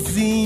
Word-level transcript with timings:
Ne 0.00 0.39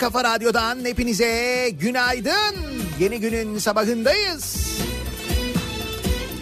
Kafa 0.00 0.24
Radyo'dan 0.24 0.84
hepinize 0.84 1.70
günaydın. 1.80 2.56
Yeni 3.00 3.20
günün 3.20 3.58
sabahındayız. 3.58 4.56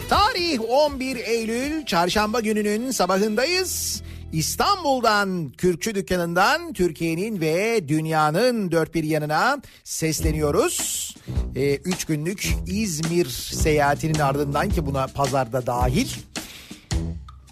Tarih 0.08 0.60
11 0.68 1.16
Eylül 1.16 1.84
çarşamba 1.84 2.40
gününün 2.40 2.90
sabahındayız. 2.90 4.02
İstanbul'dan 4.32 5.52
Kürkçü 5.58 5.94
Dükkanı'ndan 5.94 6.72
Türkiye'nin 6.72 7.40
ve 7.40 7.88
dünyanın 7.88 8.72
dört 8.72 8.94
bir 8.94 9.04
yanına 9.04 9.62
sesleniyoruz. 9.84 11.16
Ee, 11.56 11.74
üç 11.74 12.04
günlük 12.04 12.48
İzmir 12.66 13.26
seyahatinin 13.52 14.18
ardından 14.18 14.68
ki 14.68 14.86
buna 14.86 15.06
pazarda 15.06 15.66
dahil. 15.66 16.08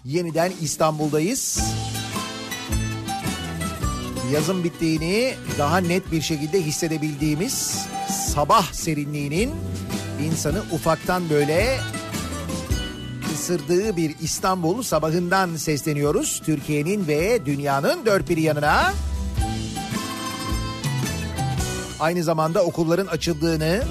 Yeniden 0.05 0.51
İstanbul'dayız. 0.61 1.59
Yazın 4.33 4.63
bittiğini 4.63 5.33
daha 5.57 5.77
net 5.77 6.11
bir 6.11 6.21
şekilde 6.21 6.61
hissedebildiğimiz 6.61 7.85
sabah 8.33 8.73
serinliğinin 8.73 9.51
insanı 10.23 10.63
ufaktan 10.71 11.29
böyle 11.29 11.79
ısırdığı 13.33 13.97
bir 13.97 14.15
İstanbul 14.21 14.81
sabahından 14.81 15.55
sesleniyoruz. 15.55 16.41
Türkiye'nin 16.45 17.07
ve 17.07 17.45
dünyanın 17.45 18.05
dört 18.05 18.29
bir 18.29 18.37
yanına. 18.37 18.93
Aynı 21.99 22.23
zamanda 22.23 22.63
okulların 22.63 23.07
açıldığını 23.07 23.83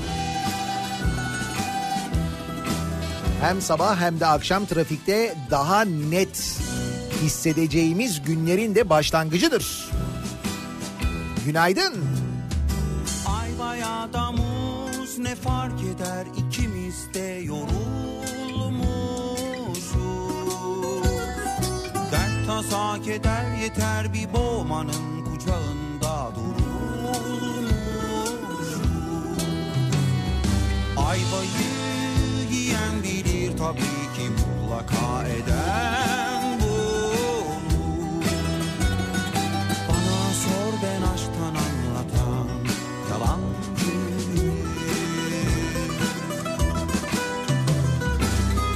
hem 3.40 3.60
sabah 3.60 4.00
hem 4.00 4.20
de 4.20 4.26
akşam 4.26 4.66
trafikte 4.66 5.34
daha 5.50 5.84
net 5.84 6.58
hissedeceğimiz 7.22 8.22
günlerin 8.22 8.74
de 8.74 8.90
başlangıcıdır. 8.90 9.90
Günaydın. 11.46 12.04
Ay 13.26 13.48
veya 13.60 14.12
da 14.12 14.32
muz 14.32 15.18
ne 15.18 15.34
fark 15.34 15.80
eder 15.82 16.26
ikimiz 16.36 17.14
de 17.14 17.40
yorulmuşuz. 17.44 17.76
Dert 22.12 22.46
tasa 22.46 23.02
keder 23.02 23.56
yeter 23.62 24.14
bir 24.14 24.32
boğmanın 24.32 25.24
kucağında 25.24 26.30
durulmuşuz. 26.34 26.66
Ayvayı 30.96 31.70
yiyen 32.52 33.02
bilir 33.02 33.58
tabii 33.58 34.06
ki 34.16 34.30
mutlaka 34.30 35.28
eden 35.28 36.35
ben 40.82 41.02
aşktan 41.02 41.54
anlatan 41.64 42.48
yalancıyım 43.10 44.56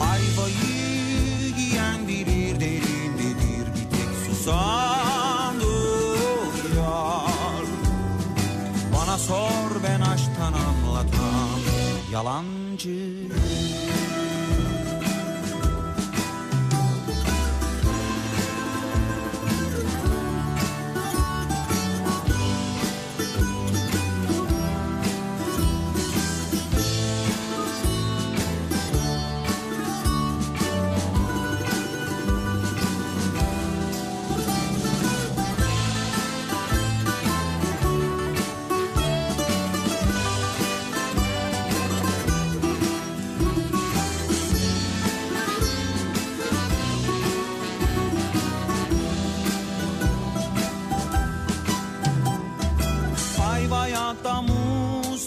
Ayvayı 0.01 1.55
yiyen 1.59 2.09
bilir 2.09 2.61
derindedir 2.61 3.67
bir 3.75 3.97
tek 3.97 4.11
susan 4.27 5.61
duyar 5.61 6.85
Bana 8.97 9.19
sor 9.19 9.83
ben 9.83 10.01
aşktan 10.01 10.53
anlatan 10.53 11.61
yalancı 12.13 12.99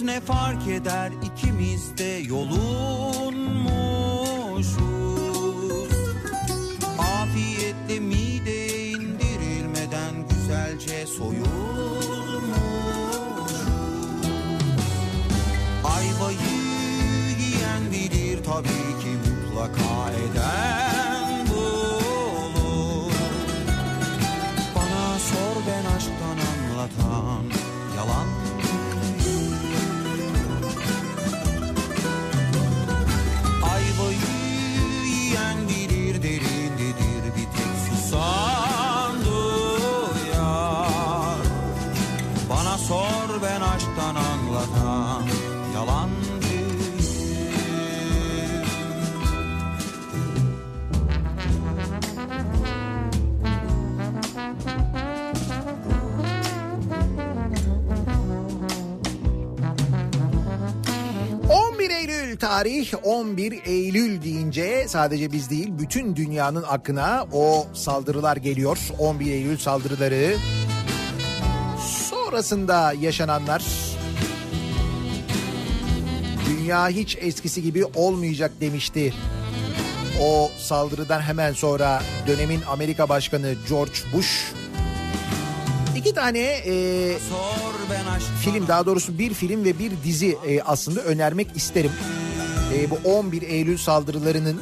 ne 0.06 0.22
fark 0.22 0.68
eder? 0.68 1.12
İkimiz 1.24 1.98
de 1.98 2.04
yolunmuşuz. 2.04 3.04
Afiyetle 7.00 8.00
mideye 8.00 8.88
indirilmeden 8.92 10.28
güzelce 10.30 11.06
soyulmuş 11.08 11.73
tarih 62.64 62.94
11 63.04 63.62
Eylül 63.66 64.22
deyince 64.22 64.86
sadece 64.88 65.32
biz 65.32 65.50
değil 65.50 65.70
bütün 65.80 66.16
dünyanın 66.16 66.64
aklına 66.68 67.28
o 67.34 67.68
saldırılar 67.74 68.38
geliyor. 68.38 68.78
11 69.00 69.32
Eylül 69.32 69.58
saldırıları 69.58 70.36
sonrasında 72.10 72.94
yaşananlar 73.02 73.64
dünya 76.50 76.90
hiç 76.90 77.18
eskisi 77.22 77.64
gibi 77.64 77.86
olmayacak 77.86 78.52
demişti. 78.62 79.14
O 80.22 80.52
saldırıdan 80.58 81.22
hemen 81.22 81.54
sonra 81.54 82.04
dönemin 82.28 82.62
Amerika 82.70 83.10
Başkanı 83.10 83.54
George 83.70 84.00
Bush 84.14 84.54
iki 85.96 86.14
tane 86.14 86.40
e, 86.40 87.18
film 88.42 88.68
daha 88.68 88.86
doğrusu 88.86 89.18
bir 89.18 89.34
film 89.34 89.66
ve 89.66 89.80
bir 89.80 89.92
dizi 90.04 90.38
e, 90.48 90.62
aslında 90.62 91.02
önermek 91.02 91.48
isterim. 91.56 91.92
E, 92.74 92.90
bu 92.90 93.00
11 93.04 93.42
Eylül 93.42 93.78
saldırılarının 93.78 94.62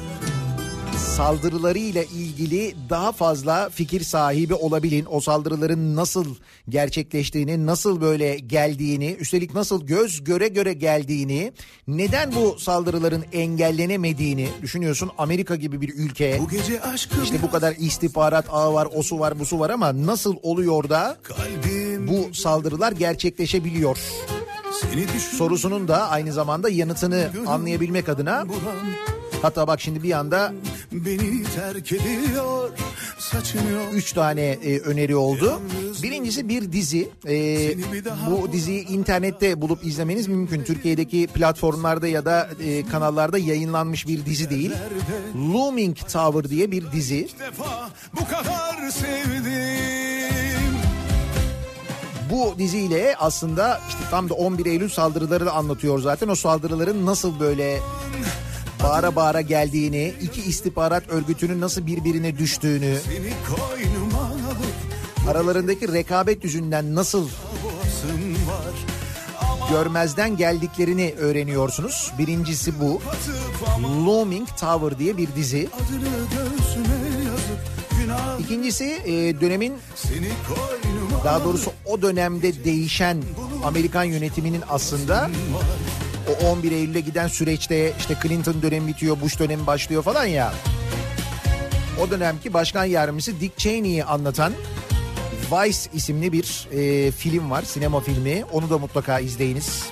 saldırılarıyla 0.97 2.03
ilgili 2.03 2.75
daha 2.89 3.11
fazla 3.11 3.69
fikir 3.69 4.01
sahibi 4.01 4.53
olabilin. 4.53 5.05
O 5.09 5.19
saldırıların 5.19 5.95
nasıl 5.95 6.35
gerçekleştiğini, 6.69 7.65
nasıl 7.65 8.01
böyle 8.01 8.39
geldiğini, 8.39 9.15
üstelik 9.19 9.53
nasıl 9.53 9.87
göz 9.87 10.23
göre 10.23 10.47
göre 10.47 10.73
geldiğini, 10.73 11.53
neden 11.87 12.31
bu 12.35 12.59
saldırıların 12.59 13.23
engellenemediğini 13.33 14.47
düşünüyorsun. 14.61 15.11
Amerika 15.17 15.55
gibi 15.55 15.81
bir 15.81 15.93
ülke. 15.95 16.39
Bu 16.39 16.49
gece 16.49 16.81
aşkı 16.81 17.23
İşte 17.23 17.41
bu 17.41 17.51
kadar 17.51 17.75
istihbarat 17.79 18.45
ağı 18.49 18.73
var, 18.73 18.87
osu 18.93 19.19
var, 19.19 19.39
busu 19.39 19.59
var 19.59 19.69
ama 19.69 20.05
nasıl 20.05 20.35
oluyor 20.41 20.89
da 20.89 21.17
kalbim 21.23 22.07
bu 22.07 22.33
saldırılar 22.33 22.91
gerçekleşebiliyor? 22.91 23.97
düşün 23.97 24.40
sorusunun 25.19 25.87
da 25.87 26.09
aynı 26.09 26.33
zamanda 26.33 26.69
yanıtını 26.69 27.29
anlayabilmek 27.47 28.09
adına 28.09 28.45
hatta 29.41 29.67
bak 29.67 29.81
şimdi 29.81 30.03
bir 30.03 30.11
anda 30.11 30.53
beni 30.91 31.43
terk 31.43 31.91
ediyor 31.91 32.69
saçın 33.31 33.59
yok 33.59 33.87
üç 33.93 34.13
tane 34.13 34.41
e, 34.41 34.79
öneri 34.79 35.15
oldu. 35.15 35.61
Birincisi 36.03 36.49
bir 36.49 36.71
dizi. 36.71 37.09
E, 37.27 37.35
bu 38.29 38.51
diziyi 38.51 38.87
internette 38.87 39.61
bulup 39.61 39.85
izlemeniz 39.85 40.27
mümkün. 40.27 40.63
Türkiye'deki 40.63 41.27
platformlarda 41.27 42.07
ya 42.07 42.25
da 42.25 42.49
e, 42.63 42.85
kanallarda 42.85 43.37
yayınlanmış 43.37 44.07
bir 44.07 44.25
dizi 44.25 44.49
değil. 44.49 44.71
Looming 45.35 45.97
Tower 45.97 46.49
diye 46.49 46.71
bir 46.71 46.91
dizi. 46.91 47.27
bu 48.13 48.25
kadar 48.25 48.89
sevdim 48.89 50.70
bu 52.31 52.55
diziyle 52.57 53.15
aslında 53.19 53.81
işte 53.89 53.99
tam 54.11 54.29
da 54.29 54.33
11 54.33 54.65
Eylül 54.65 54.89
saldırıları 54.89 55.45
da 55.45 55.51
anlatıyor 55.53 55.99
zaten. 55.99 56.27
O 56.27 56.35
saldırıların 56.35 57.05
nasıl 57.05 57.39
böyle 57.39 57.79
bağıra 58.83 59.15
bağıra 59.15 59.41
geldiğini, 59.41 60.13
iki 60.21 60.41
istihbarat 60.41 61.09
örgütünün 61.09 61.61
nasıl 61.61 61.87
birbirine 61.87 62.37
düştüğünü, 62.37 62.97
aralarındaki 65.29 65.93
rekabet 65.93 66.43
yüzünden 66.43 66.95
nasıl 66.95 67.29
görmezden 69.71 70.37
geldiklerini 70.37 71.13
öğreniyorsunuz. 71.17 72.11
Birincisi 72.19 72.79
bu. 72.79 73.01
Looming 74.05 74.47
Tower 74.59 74.99
diye 74.99 75.17
bir 75.17 75.35
dizi. 75.35 75.69
İkincisi 78.39 78.85
e, 79.05 79.41
dönemin 79.41 79.73
daha 81.23 81.43
doğrusu 81.43 81.71
o 81.85 82.01
dönemde 82.01 82.63
değişen 82.63 83.17
Amerikan 83.63 84.03
yönetiminin 84.03 84.63
aslında 84.69 85.29
o 86.29 86.45
11 86.45 86.71
Eylül'e 86.71 86.99
giden 86.99 87.27
süreçte 87.27 87.93
işte 87.99 88.17
Clinton 88.23 88.61
dönemi 88.61 88.87
bitiyor, 88.87 89.21
Bush 89.21 89.39
dönemi 89.39 89.67
başlıyor 89.67 90.03
falan 90.03 90.25
ya. 90.25 90.53
O 92.01 92.11
dönemki 92.11 92.53
başkan 92.53 92.85
yardımcısı 92.85 93.39
Dick 93.39 93.57
Cheney'i 93.57 94.03
anlatan 94.03 94.53
Vice 95.51 95.79
isimli 95.93 96.31
bir 96.31 96.67
e, 96.71 97.11
film 97.11 97.51
var, 97.51 97.61
sinema 97.61 97.99
filmi. 97.99 98.43
Onu 98.51 98.69
da 98.69 98.77
mutlaka 98.77 99.19
izleyiniz. 99.19 99.83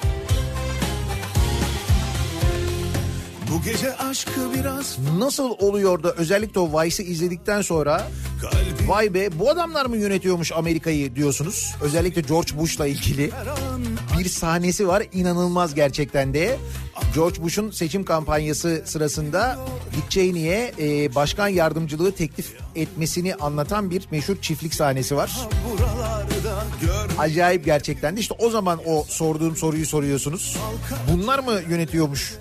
Bu 3.59 3.63
gece 3.63 3.95
aşkı 3.95 4.53
biraz 4.59 4.97
Nasıl 5.17 5.49
oluyor 5.59 6.03
da 6.03 6.11
özellikle 6.11 6.59
o 6.59 6.83
Vice'ı 6.83 7.05
izledikten 7.05 7.61
sonra 7.61 8.07
kalbi 8.41 8.89
vay 8.89 9.13
be 9.13 9.39
bu 9.39 9.49
adamlar 9.49 9.85
mı 9.85 9.97
yönetiyormuş 9.97 10.51
Amerika'yı 10.51 11.15
diyorsunuz. 11.15 11.75
Özellikle 11.81 12.21
George 12.21 12.57
Bush'la 12.57 12.87
ilgili. 12.87 13.31
bir 14.19 14.29
sahnesi 14.29 14.87
var 14.87 15.03
inanılmaz 15.13 15.75
gerçekten 15.75 16.33
de. 16.33 16.57
George 17.15 17.41
Bush'un 17.41 17.71
seçim 17.71 18.03
kampanyası 18.05 18.81
sırasında 18.85 19.59
Dick 19.95 20.11
Cheney'e 20.11 20.73
e, 20.79 21.15
başkan 21.15 21.47
yardımcılığı 21.47 22.11
teklif 22.11 22.53
etmesini 22.75 23.35
anlatan 23.35 23.91
bir 23.91 24.07
meşhur 24.11 24.35
çiftlik 24.41 24.73
sahnesi 24.73 25.15
var. 25.15 25.31
Acayip 27.17 27.65
gerçekten 27.65 28.15
de 28.15 28.19
işte 28.19 28.35
o 28.39 28.49
zaman 28.49 28.79
o 28.85 29.05
sorduğum 29.07 29.55
soruyu 29.55 29.85
soruyorsunuz. 29.85 30.57
Bunlar 31.13 31.39
mı 31.39 31.53
yönetiyormuş 31.69 32.39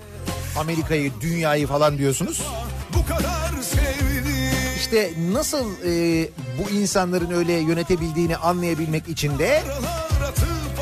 Amerika'yı, 0.57 1.11
dünyayı 1.21 1.67
falan 1.67 1.97
diyorsunuz. 1.97 2.41
bu 2.97 3.05
kadar 3.05 3.61
sevdim. 3.61 4.25
İşte 4.77 5.13
nasıl 5.31 5.65
e, 5.85 6.27
bu 6.63 6.69
insanların 6.69 7.31
öyle 7.31 7.53
yönetebildiğini 7.53 8.37
anlayabilmek 8.37 9.07
için 9.07 9.39
de 9.39 9.63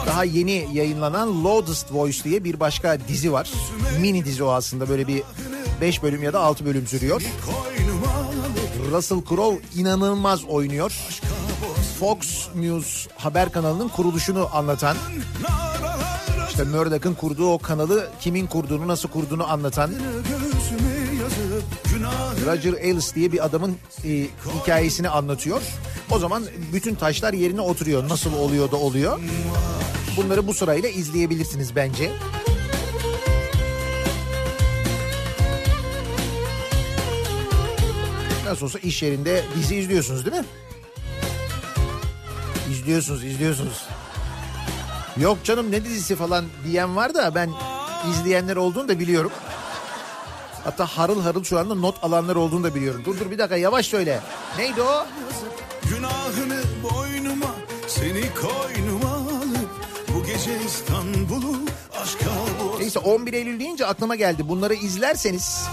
Daha 0.07 0.23
yeni 0.23 0.67
yayınlanan 0.73 1.43
Loudest 1.43 1.93
Voice 1.93 2.23
diye 2.23 2.43
bir 2.43 2.59
başka 2.59 2.97
dizi 3.07 3.33
var. 3.33 3.51
Mini 4.01 4.25
dizi 4.25 4.43
o 4.43 4.49
aslında 4.49 4.89
böyle 4.89 5.07
bir 5.07 5.23
5 5.81 6.03
bölüm 6.03 6.23
ya 6.23 6.33
da 6.33 6.39
6 6.39 6.65
bölüm 6.65 6.87
sürüyor. 6.87 7.21
Russell 8.91 9.21
Crowe 9.29 9.61
inanılmaz 9.75 10.43
oynuyor. 10.45 10.91
Fox 11.99 12.17
News 12.55 13.07
haber 13.15 13.51
kanalının 13.51 13.87
kuruluşunu 13.89 14.49
anlatan, 14.53 14.97
işte 16.57 16.77
Murdoch'ın 16.77 17.13
kurduğu 17.13 17.53
o 17.53 17.59
kanalı 17.59 18.09
kimin 18.19 18.47
kurduğunu, 18.47 18.87
nasıl 18.87 19.09
kurduğunu 19.09 19.51
anlatan 19.51 19.91
Roger 22.45 22.73
Ailes 22.73 23.15
diye 23.15 23.31
bir 23.31 23.45
adamın 23.45 23.75
e, 24.05 24.27
hikayesini 24.61 25.09
anlatıyor. 25.09 25.61
O 26.11 26.19
zaman 26.19 26.43
bütün 26.73 26.95
taşlar 26.95 27.33
yerine 27.33 27.61
oturuyor. 27.61 28.09
Nasıl 28.09 28.33
oluyor 28.33 28.71
da 28.71 28.75
oluyor. 28.75 29.19
Bunları 30.17 30.47
bu 30.47 30.53
sırayla 30.53 30.89
izleyebilirsiniz 30.89 31.75
bence. 31.75 32.11
Nasıl 38.45 38.65
olsa 38.65 38.79
iş 38.79 39.03
yerinde 39.03 39.43
dizi 39.55 39.75
izliyorsunuz 39.75 40.25
değil 40.25 40.37
mi? 40.37 40.45
İzliyorsunuz, 42.71 43.23
izliyorsunuz. 43.23 43.83
Yok 45.19 45.37
canım 45.43 45.71
ne 45.71 45.85
dizisi 45.85 46.15
falan 46.15 46.45
diyen 46.65 46.95
var 46.95 47.13
da 47.13 47.35
ben 47.35 47.49
izleyenler 48.11 48.55
olduğunu 48.55 48.87
da 48.87 48.99
biliyorum. 48.99 49.31
Hatta 50.63 50.85
harıl 50.85 51.21
harıl 51.21 51.43
şu 51.43 51.59
anda 51.59 51.75
not 51.75 52.03
alanlar 52.03 52.35
olduğunu 52.35 52.63
da 52.63 52.75
biliyorum. 52.75 53.01
Dur 53.05 53.19
dur 53.19 53.31
bir 53.31 53.37
dakika 53.37 53.55
yavaş 53.55 53.85
söyle. 53.85 54.19
Neydi 54.57 54.81
o? 54.81 55.05
Günahını 55.89 56.61
boynuma 56.83 57.55
seni 57.87 58.21
koynuma 58.33 59.09
alıp 59.11 59.69
bu 60.15 60.25
gece 60.25 60.51
İstanbul'u 60.65 61.55
aşka 62.01 62.25
boğazıp 62.59 62.79
Neyse 62.79 62.99
11 62.99 63.33
Eylül 63.33 63.59
deyince 63.59 63.85
aklıma 63.85 64.15
geldi. 64.15 64.49
Bunları 64.49 64.73
izlerseniz 64.73 65.67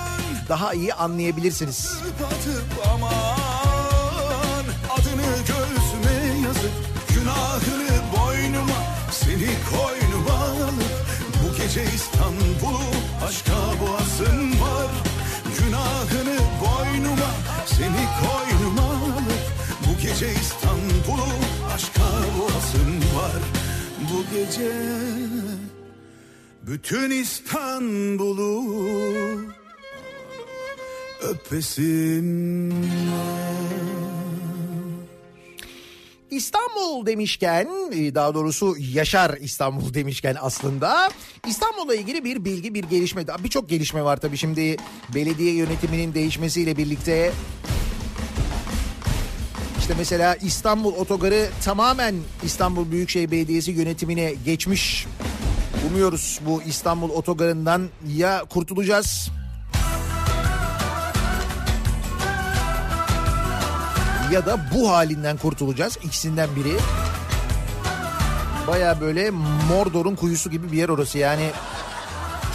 daha 0.48 0.74
iyi 0.74 0.94
anlayabilirsiniz. 0.94 1.98
atıp 2.26 2.86
aman 2.94 3.08
adını 3.08 3.23
gece 11.74 11.94
İstanbul'u 11.94 12.84
aşka 13.26 13.52
boğazın 13.80 14.60
var. 14.60 14.90
Günahını 15.58 16.38
boynuma 16.60 17.30
seni 17.66 18.04
koynuma 18.20 18.82
alıp 18.82 19.44
bu 19.86 20.02
gece 20.02 20.32
İstanbul'u 20.32 21.28
aşka 21.74 22.02
boğazın 22.38 22.96
var. 23.16 23.42
Bu 24.00 24.24
gece 24.36 24.72
bütün 26.66 27.10
İstanbul'u 27.10 28.64
öpesim 31.22 32.70
İstanbul 36.34 37.06
demişken 37.06 37.68
e, 37.92 38.14
daha 38.14 38.34
doğrusu 38.34 38.76
Yaşar 38.78 39.36
İstanbul 39.40 39.94
demişken 39.94 40.36
aslında 40.40 41.10
İstanbul'la 41.46 41.94
ilgili 41.94 42.24
bir 42.24 42.44
bilgi 42.44 42.74
bir 42.74 42.84
gelişme 42.84 43.24
birçok 43.44 43.68
gelişme 43.68 44.04
var 44.04 44.16
tabii 44.16 44.36
şimdi 44.36 44.76
belediye 45.14 45.54
yönetiminin 45.54 46.14
değişmesiyle 46.14 46.76
birlikte 46.76 47.32
işte 49.78 49.94
mesela 49.98 50.34
İstanbul 50.34 50.94
Otogarı 50.94 51.48
tamamen 51.64 52.14
İstanbul 52.42 52.90
Büyükşehir 52.90 53.30
Belediyesi 53.30 53.70
yönetimine 53.70 54.34
geçmiş. 54.44 55.06
Umuyoruz 55.90 56.40
bu 56.46 56.62
İstanbul 56.62 57.10
Otogarı'ndan 57.10 57.88
ya 58.16 58.44
kurtulacağız 58.50 59.30
ya 64.34 64.46
da 64.46 64.58
bu 64.74 64.90
halinden 64.90 65.36
kurtulacağız. 65.36 65.98
İkisinden 66.04 66.48
biri. 66.56 66.76
Baya 68.66 69.00
böyle 69.00 69.30
Mordor'un 69.68 70.16
kuyusu 70.16 70.50
gibi 70.50 70.72
bir 70.72 70.76
yer 70.76 70.88
orası 70.88 71.18
yani. 71.18 71.50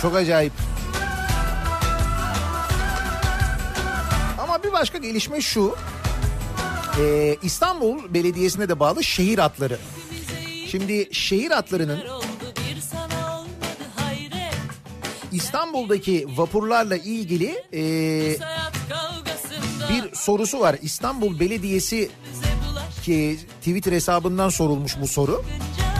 Çok 0.02 0.16
acayip. 0.16 0.54
Ama 4.40 4.64
bir 4.64 4.72
başka 4.72 4.98
gelişme 4.98 5.42
şu. 5.42 5.76
Ee, 7.00 7.38
İstanbul 7.44 8.14
Belediyesi'ne 8.14 8.70
de 8.70 8.80
bağlı 8.80 9.04
şehir 9.04 9.40
hatları. 9.40 9.78
Şimdi 10.68 11.10
şehir 11.12 11.52
hayret 13.96 14.56
İstanbul'daki 15.32 16.28
vapurlarla 16.38 16.96
ilgili 16.96 17.64
kavgasında 17.70 19.19
bir 19.89 20.15
sorusu 20.15 20.60
var. 20.60 20.75
İstanbul 20.81 21.39
Belediyesi 21.39 22.10
ki 23.03 23.39
Twitter 23.60 23.91
hesabından 23.91 24.50
sorulmuş 24.50 24.98
bu 25.01 25.08
soru. 25.08 25.46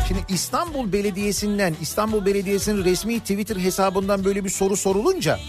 Şimdi 0.08 0.22
İstanbul 0.30 0.94
Belediyesi'nden 0.94 1.76
İstanbul 1.82 2.26
Belediyesi'nin 2.26 2.86
resmi 2.86 3.20
Twitter 3.20 3.56
hesabından 3.56 4.26
böyle 4.26 4.44
bir 4.44 4.50
soru 4.50 4.76
sorulunca 4.76 5.40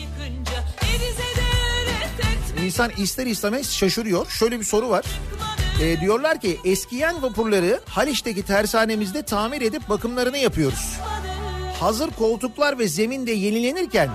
insan 2.65 2.91
ister 2.99 3.27
istemez 3.27 3.73
şaşırıyor. 3.73 4.27
Şöyle 4.31 4.61
bir 4.61 4.65
soru 4.65 4.89
var. 4.89 5.05
Ee, 5.83 6.01
diyorlar 6.01 6.41
ki 6.41 6.59
eskiyen 6.65 7.23
vapurları 7.23 7.81
Haliç'teki 7.87 8.43
tersanemizde 8.43 9.23
tamir 9.23 9.63
edip 9.63 9.89
bakımlarını 9.89 10.39
yapıyoruz. 10.39 10.97
Hazır 11.81 12.11
koltuklar 12.11 12.79
ve 12.79 12.89
zemin 12.89 13.27
de 13.27 13.33
yenilenirken 13.33 14.11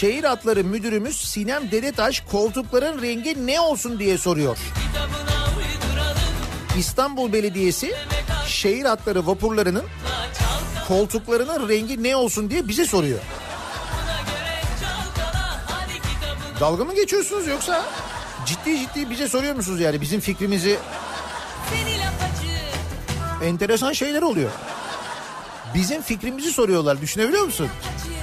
Şehir 0.00 0.24
Hatları 0.24 0.64
Müdürümüz 0.64 1.16
Sinem 1.16 1.70
Dedetaş 1.70 2.20
koltukların 2.20 3.02
rengi 3.02 3.46
ne 3.46 3.60
olsun 3.60 3.98
diye 3.98 4.18
soruyor. 4.18 4.58
İstanbul 6.78 7.32
Belediyesi 7.32 7.94
şehir 8.46 8.84
hatları 8.84 9.26
vapurlarının 9.26 9.84
koltuklarının 10.88 11.68
rengi 11.68 12.02
ne 12.02 12.16
olsun 12.16 12.50
diye 12.50 12.68
bize 12.68 12.86
soruyor. 12.86 13.18
Dalga 16.60 16.84
mı 16.84 16.94
geçiyorsunuz 16.94 17.46
yoksa 17.46 17.84
ciddi 18.46 18.78
ciddi 18.78 19.10
bize 19.10 19.28
soruyor 19.28 19.54
musunuz 19.54 19.80
yani 19.80 20.00
bizim 20.00 20.20
fikrimizi 20.20 20.78
enteresan 23.44 23.92
şeyler 23.92 24.22
oluyor. 24.22 24.50
Bizim 25.74 26.02
fikrimizi 26.02 26.52
soruyorlar 26.52 27.00
düşünebiliyor 27.00 27.44
musun? 27.44 27.68
Seni 28.04 28.19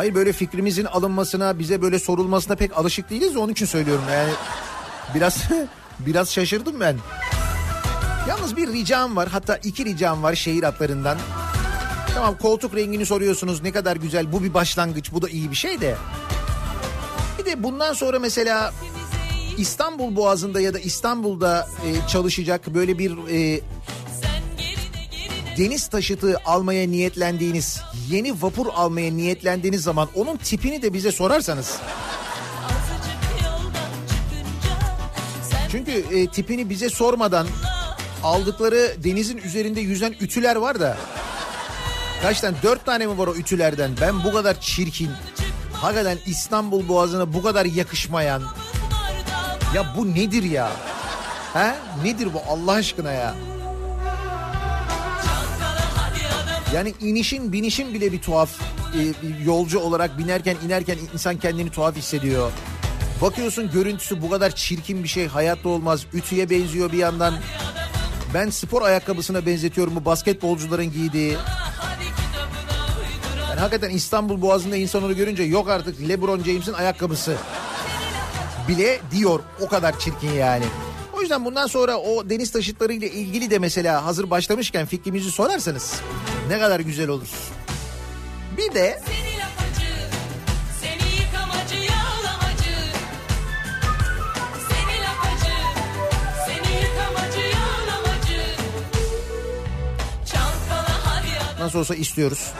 Hayır 0.00 0.14
böyle 0.14 0.32
fikrimizin 0.32 0.84
alınmasına 0.84 1.58
bize 1.58 1.82
böyle 1.82 1.98
sorulmasına 1.98 2.56
pek 2.56 2.78
alışık 2.78 3.10
değiliz 3.10 3.34
de 3.34 3.38
onun 3.38 3.52
için 3.52 3.66
söylüyorum 3.66 4.04
yani. 4.10 4.32
Biraz 5.14 5.44
biraz 5.98 6.32
şaşırdım 6.32 6.80
ben. 6.80 6.96
Yalnız 8.28 8.56
bir 8.56 8.72
ricam 8.72 9.16
var 9.16 9.28
hatta 9.28 9.56
iki 9.56 9.84
ricam 9.84 10.22
var 10.22 10.34
şehir 10.34 10.62
hatlarından. 10.62 11.18
Tamam 12.14 12.38
koltuk 12.38 12.76
rengini 12.76 13.06
soruyorsunuz 13.06 13.62
ne 13.62 13.72
kadar 13.72 13.96
güzel 13.96 14.32
bu 14.32 14.42
bir 14.42 14.54
başlangıç 14.54 15.12
bu 15.12 15.22
da 15.22 15.28
iyi 15.28 15.50
bir 15.50 15.56
şey 15.56 15.80
de. 15.80 15.96
Bir 17.38 17.44
de 17.44 17.62
bundan 17.62 17.92
sonra 17.92 18.18
mesela 18.18 18.72
İstanbul 19.58 20.16
Boğazı'nda 20.16 20.60
ya 20.60 20.74
da 20.74 20.78
İstanbul'da 20.78 21.68
e, 21.86 22.08
çalışacak 22.08 22.74
böyle 22.74 22.98
bir 22.98 23.12
e, 23.30 23.60
deniz 25.60 25.88
taşıtı 25.88 26.36
almaya 26.44 26.88
niyetlendiğiniz, 26.88 27.80
yeni 28.10 28.42
vapur 28.42 28.66
almaya 28.66 29.12
niyetlendiğiniz 29.12 29.82
zaman 29.82 30.08
onun 30.14 30.36
tipini 30.36 30.82
de 30.82 30.92
bize 30.92 31.12
sorarsanız. 31.12 31.76
Çünkü 35.70 35.90
e, 35.90 36.26
tipini 36.26 36.70
bize 36.70 36.90
sormadan 36.90 37.46
aldıkları 38.22 38.96
denizin 39.04 39.36
üzerinde 39.36 39.80
yüzen 39.80 40.14
ütüler 40.20 40.56
var 40.56 40.80
da. 40.80 40.96
Kaç 42.22 42.40
tane? 42.40 42.56
Dört 42.62 42.86
tane 42.86 43.06
mi 43.06 43.18
var 43.18 43.26
o 43.26 43.34
ütülerden? 43.34 43.90
Ben 44.00 44.24
bu 44.24 44.32
kadar 44.32 44.60
çirkin, 44.60 45.10
hakikaten 45.72 46.18
İstanbul 46.26 46.88
Boğazı'na 46.88 47.32
bu 47.32 47.42
kadar 47.42 47.64
yakışmayan. 47.64 48.42
Ya 49.74 49.94
bu 49.96 50.14
nedir 50.14 50.42
ya? 50.42 50.72
He? 51.52 51.74
Nedir 52.04 52.28
bu 52.34 52.42
Allah 52.48 52.72
aşkına 52.72 53.12
ya? 53.12 53.34
Yani 56.74 56.94
inişin 57.00 57.52
binişin 57.52 57.94
bile 57.94 58.12
bir 58.12 58.20
tuhaf. 58.20 58.50
E, 58.60 59.00
yolcu 59.44 59.78
olarak 59.78 60.18
binerken 60.18 60.56
inerken 60.66 60.98
insan 61.14 61.36
kendini 61.36 61.70
tuhaf 61.70 61.96
hissediyor. 61.96 62.52
Bakıyorsun 63.22 63.70
görüntüsü 63.70 64.22
bu 64.22 64.30
kadar 64.30 64.54
çirkin 64.54 65.02
bir 65.02 65.08
şey 65.08 65.26
hayatta 65.26 65.68
olmaz. 65.68 66.06
Ütüye 66.12 66.50
benziyor 66.50 66.92
bir 66.92 66.98
yandan. 66.98 67.34
Ben 68.34 68.50
spor 68.50 68.82
ayakkabısına 68.82 69.46
benzetiyorum 69.46 69.96
bu 69.96 70.04
basketbolcuların 70.04 70.92
giydiği. 70.92 71.36
Yani 73.50 73.60
hakikaten 73.60 73.90
İstanbul 73.90 74.42
Boğazı'nda 74.42 74.76
insan 74.76 75.04
onu 75.04 75.16
görünce 75.16 75.42
yok 75.42 75.68
artık 75.68 76.08
LeBron 76.08 76.42
James'in 76.42 76.72
ayakkabısı 76.72 77.36
bile 78.68 79.00
diyor. 79.10 79.40
O 79.60 79.68
kadar 79.68 79.98
çirkin 79.98 80.32
yani. 80.32 80.64
O 81.12 81.20
yüzden 81.20 81.44
bundan 81.44 81.66
sonra 81.66 81.96
o 81.96 82.30
deniz 82.30 82.52
taşıtları 82.52 82.92
ile 82.92 83.10
ilgili 83.10 83.50
de 83.50 83.58
mesela 83.58 84.04
hazır 84.04 84.30
başlamışken 84.30 84.86
fikrimizi 84.86 85.30
sorarsanız 85.30 86.00
ne 86.50 86.58
kadar 86.58 86.80
güzel 86.80 87.08
olur. 87.08 87.28
Bir 88.56 88.74
de 88.74 89.00
nasıl 101.60 101.78
olsa 101.78 101.94
istiyoruz. 101.94 102.52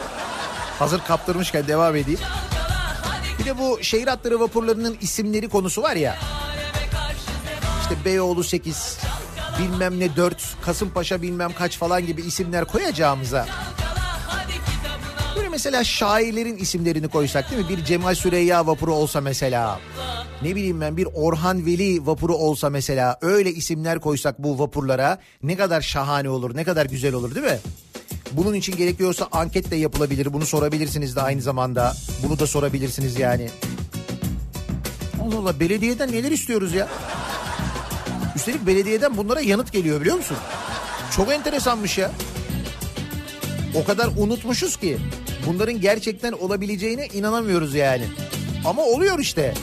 Hazır 0.79 1.01
kaptırmışken 1.03 1.67
devam 1.67 1.95
edeyim. 1.95 2.19
Bir 3.39 3.45
de 3.45 3.57
bu 3.57 3.79
şehir 3.83 4.07
hatları 4.07 4.39
vapurlarının 4.39 4.97
isimleri 5.01 5.49
konusu 5.49 5.81
var 5.81 5.95
ya. 5.95 6.17
İşte 7.81 8.05
Beyoğlu 8.05 8.43
8, 8.43 8.97
bilmem 9.59 9.99
ne 9.99 10.15
4, 10.15 10.55
Kasımpaşa 10.61 11.21
bilmem 11.21 11.53
kaç 11.53 11.77
falan 11.77 12.05
gibi 12.05 12.21
isimler 12.21 12.65
koyacağımıza. 12.65 13.47
Mesela 15.51 15.83
şairlerin 15.83 16.57
isimlerini 16.57 17.07
koysak 17.07 17.51
değil 17.51 17.61
mi? 17.61 17.69
Bir 17.69 17.85
Cemal 17.85 18.15
Süreyya 18.15 18.67
vapuru 18.67 18.93
olsa 18.93 19.21
mesela. 19.21 19.79
Ne 20.41 20.55
bileyim 20.55 20.81
ben 20.81 20.97
bir 20.97 21.07
Orhan 21.13 21.65
Veli 21.65 22.05
vapuru 22.05 22.35
olsa 22.35 22.69
mesela. 22.69 23.17
Öyle 23.21 23.51
isimler 23.51 23.99
koysak 23.99 24.43
bu 24.43 24.59
vapurlara 24.59 25.17
ne 25.43 25.57
kadar 25.57 25.81
şahane 25.81 26.29
olur, 26.29 26.55
ne 26.55 26.63
kadar 26.63 26.85
güzel 26.85 27.13
olur 27.13 27.35
değil 27.35 27.45
mi? 27.45 27.59
Bunun 28.31 28.53
için 28.53 28.75
gerekiyorsa 28.75 29.27
anket 29.31 29.71
de 29.71 29.75
yapılabilir. 29.75 30.33
Bunu 30.33 30.45
sorabilirsiniz 30.45 31.15
de 31.15 31.21
aynı 31.21 31.41
zamanda. 31.41 31.93
Bunu 32.23 32.39
da 32.39 32.47
sorabilirsiniz 32.47 33.19
yani. 33.19 33.49
Allah 35.21 35.37
Allah 35.37 35.59
belediyeden 35.59 36.11
neler 36.11 36.31
istiyoruz 36.31 36.73
ya? 36.73 36.87
Üstelik 38.35 38.67
belediyeden 38.67 39.17
bunlara 39.17 39.41
yanıt 39.41 39.71
geliyor 39.71 40.01
biliyor 40.01 40.17
musun? 40.17 40.37
Çok 41.15 41.31
enteresanmış 41.31 41.97
ya. 41.97 42.11
O 43.75 43.83
kadar 43.83 44.09
unutmuşuz 44.17 44.77
ki 44.77 44.97
bunların 45.47 45.81
gerçekten 45.81 46.31
olabileceğine 46.31 47.07
inanamıyoruz 47.07 47.75
yani. 47.75 48.03
Ama 48.65 48.81
oluyor 48.83 49.19
işte. 49.19 49.53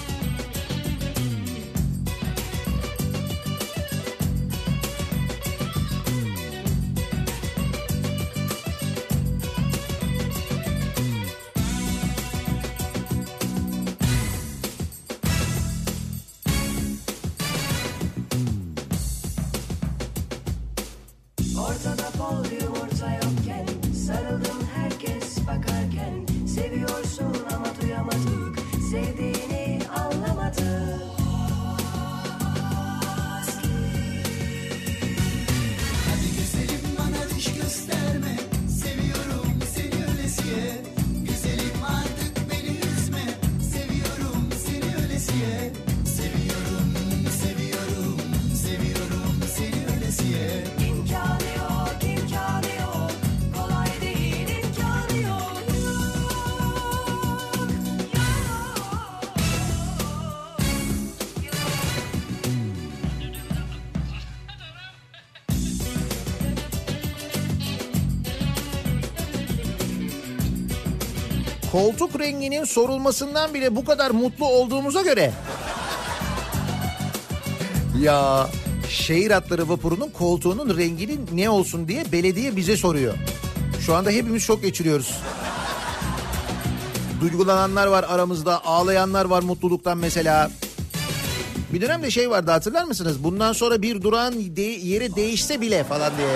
Koltuk 71.72 72.20
renginin 72.20 72.64
sorulmasından 72.64 73.54
bile 73.54 73.76
bu 73.76 73.85
kadar 73.85 74.11
mutlu 74.11 74.46
olduğumuza 74.46 75.02
göre. 75.02 75.33
Ya 78.00 78.48
şehir 78.90 79.31
hatları 79.31 79.68
vapurunun 79.68 80.11
koltuğunun 80.11 80.78
renginin 80.78 81.28
ne 81.33 81.50
olsun 81.50 81.88
diye 81.88 82.12
belediye 82.12 82.57
bize 82.57 82.76
soruyor. 82.76 83.14
Şu 83.87 83.94
anda 83.94 84.11
hepimiz 84.11 84.42
şok 84.42 84.62
geçiriyoruz. 84.62 85.14
Duygulananlar 87.20 87.87
var 87.87 88.04
aramızda, 88.09 88.64
ağlayanlar 88.64 89.24
var 89.24 89.42
mutluluktan 89.42 89.98
mesela. 89.98 90.50
Bir 91.72 91.81
dönemde 91.81 92.11
şey 92.11 92.31
vardı 92.31 92.50
hatırlar 92.50 92.85
mısınız? 92.85 93.24
Bundan 93.24 93.52
sonra 93.52 93.83
bir 93.83 94.02
durağın 94.02 94.57
de- 94.57 94.62
yeri 94.62 95.14
değişse 95.16 95.61
bile 95.61 95.85
falan 95.85 96.12
diye. 96.18 96.28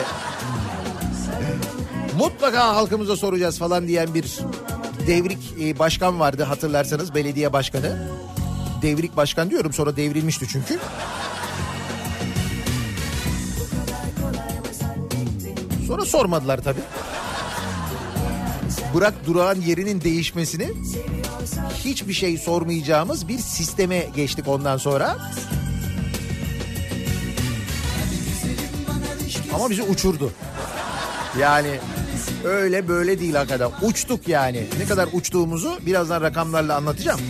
Mutlaka 2.19 2.77
halkımıza 2.77 3.17
soracağız 3.17 3.59
falan 3.59 3.89
diyen 3.89 4.15
bir 4.15 4.39
devrik 5.07 5.39
e, 5.61 5.79
başkan 5.79 6.21
vardı 6.21 6.43
hatırlarsanız 6.43 7.15
belediye 7.15 7.53
başkanı. 7.53 8.09
Devrik 8.83 9.17
başkan 9.17 9.51
diyorum 9.51 9.73
sonra 9.73 9.97
devrilmişti 9.97 10.47
çünkü. 10.49 10.79
Sonra 15.87 16.05
sormadılar 16.05 16.59
tabii. 16.65 16.81
Bırak 18.95 19.15
durağın 19.27 19.61
yerinin 19.61 20.01
değişmesini 20.01 20.73
hiçbir 21.85 22.13
şey 22.13 22.39
sormayacağımız 22.39 23.29
bir 23.29 23.39
sisteme 23.39 24.07
geçtik 24.17 24.49
ondan 24.49 24.77
sonra. 24.77 25.17
Ama 29.55 29.71
bizi 29.71 29.83
uçurdu. 29.83 30.33
Yani 31.39 31.79
öyle 32.45 32.89
böyle 32.89 33.21
değil 33.21 33.35
hakikaten. 33.35 33.71
Uçtuk 33.83 34.29
yani. 34.29 34.65
Ne 34.79 34.85
kadar 34.85 35.09
uçtuğumuzu 35.13 35.79
birazdan 35.87 36.23
rakamlarla 36.23 36.77
anlatacağım. 36.77 37.21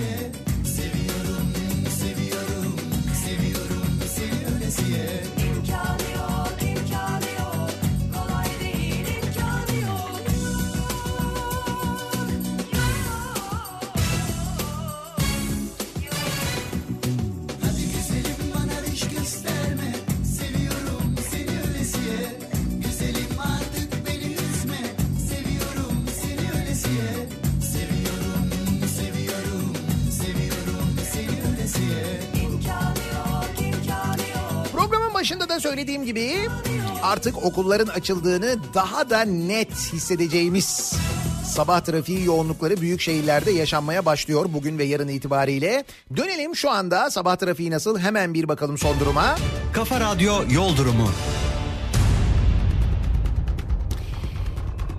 Artık 37.13 37.45
okulların 37.45 37.87
açıldığını 37.87 38.57
daha 38.75 39.11
da 39.11 39.21
net 39.21 39.73
hissedeceğimiz 39.93 40.93
sabah 41.47 41.81
trafiği 41.81 42.25
yoğunlukları 42.25 42.81
büyük 42.81 43.01
şehirlerde 43.01 43.51
yaşanmaya 43.51 44.05
başlıyor 44.05 44.47
bugün 44.49 44.79
ve 44.79 44.85
yarın 44.85 45.09
itibariyle. 45.09 45.85
Dönelim 46.17 46.57
şu 46.57 46.71
anda 46.71 47.11
sabah 47.11 47.37
trafiği 47.37 47.71
nasıl 47.71 47.99
hemen 47.99 48.35
bir 48.35 48.49
bakalım 48.49 48.79
son 48.79 49.01
duruma. 49.01 49.37
Kafa 49.73 50.01
Radyo 50.01 50.35
Yol 50.51 50.77
Durumu. 50.77 51.09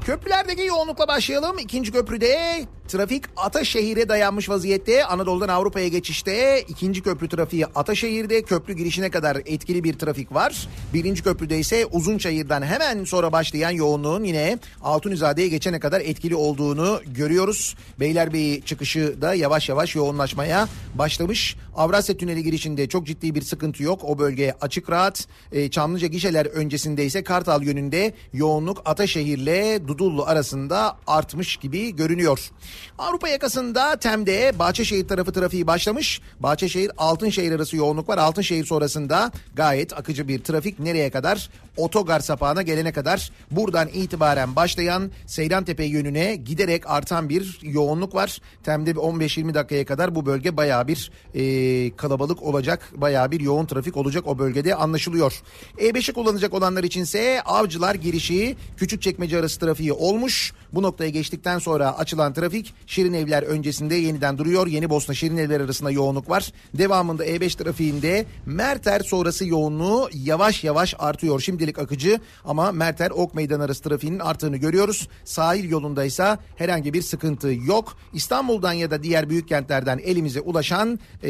Köprülerdeki 0.05 0.61
yoğunlukla 0.61 1.07
başlayalım. 1.07 1.57
İkinci 1.59 1.91
köprüde 1.91 2.65
trafik 2.87 3.23
Ataşehir'e 3.37 4.09
dayanmış 4.09 4.49
vaziyette. 4.49 5.05
Anadolu'dan 5.05 5.47
Avrupa'ya 5.47 5.87
geçişte 5.87 6.61
ikinci 6.67 7.01
köprü 7.01 7.29
trafiği 7.29 7.65
Ataşehir'de 7.65 8.41
köprü 8.41 8.73
girişine 8.73 9.09
kadar 9.09 9.37
etkili 9.45 9.83
bir 9.83 9.93
trafik 9.93 10.33
var. 10.33 10.67
Birinci 10.93 11.23
köprüde 11.23 11.59
ise 11.59 11.85
Uzunçayır'dan 11.85 12.61
hemen 12.61 13.03
sonra 13.03 13.31
başlayan 13.31 13.71
yoğunluğun 13.71 14.23
yine 14.23 14.59
Altunizade'ye 14.83 15.47
geçene 15.47 15.79
kadar 15.79 16.01
etkili 16.01 16.35
olduğunu 16.35 17.01
görüyoruz. 17.07 17.75
Beylerbeyi 17.99 18.61
çıkışı 18.61 19.21
da 19.21 19.33
yavaş 19.33 19.69
yavaş 19.69 19.95
yoğunlaşmaya 19.95 20.67
başlamış. 20.95 21.55
Avrasya 21.75 22.17
Tüneli 22.17 22.43
girişinde 22.43 22.87
çok 22.87 23.07
ciddi 23.07 23.35
bir 23.35 23.41
sıkıntı 23.41 23.83
yok. 23.83 24.03
O 24.03 24.19
bölge 24.19 24.53
açık 24.61 24.89
rahat. 24.89 25.27
E, 25.51 25.69
Çamlıca 25.69 26.07
gişeler 26.07 26.45
öncesinde 26.45 27.05
ise 27.05 27.23
Kartal 27.23 27.63
yönünde 27.63 28.13
yoğunluk 28.33 28.81
Ataşehir'le 28.85 29.87
Dudullu 29.87 30.25
arasında 30.25 30.97
artmış 31.07 31.57
gibi 31.57 31.95
görünüyor. 31.95 32.51
Avrupa 32.97 33.29
yakasında 33.29 33.95
Tem'de 33.95 34.59
Bahçeşehir 34.59 35.07
tarafı 35.07 35.31
trafiği 35.31 35.67
başlamış. 35.67 36.21
Bahçeşehir 36.39 36.91
Altınşehir 36.97 37.51
arası 37.51 37.75
yoğunluk 37.75 38.09
var. 38.09 38.17
Altınşehir 38.17 38.65
sonrasında 38.65 39.31
gayet 39.55 39.93
akıcı 39.93 40.27
bir 40.27 40.39
trafik 40.39 40.79
nereye 40.79 41.09
kadar? 41.09 41.49
Otogar 41.77 42.19
sapağına 42.19 42.61
gelene 42.61 42.91
kadar 42.91 43.31
buradan 43.51 43.87
itibaren 43.87 44.55
başlayan 44.55 45.11
Seyrantepe 45.25 45.83
yönüne 45.83 46.35
giderek 46.35 46.89
artan 46.89 47.29
bir 47.29 47.59
yoğunluk 47.61 48.15
var. 48.15 48.39
Tem'de 48.63 48.95
bir 48.95 48.99
15-20 48.99 49.53
dakikaya 49.53 49.85
kadar 49.85 50.15
bu 50.15 50.25
bölge 50.25 50.57
bayağı 50.57 50.87
bir 50.87 51.11
e, 51.33 51.95
kalabalık 51.95 52.43
olacak. 52.43 52.91
Bayağı 52.95 53.31
bir 53.31 53.39
yoğun 53.39 53.65
trafik 53.65 53.97
olacak 53.97 54.27
o 54.27 54.39
bölgede 54.39 54.75
anlaşılıyor. 54.75 55.41
E5'i 55.77 56.13
kullanacak 56.13 56.53
olanlar 56.53 56.83
içinse 56.83 57.41
Avcılar 57.41 57.95
girişi 57.95 58.55
Küçükçekmece 58.77 59.39
arası 59.39 59.59
trafiği 59.59 59.93
olmuş. 59.93 60.53
Bu 60.73 60.83
noktaya 60.83 61.09
geçtikten 61.09 61.59
sonra 61.59 61.97
açılan 61.97 62.33
trafik 62.33 62.73
Şirin 62.87 63.13
Evler 63.13 63.43
öncesinde 63.43 63.95
yeniden 63.95 64.37
duruyor. 64.37 64.67
Yeni 64.67 64.89
Bosna 64.89 65.15
Şirin 65.15 65.37
Evler 65.37 65.61
arasında 65.61 65.91
yoğunluk 65.91 66.29
var. 66.29 66.51
Devamında 66.73 67.25
E5 67.25 67.63
trafiğinde 67.63 68.25
Merter 68.45 68.99
sonrası 68.99 69.45
yoğunluğu 69.45 70.09
yavaş 70.13 70.63
yavaş 70.63 70.95
artıyor. 70.99 71.39
Şimdilik 71.63 71.79
akıcı 71.79 72.19
ama 72.45 72.71
Merter 72.71 73.11
Ok 73.11 73.35
Meydan 73.35 73.59
arası 73.59 73.83
trafiğinin 73.83 74.19
arttığını 74.19 74.57
görüyoruz. 74.57 75.07
Sahil 75.25 75.69
yolunda 75.69 76.05
ise 76.05 76.37
herhangi 76.55 76.93
bir 76.93 77.01
sıkıntı 77.01 77.53
yok. 77.53 77.97
İstanbul'dan 78.13 78.73
ya 78.73 78.91
da 78.91 79.03
diğer 79.03 79.29
büyük 79.29 79.47
kentlerden 79.47 79.97
elimize 79.97 80.41
ulaşan 80.41 80.99
e, 81.23 81.29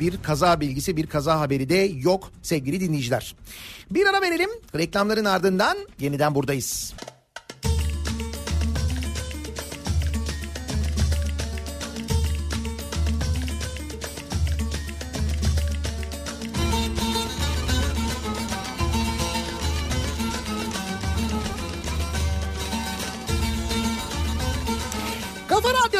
bir 0.00 0.22
kaza 0.22 0.60
bilgisi, 0.60 0.96
bir 0.96 1.06
kaza 1.06 1.40
haberi 1.40 1.68
de 1.68 1.90
yok 2.02 2.30
sevgili 2.42 2.80
dinleyiciler. 2.80 3.34
Bir 3.90 4.06
ara 4.06 4.22
verelim. 4.22 4.50
Reklamların 4.74 5.24
ardından 5.24 5.76
yeniden 6.00 6.34
buradayız. 6.34 6.94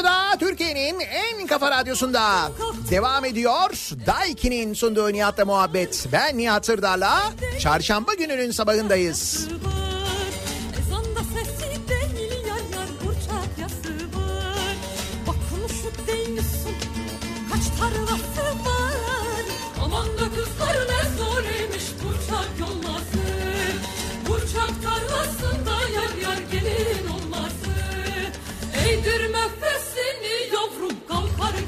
Radyo'da 0.01 0.37
Türkiye'nin 0.39 1.01
en 1.01 1.47
kafa 1.47 1.71
radyosunda 1.71 2.53
devam 2.91 3.25
ediyor. 3.25 3.71
Daiki'nin 4.07 4.75
sunduğu 4.75 5.13
Nihat'la 5.13 5.45
muhabbet. 5.45 6.07
Ben 6.13 6.39
Nihat 6.39 6.67
Sırdar'la 6.67 7.33
çarşamba 7.59 8.15
gününün 8.15 8.51
sabahındayız. 8.51 9.49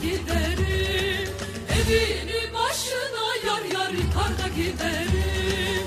Giderim 0.02 1.28
Evini 1.72 2.54
başına 2.54 3.26
yar 3.46 3.64
yar 3.74 3.90
yıkar 3.90 4.38
da 4.38 4.48
giderim 4.56 5.86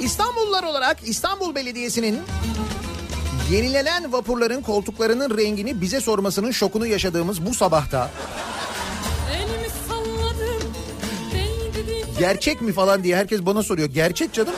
İstanbullular 0.00 0.62
olarak 0.62 0.96
İstanbul 1.02 1.54
Belediyesi'nin 1.54 2.20
yenilenen 3.50 4.12
vapurların 4.12 4.62
koltuklarının 4.62 5.38
rengini 5.38 5.80
bize 5.80 6.00
sormasının 6.00 6.50
şokunu 6.50 6.86
yaşadığımız 6.86 7.46
bu 7.46 7.54
sabahta 7.54 8.10
salladım. 9.88 10.72
Gerçek 12.18 12.62
mi 12.62 12.72
falan 12.72 13.04
diye 13.04 13.16
herkes 13.16 13.46
bana 13.46 13.62
soruyor. 13.62 13.88
Gerçek 13.88 14.32
canım. 14.32 14.54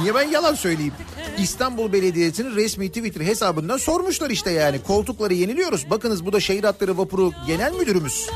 Niye 0.00 0.14
ben 0.14 0.28
yalan 0.28 0.54
söyleyeyim? 0.54 0.94
İstanbul 1.38 1.92
Belediyesi'nin 1.92 2.56
resmi 2.56 2.88
Twitter 2.88 3.20
hesabından 3.20 3.76
sormuşlar 3.76 4.30
işte 4.30 4.50
yani. 4.50 4.82
Koltukları 4.82 5.34
yeniliyoruz. 5.34 5.90
Bakınız 5.90 6.26
bu 6.26 6.32
da 6.32 6.40
şehir 6.40 6.64
hatları 6.64 6.98
vapuru 6.98 7.32
genel 7.46 7.72
müdürümüz. 7.72 8.26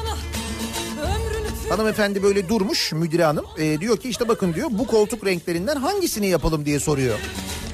Hanımefendi 1.68 2.22
böyle 2.22 2.48
durmuş 2.48 2.92
müdüre 2.92 3.24
hanım. 3.24 3.44
Ee, 3.58 3.80
diyor 3.80 3.96
ki 3.96 4.08
işte 4.08 4.28
bakın 4.28 4.54
diyor 4.54 4.68
bu 4.70 4.86
koltuk 4.86 5.26
renklerinden 5.26 5.76
hangisini 5.76 6.26
yapalım 6.26 6.64
diye 6.66 6.80
soruyor. 6.80 7.18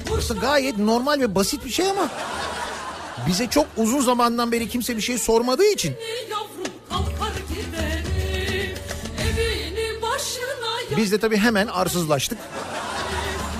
Burası 0.09 0.33
gayet 0.33 0.77
normal 0.77 1.19
ve 1.19 1.35
basit 1.35 1.65
bir 1.65 1.69
şey 1.69 1.89
ama 1.89 2.09
bize 3.27 3.47
çok 3.47 3.65
uzun 3.77 4.01
zamandan 4.01 4.51
beri 4.51 4.69
kimse 4.69 4.97
bir 4.97 5.01
şey 5.01 5.17
sormadığı 5.17 5.65
için 5.65 5.93
biz 10.97 11.11
de 11.11 11.17
tabii 11.17 11.37
hemen 11.37 11.67
arsızlaştık. 11.67 12.37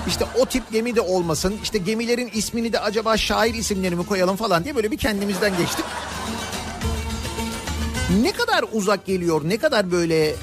İşte 0.08 0.24
o 0.38 0.46
tip 0.46 0.72
gemi 0.72 0.96
de 0.96 1.00
olmasın. 1.00 1.54
İşte 1.62 1.78
gemilerin 1.78 2.30
ismini 2.34 2.72
de 2.72 2.80
acaba 2.80 3.16
şair 3.16 3.54
isimlerini 3.54 3.96
mi 3.96 4.06
koyalım 4.06 4.36
falan 4.36 4.64
diye 4.64 4.76
böyle 4.76 4.90
bir 4.90 4.96
kendimizden 4.96 5.56
geçtik. 5.56 5.84
Ne 8.22 8.32
kadar 8.32 8.64
uzak 8.72 9.06
geliyor, 9.06 9.42
ne 9.44 9.56
kadar 9.56 9.90
böyle 9.90 10.34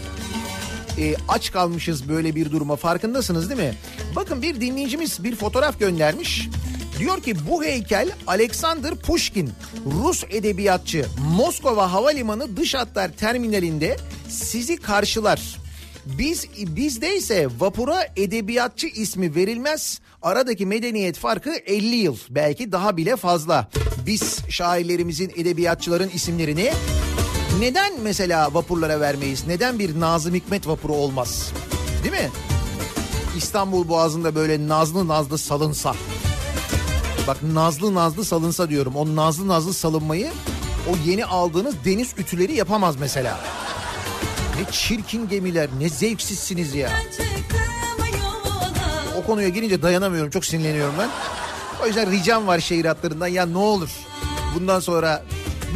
e, 0.98 1.16
aç 1.28 1.52
kalmışız 1.52 2.10
böyle 2.10 2.36
bir 2.36 2.52
duruma 2.52 2.76
farkındasınız 2.76 3.50
değil 3.50 3.62
mi? 3.62 3.76
Bakın 4.16 4.42
bir 4.42 4.62
dinleyicimiz 4.62 5.24
bir 5.24 5.36
fotoğraf 5.36 5.80
göndermiş. 5.80 6.50
Diyor 7.00 7.22
ki 7.22 7.36
bu 7.50 7.64
heykel 7.64 8.12
Alexander 8.28 8.96
Pushkin, 8.96 9.50
Rus 9.86 10.24
edebiyatçı 10.30 11.06
Moskova 11.38 11.92
Havalimanı 11.92 12.58
Dış 12.58 12.76
Hatlar 12.76 13.12
Terminalinde 13.12 13.98
sizi 14.30 14.78
karşılar. 14.78 15.62
Biz 16.06 16.48
bizde 16.58 17.16
ise 17.16 17.48
vapura 17.60 18.08
edebiyatçı 18.16 18.88
ismi 18.88 19.36
verilmez. 19.36 20.00
Aradaki 20.22 20.66
medeniyet 20.66 21.18
farkı 21.18 21.50
50 21.50 21.96
yıl 21.96 22.18
belki 22.30 22.72
daha 22.72 22.98
bile 22.98 23.16
fazla. 23.16 23.70
Biz 24.06 24.38
şairlerimizin 24.50 25.32
edebiyatçıların 25.36 26.10
isimlerini 26.10 26.72
neden 27.60 27.94
mesela 28.04 28.54
vapurlara 28.54 29.00
vermeyiz? 29.00 29.48
Neden 29.48 29.80
bir 29.80 30.00
Nazım 30.00 30.36
Hikmet 30.36 30.68
vapuru 30.68 30.94
olmaz? 30.94 31.52
Değil 32.04 32.14
mi? 32.14 32.30
İstanbul 33.38 33.88
Boğazı'nda 33.88 34.36
böyle 34.36 34.68
nazlı 34.68 35.08
nazlı 35.08 35.38
salınsa. 35.38 35.96
Bak 37.28 37.44
nazlı 37.44 37.94
nazlı 37.94 38.26
salınsa 38.26 38.70
diyorum. 38.70 38.96
O 38.96 39.16
nazlı 39.16 39.48
nazlı 39.48 39.74
salınmayı 39.74 40.32
o 40.90 41.10
yeni 41.10 41.26
aldığınız 41.26 41.76
deniz 41.86 42.14
ütüleri 42.18 42.56
yapamaz 42.56 42.96
mesela. 43.00 43.40
Ne 44.62 44.72
çirkin 44.72 45.30
gemiler 45.30 45.70
ne 45.80 45.90
zevksizsiniz 45.90 46.76
ya. 46.76 46.90
O 49.18 49.26
konuya 49.26 49.50
girince 49.50 49.82
dayanamıyorum 49.82 50.30
çok 50.30 50.46
sinirleniyorum 50.46 50.96
ben. 51.00 51.10
O 51.84 51.88
yüzden 51.88 52.12
ricam 52.12 52.48
var 52.48 52.60
şehir 52.60 52.86
hatlarından 52.86 53.28
ya 53.28 53.46
ne 53.46 53.58
olur 53.58 53.90
bundan 54.56 54.80
sonra 54.80 55.24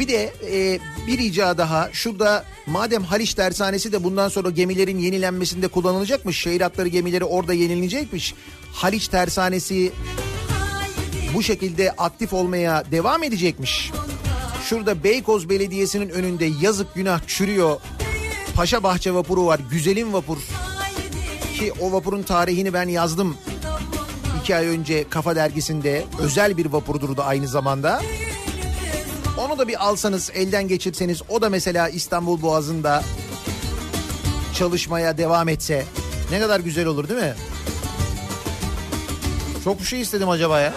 bir 0.00 0.08
de 0.08 0.32
e, 0.50 0.78
bir 1.06 1.18
rica 1.18 1.58
daha 1.58 1.88
şurada 1.92 2.44
madem 2.66 3.04
Haliç 3.04 3.34
Tersanesi 3.34 3.92
de 3.92 4.04
bundan 4.04 4.28
sonra 4.28 4.50
gemilerin 4.50 4.98
yenilenmesinde 4.98 5.68
kullanılacakmış. 5.68 6.38
Şehir 6.38 6.60
hatları 6.60 6.88
gemileri 6.88 7.24
orada 7.24 7.54
yenilecekmiş. 7.54 8.34
Haliç 8.72 9.08
Tersanesi 9.08 9.92
bu 11.34 11.42
şekilde 11.42 11.92
aktif 11.92 12.32
olmaya 12.32 12.84
devam 12.92 13.22
edecekmiş. 13.22 13.90
Şurada 14.68 15.04
Beykoz 15.04 15.48
Belediyesi'nin 15.48 16.08
önünde 16.08 16.44
yazık 16.60 16.94
günah 16.94 17.20
çürüyor. 17.26 17.80
Paşa 18.56 18.82
Bahçe 18.82 19.14
vapuru 19.14 19.46
var. 19.46 19.60
Güzelim 19.70 20.12
vapur. 20.12 20.38
Ki 21.58 21.72
o 21.80 21.92
vapurun 21.92 22.22
tarihini 22.22 22.72
ben 22.72 22.88
yazdım. 22.88 23.36
iki 24.40 24.56
ay 24.56 24.66
önce 24.66 25.08
Kafa 25.08 25.36
Dergisi'nde 25.36 26.04
özel 26.18 26.56
bir 26.56 26.66
vapurdur 26.66 27.16
da 27.16 27.24
aynı 27.24 27.48
zamanda. 27.48 28.02
Onu 29.38 29.58
da 29.58 29.68
bir 29.68 29.86
alsanız 29.86 30.30
elden 30.34 30.68
geçirseniz 30.68 31.22
o 31.28 31.42
da 31.42 31.48
mesela 31.48 31.88
İstanbul 31.88 32.42
Boğazı'nda 32.42 33.02
çalışmaya 34.54 35.18
devam 35.18 35.48
etse 35.48 35.84
ne 36.30 36.40
kadar 36.40 36.60
güzel 36.60 36.86
olur 36.86 37.08
değil 37.08 37.20
mi? 37.20 37.34
Çok 39.64 39.80
bir 39.80 39.84
şey 39.84 40.00
istedim 40.00 40.28
acaba 40.28 40.60
ya. 40.60 40.74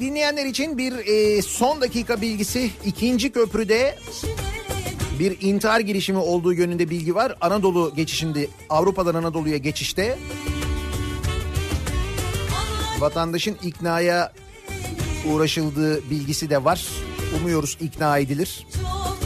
Dinleyen, 0.00 0.14
dinleyenler 0.36 0.50
için 0.50 0.78
bir 0.78 0.92
e, 0.92 1.42
son 1.42 1.80
dakika 1.80 2.20
bilgisi. 2.20 2.70
ikinci 2.84 3.32
köprüde 3.32 3.98
bir 5.18 5.40
intihar 5.40 5.80
girişimi 5.80 6.18
olduğu 6.18 6.52
yönünde 6.52 6.90
bilgi 6.90 7.14
var. 7.14 7.36
Anadolu 7.40 7.92
geçişinde 7.96 8.48
Avrupa'dan 8.68 9.14
Anadolu'ya 9.14 9.56
geçişte 9.56 10.18
vatandaşın 12.98 13.56
iknaya 13.62 14.32
uğraşıldığı 15.32 16.10
bilgisi 16.10 16.50
de 16.50 16.64
var. 16.64 16.86
Umuyoruz 17.40 17.78
ikna 17.80 18.18
edilir. 18.18 18.66
Japonya'ya 18.72 19.25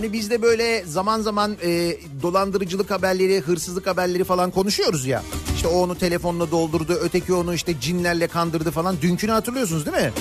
Hani 0.00 0.12
biz 0.12 0.30
de 0.30 0.42
böyle 0.42 0.84
zaman 0.84 1.20
zaman 1.20 1.56
e, 1.62 1.96
dolandırıcılık 2.22 2.90
haberleri, 2.90 3.40
hırsızlık 3.40 3.86
haberleri 3.86 4.24
falan 4.24 4.50
konuşuyoruz 4.50 5.06
ya. 5.06 5.22
İşte 5.54 5.68
o 5.68 5.78
onu 5.78 5.98
telefonla 5.98 6.50
doldurdu, 6.50 6.92
öteki 6.92 7.32
onu 7.32 7.54
işte 7.54 7.80
cinlerle 7.80 8.26
kandırdı 8.26 8.70
falan. 8.70 8.96
Dünkünü 9.02 9.30
hatırlıyorsunuz 9.30 9.86
değil 9.86 9.96
mi? 9.96 10.12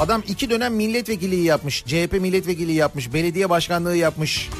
Adam 0.00 0.22
iki 0.28 0.50
dönem 0.50 0.74
milletvekilliği 0.74 1.44
yapmış, 1.44 1.84
CHP 1.84 2.12
milletvekilliği 2.12 2.76
yapmış, 2.76 3.12
belediye 3.12 3.50
başkanlığı 3.50 3.96
yapmış. 3.96 4.50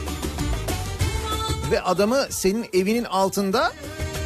Ve 1.70 1.80
adamı 1.80 2.26
senin 2.30 2.66
evinin 2.72 3.04
altında 3.04 3.72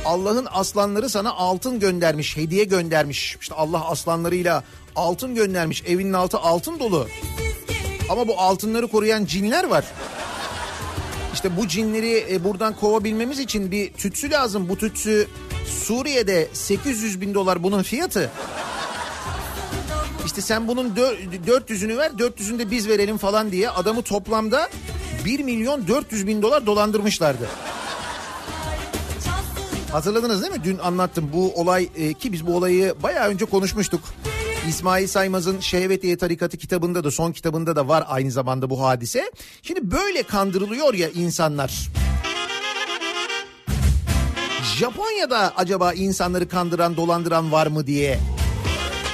Allah'ın 0.05 0.47
aslanları 0.51 1.09
sana 1.09 1.33
altın 1.33 1.81
göndermiş, 1.81 2.37
hediye 2.37 2.65
göndermiş. 2.65 3.37
İşte 3.41 3.55
Allah 3.55 3.91
aslanlarıyla 3.91 4.65
altın 4.97 5.35
göndermiş, 5.35 5.83
evinin 5.87 6.13
altı 6.13 6.39
altın 6.39 6.79
dolu. 6.79 7.09
Ama 8.13 8.29
bu 8.29 8.41
altınları 8.41 8.87
koruyan 8.87 9.25
cinler 9.25 9.65
var. 9.65 9.85
İşte 11.35 11.57
bu 11.57 11.69
cinleri 11.69 12.27
e, 12.31 12.45
buradan 12.45 12.77
kovabilmemiz 12.77 13.39
için 13.39 13.71
bir 13.71 13.93
tütsü 13.93 14.31
lazım. 14.31 14.69
Bu 14.69 14.77
tütsü 14.77 15.29
Suriye'de 15.67 16.49
800 16.53 17.21
bin 17.21 17.35
dolar 17.35 17.63
bunun 17.63 17.83
fiyatı. 17.83 18.31
İşte 20.27 20.41
sen 20.41 20.69
bunun 20.69 20.89
dö- 20.91 21.17
400'ünü 21.47 21.97
ver 21.97 22.11
400'ünü 22.11 22.59
de 22.59 22.71
biz 22.71 22.89
verelim 22.89 23.19
falan 23.19 23.53
diye 23.53 23.71
adamı 23.71 24.03
toplamda 24.03 24.69
1 25.25 25.41
milyon 25.41 25.89
400 25.89 26.27
bin 26.27 26.43
dolar 26.43 26.67
dolandırmışlardı. 26.67 27.49
Hatırladınız 29.93 30.43
değil 30.43 30.53
mi? 30.53 30.65
Dün 30.65 30.79
anlattım 30.79 31.31
bu 31.33 31.53
olay 31.55 31.89
e, 31.97 32.13
ki 32.13 32.33
biz 32.33 32.47
bu 32.47 32.57
olayı 32.57 32.95
bayağı 33.03 33.29
önce 33.29 33.45
konuşmuştuk. 33.45 34.01
İsmail 34.69 35.07
Saymaz'ın 35.07 35.61
Şehvetiye 35.61 36.17
Tarikatı 36.17 36.57
kitabında 36.57 37.05
da 37.05 37.11
son 37.11 37.33
kitabında 37.33 37.77
da 37.77 37.89
var 37.89 38.05
aynı 38.09 38.31
zamanda 38.31 38.71
bu 38.71 38.83
hadise. 38.83 39.31
Şimdi 39.63 39.91
böyle 39.91 40.23
kandırılıyor 40.23 40.95
ya 40.95 41.09
insanlar. 41.09 41.91
Japonya'da 44.79 45.53
acaba 45.57 45.93
insanları 45.93 46.49
kandıran 46.49 46.97
dolandıran 46.97 47.53
var 47.53 47.67
mı 47.67 47.87
diye 47.87 48.19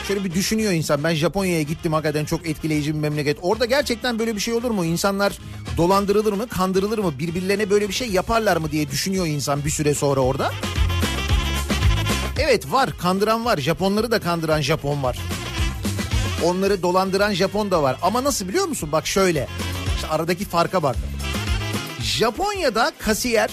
şöyle 0.09 0.25
bir 0.25 0.33
düşünüyor 0.35 0.73
insan. 0.73 1.05
Ben 1.05 1.15
Japonya'ya 1.15 1.63
gittim 1.63 1.93
hakikaten 1.93 2.25
çok 2.25 2.49
etkileyici 2.49 2.95
bir 2.95 2.99
memleket. 2.99 3.39
Orada 3.43 3.65
gerçekten 3.65 4.19
böyle 4.19 4.35
bir 4.35 4.41
şey 4.41 4.55
olur 4.55 4.71
mu? 4.71 4.85
İnsanlar 4.85 5.39
dolandırılır 5.77 6.33
mı, 6.33 6.49
kandırılır 6.49 6.99
mı? 6.99 7.19
Birbirlerine 7.19 7.71
böyle 7.71 7.89
bir 7.89 7.95
şey 7.95 8.09
yaparlar 8.09 8.57
mı 8.57 8.71
diye 8.71 8.91
düşünüyor 8.91 9.27
insan 9.27 9.65
bir 9.65 9.71
süre 9.71 9.95
sonra 9.95 10.21
orada. 10.21 10.53
Evet 12.39 12.73
var, 12.73 12.91
kandıran 12.99 13.45
var. 13.45 13.59
Japonları 13.59 14.11
da 14.11 14.21
kandıran 14.21 14.61
Japon 14.61 15.03
var. 15.03 15.19
Onları 16.45 16.83
dolandıran 16.83 17.33
Japon 17.33 17.71
da 17.71 17.83
var. 17.83 17.97
Ama 18.03 18.25
nasıl 18.25 18.49
biliyor 18.49 18.67
musun? 18.67 18.93
Bak 18.93 19.07
şöyle. 19.07 19.49
İşte 19.95 20.09
aradaki 20.09 20.45
farka 20.45 20.83
bak. 20.83 20.97
Japonya'da 22.01 22.93
kasiyer 22.99 23.51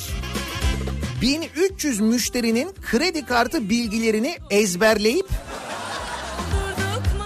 1300 1.22 2.00
müşterinin 2.00 2.74
kredi 2.92 3.26
kartı 3.26 3.70
bilgilerini 3.70 4.38
ezberleyip 4.50 5.28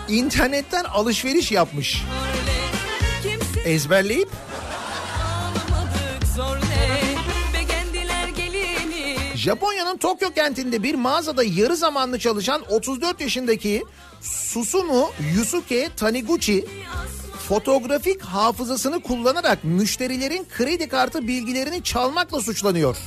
internetten 0.09 0.83
alışveriş 0.83 1.51
yapmış. 1.51 2.03
Ezberleyip 3.65 4.29
Japonya'nın 9.39 9.97
Tokyo 9.97 10.31
kentinde 10.31 10.83
bir 10.83 10.95
mağazada 10.95 11.43
yarı 11.43 11.75
zamanlı 11.75 12.19
çalışan 12.19 12.61
34 12.69 13.21
yaşındaki 13.21 13.83
Susumu 14.21 15.09
Yusuke 15.35 15.89
Taniguchi 15.97 16.65
fotoğrafik 17.47 18.21
hafızasını 18.21 18.99
kullanarak 18.99 19.63
müşterilerin 19.63 20.47
kredi 20.57 20.87
kartı 20.87 21.27
bilgilerini 21.27 21.83
çalmakla 21.83 22.41
suçlanıyor. 22.41 22.97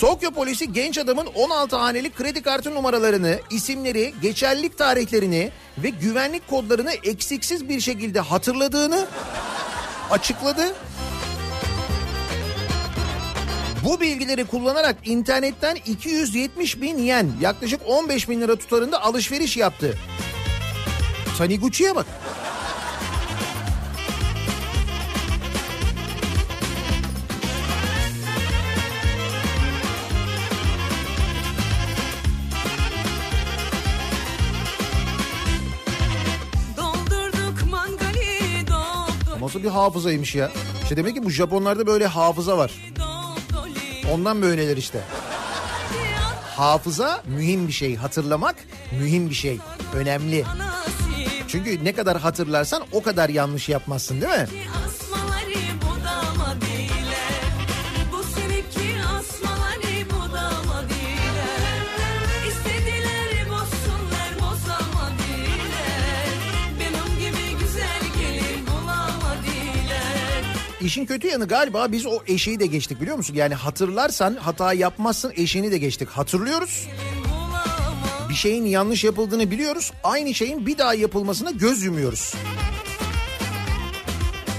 Tokyo 0.00 0.30
polisi 0.30 0.72
genç 0.72 0.98
adamın 0.98 1.26
16 1.26 1.76
haneli 1.76 2.10
kredi 2.12 2.42
kartı 2.42 2.74
numaralarını, 2.74 3.40
isimleri, 3.50 4.14
geçerlilik 4.22 4.78
tarihlerini 4.78 5.50
ve 5.78 5.88
güvenlik 5.88 6.48
kodlarını 6.48 6.92
eksiksiz 6.92 7.68
bir 7.68 7.80
şekilde 7.80 8.20
hatırladığını 8.20 9.06
açıkladı. 10.10 10.74
Bu 13.84 14.00
bilgileri 14.00 14.44
kullanarak 14.44 14.96
internetten 15.04 15.74
270 15.74 16.80
bin 16.80 16.98
yen 16.98 17.30
yaklaşık 17.40 17.80
15 17.86 18.28
bin 18.28 18.40
lira 18.40 18.56
tutarında 18.56 19.02
alışveriş 19.02 19.56
yaptı. 19.56 19.98
Taniguchi'ye 21.38 21.96
bak. 21.96 22.06
Nasıl 39.40 39.62
bir 39.62 39.68
hafızaymış 39.68 40.34
ya. 40.34 40.50
İşte 40.82 40.96
demek 40.96 41.14
ki 41.14 41.24
bu 41.24 41.30
Japonlarda 41.30 41.86
böyle 41.86 42.06
hafıza 42.06 42.58
var. 42.58 42.72
Ondan 44.12 44.42
böyleler 44.42 44.76
işte. 44.76 45.00
Hafıza 46.56 47.22
mühim 47.26 47.68
bir 47.68 47.72
şey. 47.72 47.96
Hatırlamak 47.96 48.54
mühim 49.00 49.30
bir 49.30 49.34
şey. 49.34 49.58
Önemli. 49.94 50.44
Çünkü 51.48 51.84
ne 51.84 51.92
kadar 51.92 52.18
hatırlarsan 52.20 52.82
o 52.92 53.02
kadar 53.02 53.28
yanlış 53.28 53.68
yapmazsın 53.68 54.20
değil 54.20 54.32
mi? 54.32 54.46
İşin 70.82 71.06
kötü 71.06 71.26
yanı 71.26 71.48
galiba 71.48 71.92
biz 71.92 72.06
o 72.06 72.18
eşiği 72.26 72.60
de 72.60 72.66
geçtik 72.66 73.00
biliyor 73.00 73.16
musun? 73.16 73.34
Yani 73.34 73.54
hatırlarsan 73.54 74.34
hata 74.34 74.72
yapmazsın 74.72 75.32
eşiğini 75.36 75.72
de 75.72 75.78
geçtik. 75.78 76.08
Hatırlıyoruz. 76.08 76.88
Bir 78.28 78.34
şeyin 78.34 78.64
yanlış 78.64 79.04
yapıldığını 79.04 79.50
biliyoruz. 79.50 79.92
Aynı 80.04 80.34
şeyin 80.34 80.66
bir 80.66 80.78
daha 80.78 80.94
yapılmasına 80.94 81.50
göz 81.50 81.82
yumuyoruz. 81.82 82.34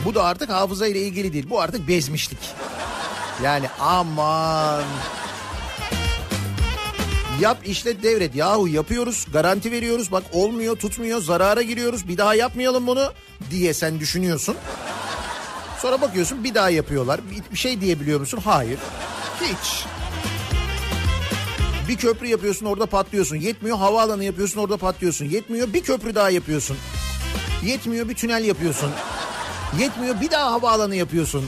Bu 0.06 0.16
da 0.16 0.24
artık 0.24 0.50
hafıza 0.50 0.88
ile 0.88 1.00
ilgili 1.00 1.34
değil. 1.34 1.50
Bu 1.50 1.62
artık 1.62 1.88
bezmişlik. 1.88 2.40
Yani 3.44 3.66
aman. 3.80 4.84
Yap 7.42 7.58
işlet 7.66 8.04
devret. 8.04 8.36
Yahu 8.36 8.68
yapıyoruz 8.68 9.26
garanti 9.34 9.72
veriyoruz. 9.72 10.12
Bak 10.12 10.24
olmuyor 10.32 10.76
tutmuyor 10.76 11.22
zarara 11.22 11.62
giriyoruz. 11.62 12.08
Bir 12.08 12.18
daha 12.18 12.36
yapmayalım 12.36 12.88
bunu 12.88 13.14
diye 13.52 13.74
sen 13.74 14.00
düşünüyorsun. 14.00 14.56
Sonra 15.84 16.02
bakıyorsun 16.02 16.44
bir 16.44 16.54
daha 16.54 16.70
yapıyorlar. 16.70 17.20
Bir- 17.52 17.58
şey 17.58 17.82
diyebiliyor 17.82 18.20
musun? 18.20 18.40
Hayır. 18.46 18.80
Hiç. 19.42 19.86
Bir 21.88 21.96
köprü 21.98 22.28
yapıyorsun 22.28 22.66
orada 22.66 22.86
patlıyorsun. 22.86 23.36
Yetmiyor 23.36 23.78
havaalanı 23.78 24.24
yapıyorsun 24.24 24.60
orada 24.60 24.78
patlıyorsun. 24.78 25.26
Yetmiyor 25.26 25.74
bir 25.74 25.84
köprü 25.84 26.16
daha 26.16 26.30
yapıyorsun. 26.30 26.78
Yetmiyor 27.64 28.10
bir 28.10 28.16
tünel 28.16 28.46
yapıyorsun. 28.46 28.92
Yetmiyor 29.80 30.22
bir 30.22 30.32
daha 30.32 30.52
havaalanı 30.52 30.96
yapıyorsun. 30.96 31.46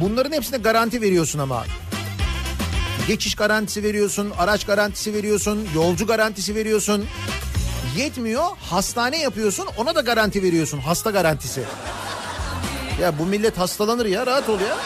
Bunların 0.00 0.32
hepsine 0.32 0.58
garanti 0.58 1.00
veriyorsun 1.00 1.38
ama. 1.38 1.64
Geçiş 3.08 3.34
garantisi 3.34 3.82
veriyorsun, 3.82 4.32
araç 4.38 4.66
garantisi 4.66 5.14
veriyorsun, 5.14 5.68
yolcu 5.74 6.06
garantisi 6.06 6.54
veriyorsun. 6.54 7.06
Yetmiyor 7.96 8.44
hastane 8.60 9.20
yapıyorsun 9.20 9.68
ona 9.78 9.94
da 9.94 10.00
garanti 10.00 10.42
veriyorsun 10.42 10.78
hasta 10.78 11.10
garantisi. 11.10 11.62
Ya 13.00 13.18
bu 13.18 13.26
millet 13.26 13.58
hastalanır 13.58 14.06
ya 14.06 14.26
rahat 14.26 14.48
ol 14.48 14.60
ya. 14.60 14.76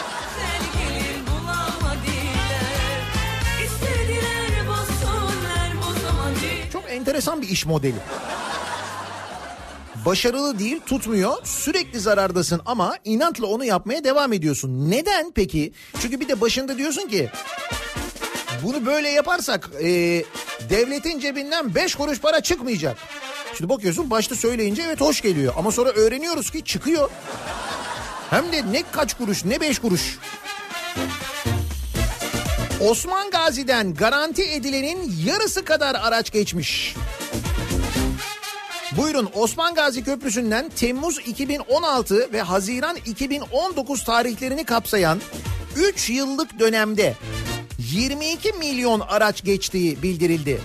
Çok 6.73 6.83
enteresan 6.91 7.41
bir 7.41 7.47
iş 7.49 7.65
modeli. 7.65 7.95
Başarılı 10.05 10.59
değil 10.59 10.79
tutmuyor 10.85 11.33
sürekli 11.43 11.99
zarardasın 11.99 12.61
ama 12.65 12.95
inatla 13.05 13.47
onu 13.47 13.65
yapmaya 13.65 14.03
devam 14.03 14.33
ediyorsun. 14.33 14.91
Neden 14.91 15.31
peki? 15.35 15.73
Çünkü 16.01 16.19
bir 16.19 16.27
de 16.27 16.41
başında 16.41 16.77
diyorsun 16.77 17.07
ki 17.07 17.29
bunu 18.63 18.85
böyle 18.85 19.09
yaparsak 19.09 19.69
e, 19.81 19.87
devletin 20.69 21.19
cebinden 21.19 21.75
5 21.75 21.95
kuruş 21.95 22.19
para 22.19 22.41
çıkmayacak. 22.41 22.97
Şimdi 23.57 23.69
bakıyorsun 23.69 24.09
başta 24.09 24.35
söyleyince 24.35 24.81
evet 24.81 25.01
hoş 25.01 25.21
geliyor 25.21 25.53
ama 25.57 25.71
sonra 25.71 25.89
öğreniyoruz 25.89 26.51
ki 26.51 26.63
çıkıyor. 26.63 27.09
Hem 28.29 28.51
de 28.51 28.71
ne 28.71 28.83
kaç 28.91 29.17
kuruş 29.17 29.45
ne 29.45 29.61
5 29.61 29.79
kuruş. 29.79 30.17
Osman 32.79 33.31
Gazi'den 33.31 33.93
garanti 33.93 34.43
edilenin 34.43 35.15
yarısı 35.25 35.65
kadar 35.65 35.95
araç 35.95 36.31
geçmiş. 36.31 36.95
Buyurun 38.97 39.29
Osman 39.33 39.75
Gazi 39.75 40.03
Köprüsü'nden 40.03 40.69
Temmuz 40.69 41.19
2016 41.19 42.33
ve 42.33 42.41
Haziran 42.41 42.97
2019 43.05 44.03
tarihlerini 44.03 44.63
kapsayan 44.63 45.19
3 45.75 46.09
yıllık 46.09 46.59
dönemde 46.59 47.15
22 47.79 48.51
milyon 48.51 48.99
araç 48.99 49.43
geçtiği 49.43 50.03
bildirildi. 50.03 50.61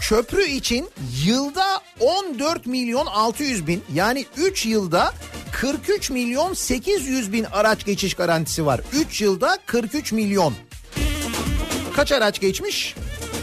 Köprü 0.00 0.42
için 0.42 0.88
yılda 1.24 1.80
14 2.00 2.66
milyon 2.66 3.06
600 3.06 3.66
bin 3.66 3.84
yani 3.94 4.26
3 4.36 4.66
yılda 4.66 5.12
43 5.52 6.10
milyon 6.10 6.54
800 6.54 7.32
bin 7.32 7.44
araç 7.44 7.84
geçiş 7.84 8.14
garantisi 8.14 8.66
var. 8.66 8.80
3 8.92 9.20
yılda 9.20 9.58
43 9.66 10.12
milyon. 10.12 10.54
Kaç 11.96 12.12
araç 12.12 12.40
geçmiş? 12.40 12.94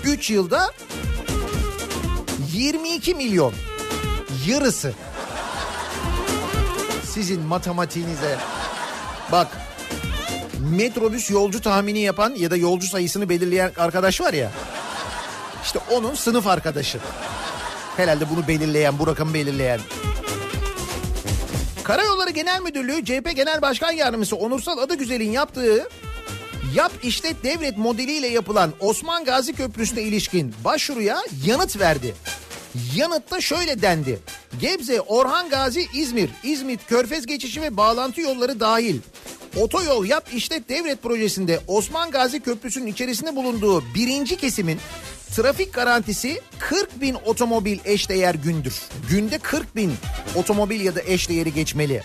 3 0.06 0.30
yılda 0.30 0.72
22 2.54 3.16
milyon. 3.16 3.54
Yarısı. 4.48 4.94
Sizin 7.04 7.42
matematiğinize 7.42 8.38
bak 9.32 9.67
metrobüs 10.60 11.30
yolcu 11.30 11.62
tahmini 11.62 12.00
yapan 12.00 12.36
ya 12.36 12.52
da 12.52 12.58
yolcu 12.58 12.88
sayısını 12.88 13.30
belirleyen 13.30 13.72
arkadaş 13.78 14.22
var 14.22 14.34
ya. 14.34 14.52
İşte 15.64 15.80
onun 15.92 16.16
sınıf 16.16 16.48
arkadaşı. 16.48 17.00
Herhalde 17.98 18.30
bunu 18.30 18.48
belirleyen, 18.48 19.00
bu 19.00 19.08
rakamı 19.08 19.34
belirleyen. 19.34 19.80
Karayolları 21.84 22.30
Genel 22.30 22.62
Müdürlüğü 22.62 23.06
CHP 23.06 23.36
Genel 23.36 23.62
Başkan 23.62 23.92
Yardımcısı 23.92 24.36
Onursal 24.36 24.78
Adıgüzel'in 24.78 25.32
yaptığı 25.32 25.90
Yap 26.76 26.92
işlet 27.04 27.44
devlet 27.44 27.78
modeliyle 27.78 28.28
yapılan 28.28 28.74
Osman 28.80 29.26
Gazi 29.26 29.54
Köprüsü'ne 29.54 30.02
ilişkin 30.02 30.56
başvuruya 30.66 31.18
yanıt 31.46 31.80
verdi. 31.80 32.16
Yanıtta 32.96 33.42
şöyle 33.42 33.82
dendi. 33.82 34.20
Gebze, 34.60 35.02
Orhan 35.02 35.50
Gazi, 35.50 35.88
İzmir, 35.94 36.30
İzmit, 36.44 36.88
Körfez 36.88 37.26
geçişi 37.26 37.62
ve 37.62 37.78
bağlantı 37.78 38.22
yolları 38.22 38.60
dahil. 38.60 39.00
Otoyol 39.62 40.06
Yap 40.06 40.34
işlet 40.34 40.70
devlet 40.70 41.04
projesinde 41.04 41.60
Osman 41.68 42.12
Gazi 42.12 42.40
Köprüsü'nün 42.40 42.88
içerisinde 42.88 43.36
bulunduğu 43.36 43.84
birinci 43.96 44.38
kesimin 44.38 44.80
trafik 45.36 45.74
garantisi 45.74 46.42
40 46.60 47.02
bin 47.02 47.16
otomobil 47.26 47.80
eşdeğer 47.86 48.36
gündür. 48.36 48.82
Günde 49.10 49.38
40 49.38 49.76
bin 49.76 49.94
otomobil 50.36 50.82
ya 50.82 50.96
da 50.96 51.02
eşdeğeri 51.02 51.54
geçmeli. 51.54 52.04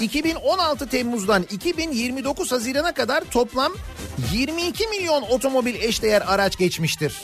2016 0.00 0.88
Temmuz'dan 0.88 1.42
2029 1.42 2.52
Haziran'a 2.52 2.94
kadar 2.94 3.24
toplam 3.30 3.72
22 4.32 4.86
milyon 4.86 5.22
otomobil 5.22 5.74
eşdeğer 5.74 6.22
araç 6.26 6.58
geçmiştir. 6.58 7.22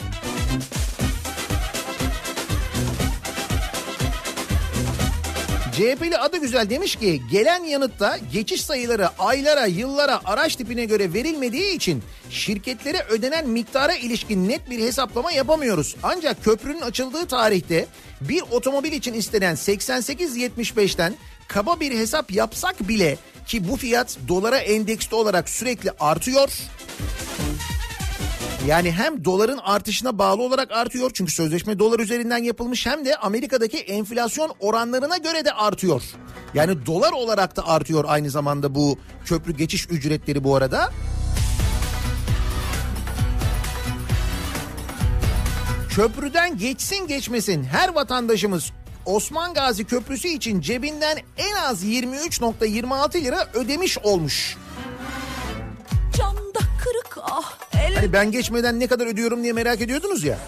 CHP'li 5.77 6.18
adı 6.18 6.37
güzel 6.37 6.70
demiş 6.70 6.97
ki 6.97 7.22
gelen 7.31 7.64
yanıtta 7.64 8.18
geçiş 8.33 8.64
sayıları 8.64 9.09
aylara, 9.18 9.66
yıllara, 9.66 10.20
araç 10.25 10.57
tipine 10.57 10.85
göre 10.85 11.12
verilmediği 11.12 11.77
için 11.77 12.03
şirketlere 12.31 13.07
ödenen 13.09 13.49
miktara 13.49 13.95
ilişkin 13.95 14.49
net 14.49 14.70
bir 14.70 14.79
hesaplama 14.79 15.33
yapamıyoruz. 15.33 15.97
Ancak 16.03 16.45
köprünün 16.45 16.81
açıldığı 16.81 17.27
tarihte 17.27 17.87
bir 18.20 18.43
otomobil 18.51 18.93
için 18.93 19.14
istenen 19.14 19.55
88.75'ten 19.55 21.14
kaba 21.49 21.81
bir 21.81 21.99
hesap 21.99 22.33
yapsak 22.33 22.89
bile 22.89 23.16
ki 23.47 23.68
bu 23.68 23.77
fiyat 23.77 24.18
dolara 24.29 24.59
endeksli 24.59 25.14
olarak 25.14 25.49
sürekli 25.49 25.91
artıyor. 26.01 26.49
Yani 28.67 28.93
hem 28.93 29.25
doların 29.25 29.59
artışına 29.59 30.19
bağlı 30.19 30.43
olarak 30.43 30.73
artıyor 30.73 31.11
çünkü 31.15 31.33
sözleşme 31.33 31.79
dolar 31.79 32.01
üzerinden 32.01 32.45
yapılmış 32.45 32.87
hem 32.87 33.05
de 33.05 33.17
Amerika'daki 33.17 33.79
enflasyon 33.79 34.53
oranlarına 34.61 35.17
göre 35.17 35.45
de 35.45 35.53
artıyor. 35.53 36.03
Yani 36.55 36.87
dolar 36.87 37.13
olarak 37.13 37.57
da 37.57 37.69
artıyor 37.69 38.05
aynı 38.09 38.31
zamanda 38.31 38.75
bu 38.75 38.99
köprü 39.25 39.57
geçiş 39.57 39.91
ücretleri 39.91 40.45
bu 40.45 40.57
arada. 40.57 40.91
Köprüden 45.91 46.59
geçsin 46.59 47.07
geçmesin 47.07 47.65
her 47.65 47.89
vatandaşımız 47.89 48.73
Osman 49.07 49.55
Gazi 49.55 49.85
Köprüsü 49.85 50.29
için 50.29 50.61
cebinden 50.61 51.19
en 51.37 51.55
az 51.55 51.85
23.26 51.85 53.25
lira 53.25 53.49
ödemiş 53.55 53.99
olmuş. 53.99 54.57
Camda 56.17 56.59
kırık 56.85 57.19
ah 57.23 57.59
el 57.79 57.95
Hani 57.95 58.12
ben 58.12 58.31
geçmeden 58.31 58.81
ne 58.81 58.87
kadar 58.87 59.07
ödüyorum 59.07 59.43
diye 59.43 59.53
merak 59.53 59.81
ediyordunuz 59.81 60.25
ya. 60.25 60.39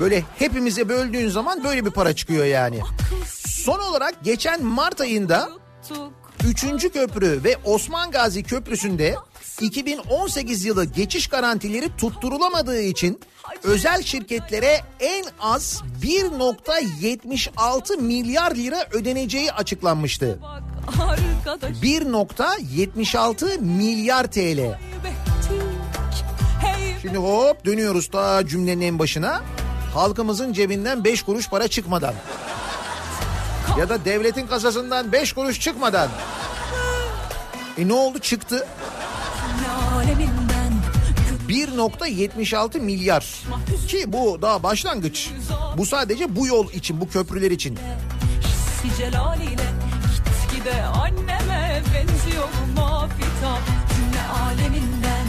Böyle 0.00 0.24
hepimize 0.38 0.88
böldüğün 0.88 1.28
zaman 1.28 1.64
böyle 1.64 1.84
bir 1.84 1.90
para 1.90 2.14
çıkıyor 2.14 2.44
yani. 2.44 2.80
Son 3.46 3.78
olarak 3.78 4.24
geçen 4.24 4.64
Mart 4.64 5.00
ayında 5.00 5.48
tuttuk. 5.88 6.12
3. 6.44 6.92
köprü 6.92 7.44
ve 7.44 7.56
Osman 7.64 8.10
Gazi 8.10 8.42
Köprüsü'nde 8.42 9.14
2018 9.60 10.64
yılı 10.64 10.84
geçiş 10.84 11.26
garantileri 11.26 11.96
tutturulamadığı 11.96 12.80
için 12.80 13.20
özel 13.62 14.02
şirketlere 14.02 14.80
en 15.00 15.24
az 15.40 15.82
1.76 16.02 18.00
milyar 18.00 18.54
lira 18.54 18.86
ödeneceği 18.92 19.52
açıklanmıştı. 19.52 20.38
Bak 20.42 20.62
1.76 21.82 23.58
milyar 23.60 24.26
TL. 24.26 24.78
Şimdi 27.02 27.18
hop 27.18 27.64
dönüyoruz 27.64 28.08
ta 28.08 28.46
cümlenin 28.46 28.80
en 28.80 28.98
başına. 28.98 29.42
Halkımızın 29.94 30.52
cebinden 30.52 31.04
5 31.04 31.22
kuruş 31.22 31.48
para 31.48 31.68
çıkmadan. 31.68 32.14
Ya 33.78 33.88
da 33.88 34.04
devletin 34.04 34.46
kasasından 34.46 35.12
5 35.12 35.32
kuruş 35.32 35.60
çıkmadan. 35.60 36.08
E 37.78 37.88
ne 37.88 37.92
oldu 37.92 38.18
çıktı. 38.18 38.66
aleminden 39.94 40.72
1.76 41.48 42.80
milyar 42.80 43.26
ki 43.88 44.12
bu 44.12 44.42
daha 44.42 44.62
başlangıç. 44.62 45.30
Bu 45.76 45.86
sadece 45.86 46.36
bu 46.36 46.46
yol 46.46 46.70
için, 46.72 47.00
bu 47.00 47.08
köprüler 47.08 47.50
için. 47.50 47.78
Gitgide 50.60 50.82
anneme 50.82 51.82
benziyorum 51.94 52.78
afitap 52.78 53.62
Cümle 53.94 54.22
aleminden, 54.44 55.26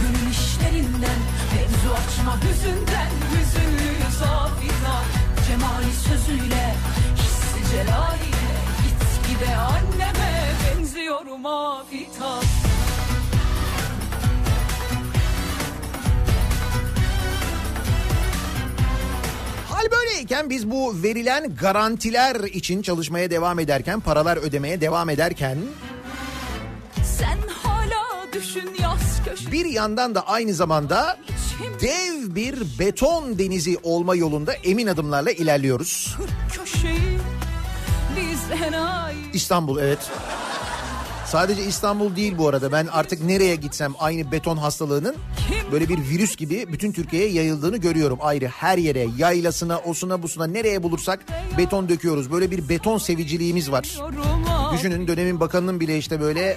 gönül 0.00 0.30
işlerinden 0.30 1.20
Mevzu 1.52 1.90
açma 1.94 2.36
hüzünden, 2.42 3.10
hüzünlüyüz 3.30 4.22
afitap 4.22 5.04
Cemali 5.46 5.92
sözüyle, 5.92 6.74
hissi 7.16 7.70
celaliyle 7.70 8.52
gitgide 8.82 9.56
anneme 9.56 10.52
benziyorum 10.64 11.46
afitap 11.46 12.44
Hal 19.80 19.90
böyleyken 19.90 20.50
biz 20.50 20.70
bu 20.70 21.02
verilen 21.02 21.54
garantiler 21.54 22.36
için 22.40 22.82
çalışmaya 22.82 23.30
devam 23.30 23.58
ederken, 23.58 24.00
paralar 24.00 24.36
ödemeye 24.36 24.80
devam 24.80 25.10
ederken 25.10 25.58
Sen 27.04 27.38
hala 27.62 28.32
düşün 28.32 28.70
yaz 28.82 29.24
köşe 29.24 29.52
bir 29.52 29.64
yandan 29.64 30.14
da 30.14 30.28
aynı 30.28 30.54
zamanda 30.54 31.18
dev 31.82 32.34
bir 32.34 32.78
beton 32.78 33.38
denizi 33.38 33.78
olma 33.82 34.14
yolunda 34.14 34.52
emin 34.54 34.86
adımlarla 34.86 35.30
ilerliyoruz. 35.30 36.16
köşeyi 36.52 37.18
İstanbul 39.32 39.78
evet. 39.78 39.98
Sadece 41.30 41.64
İstanbul 41.64 42.16
değil 42.16 42.38
bu 42.38 42.48
arada. 42.48 42.72
Ben 42.72 42.86
artık 42.86 43.24
nereye 43.24 43.56
gitsem 43.56 43.92
aynı 43.98 44.32
beton 44.32 44.56
hastalığının 44.56 45.16
böyle 45.72 45.88
bir 45.88 45.98
virüs 45.98 46.36
gibi 46.36 46.72
bütün 46.72 46.92
Türkiye'ye 46.92 47.30
yayıldığını 47.30 47.76
görüyorum. 47.76 48.18
Ayrı 48.22 48.46
her 48.46 48.78
yere, 48.78 49.06
yaylasına, 49.16 49.78
osuna, 49.78 50.22
busuna 50.22 50.46
nereye 50.46 50.82
bulursak 50.82 51.20
beton 51.58 51.88
döküyoruz. 51.88 52.32
Böyle 52.32 52.50
bir 52.50 52.68
beton 52.68 52.98
seviciliğimiz 52.98 53.72
var. 53.72 53.98
Düşünün 54.72 55.08
dönemin 55.08 55.40
bakanının 55.40 55.80
bile 55.80 55.98
işte 55.98 56.20
böyle 56.20 56.56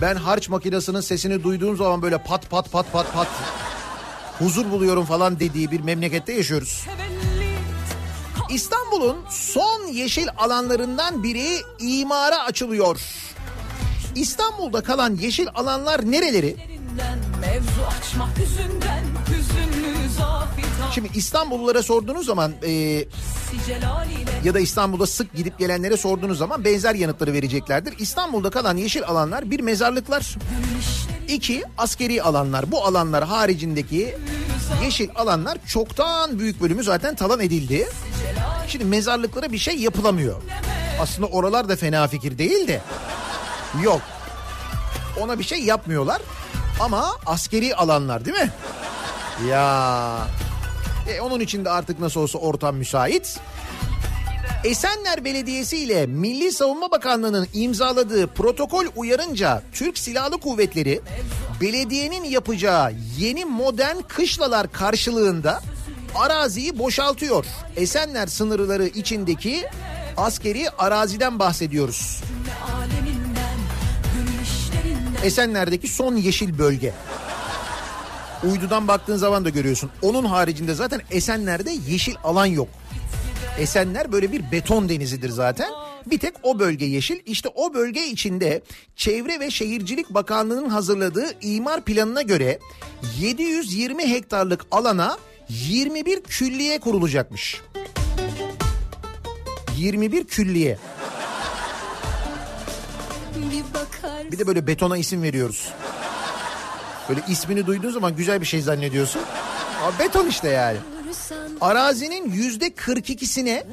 ben 0.00 0.16
harç 0.16 0.48
makinesinin 0.48 1.00
sesini 1.00 1.42
duyduğum 1.42 1.76
zaman 1.76 2.02
böyle 2.02 2.18
pat 2.18 2.50
pat 2.50 2.72
pat 2.72 2.92
pat 2.92 3.12
pat 3.14 3.28
huzur 4.38 4.70
buluyorum 4.70 5.04
falan 5.04 5.40
dediği 5.40 5.70
bir 5.70 5.80
memlekette 5.80 6.32
yaşıyoruz. 6.32 6.84
tevellit 6.84 7.09
İstanbul'un 8.52 9.16
son 9.30 9.86
yeşil 9.86 10.28
alanlarından 10.38 11.22
biri 11.22 11.48
imara 11.80 12.44
açılıyor. 12.44 13.00
İstanbul'da 14.14 14.82
kalan 14.82 15.14
yeşil 15.16 15.46
alanlar 15.54 16.10
nereleri? 16.10 16.56
Şimdi 20.94 21.10
İstanbullulara 21.14 21.82
sorduğunuz 21.82 22.26
zaman 22.26 22.52
e, 22.62 22.70
ya 24.44 24.54
da 24.54 24.60
İstanbul'da 24.60 25.06
sık 25.06 25.34
gidip 25.34 25.58
gelenlere 25.58 25.96
sorduğunuz 25.96 26.38
zaman 26.38 26.64
benzer 26.64 26.94
yanıtları 26.94 27.32
vereceklerdir. 27.32 27.94
İstanbul'da 27.98 28.50
kalan 28.50 28.76
yeşil 28.76 29.04
alanlar 29.04 29.50
bir 29.50 29.60
mezarlıklar, 29.60 30.36
iki 31.34 31.64
askeri 31.78 32.22
alanlar. 32.22 32.72
Bu 32.72 32.84
alanlar 32.84 33.24
haricindeki 33.24 34.16
yeşil 34.82 35.08
alanlar 35.16 35.58
çoktan 35.66 36.38
büyük 36.38 36.60
bölümü 36.60 36.84
zaten 36.84 37.14
talan 37.14 37.40
edildi. 37.40 37.88
Şimdi 38.68 38.84
mezarlıklara 38.84 39.52
bir 39.52 39.58
şey 39.58 39.76
yapılamıyor. 39.76 40.42
Aslında 41.00 41.28
oralar 41.28 41.68
da 41.68 41.76
fena 41.76 42.08
fikir 42.08 42.38
değil 42.38 42.68
de. 42.68 42.80
Yok. 43.82 44.00
Ona 45.20 45.38
bir 45.38 45.44
şey 45.44 45.58
yapmıyorlar. 45.58 46.22
Ama 46.80 47.16
askeri 47.26 47.74
alanlar 47.74 48.24
değil 48.24 48.36
mi? 48.36 48.52
Ya. 49.48 50.16
E, 51.08 51.20
onun 51.20 51.40
için 51.40 51.64
de 51.64 51.70
artık 51.70 52.00
nasıl 52.00 52.20
olsa 52.20 52.38
ortam 52.38 52.76
müsait. 52.76 53.40
Esenler 54.64 55.24
Belediyesi 55.24 55.76
ile 55.76 56.06
Milli 56.06 56.52
Savunma 56.52 56.90
Bakanlığı'nın 56.90 57.48
imzaladığı 57.54 58.26
protokol 58.26 58.84
uyarınca 58.96 59.62
Türk 59.72 59.98
Silahlı 59.98 60.38
Kuvvetleri 60.40 61.00
belediyenin 61.60 62.24
yapacağı 62.24 62.92
yeni 63.18 63.44
modern 63.44 63.96
kışlalar 64.08 64.72
karşılığında 64.72 65.60
araziyi 66.14 66.78
boşaltıyor. 66.78 67.46
Esenler 67.76 68.26
sınırları 68.26 68.86
içindeki 68.86 69.64
askeri 70.16 70.70
araziden 70.70 71.38
bahsediyoruz. 71.38 72.22
Esenler'deki 75.24 75.88
son 75.88 76.16
yeşil 76.16 76.58
bölge. 76.58 76.92
Uydudan 78.44 78.88
baktığın 78.88 79.16
zaman 79.16 79.44
da 79.44 79.48
görüyorsun. 79.48 79.90
Onun 80.02 80.24
haricinde 80.24 80.74
zaten 80.74 81.00
Esenler'de 81.10 81.70
yeşil 81.88 82.14
alan 82.24 82.46
yok. 82.46 82.68
Esenler 83.58 84.12
böyle 84.12 84.32
bir 84.32 84.52
beton 84.52 84.88
denizidir 84.88 85.30
zaten. 85.30 85.70
Bir 86.06 86.18
tek 86.18 86.34
o 86.42 86.58
bölge 86.58 86.86
yeşil. 86.86 87.20
İşte 87.26 87.48
o 87.54 87.74
bölge 87.74 88.06
içinde 88.06 88.62
Çevre 88.96 89.40
ve 89.40 89.50
Şehircilik 89.50 90.10
Bakanlığı'nın 90.10 90.68
hazırladığı 90.68 91.26
imar 91.40 91.84
planına 91.84 92.22
göre 92.22 92.58
720 93.20 94.10
hektarlık 94.10 94.66
alana 94.70 95.18
21 95.48 96.22
külliye 96.22 96.80
kurulacakmış. 96.80 97.60
21 99.76 100.24
külliye. 100.24 100.78
bir 103.36 104.32
Bir 104.32 104.38
de 104.38 104.46
böyle 104.46 104.66
betona 104.66 104.96
isim 104.96 105.22
veriyoruz. 105.22 105.68
Böyle 107.08 107.20
ismini 107.28 107.66
duyduğun 107.66 107.90
zaman 107.90 108.16
güzel 108.16 108.40
bir 108.40 108.46
şey 108.46 108.60
zannediyorsun. 108.60 109.22
Ama 109.82 109.98
beton 109.98 110.26
işte 110.26 110.48
yani. 110.48 110.78
Arazinin 111.60 112.32
yüzde 112.32 112.68
42'sine 112.68 113.64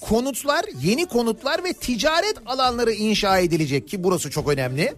konutlar, 0.00 0.64
yeni 0.82 1.06
konutlar 1.06 1.64
ve 1.64 1.72
ticaret 1.72 2.34
alanları 2.46 2.92
inşa 2.92 3.38
edilecek 3.38 3.88
ki 3.88 4.04
burası 4.04 4.30
çok 4.30 4.48
önemli. 4.48 4.94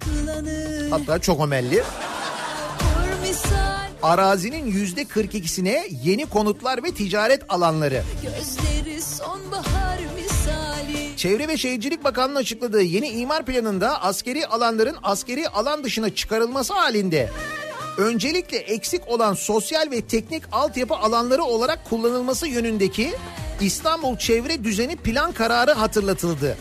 Hatta 0.91 1.19
çok 1.19 1.47
önemli. 1.47 1.83
misal 3.23 3.65
Arazinin 4.03 4.67
yüzde 4.67 5.03
42'sine 5.03 5.83
yeni 6.05 6.27
konutlar 6.27 6.83
ve 6.85 6.91
ticaret 6.91 7.43
alanları. 7.49 8.03
Çevre 11.17 11.49
ve 11.49 11.57
Şehircilik 11.57 12.05
Bakanlığı 12.05 12.39
açıkladığı 12.39 12.83
yeni 12.83 13.09
imar 13.09 13.45
planında 13.45 14.03
askeri 14.03 14.47
alanların 14.47 14.97
askeri 15.03 15.49
alan 15.49 15.85
dışına 15.85 16.15
çıkarılması 16.15 16.75
halinde 16.75 17.31
öncelikle 17.99 18.59
eksik 18.59 19.09
olan 19.09 19.35
sosyal 19.35 19.91
ve 19.91 20.01
teknik 20.01 20.43
altyapı 20.53 20.95
alanları 20.95 21.43
olarak 21.43 21.85
kullanılması 21.85 22.47
yönündeki 22.47 23.15
İstanbul 23.61 24.17
Çevre 24.17 24.65
Düzeni 24.65 24.97
Plan 24.97 25.33
Kararı 25.33 25.73
hatırlatıldı. 25.73 26.57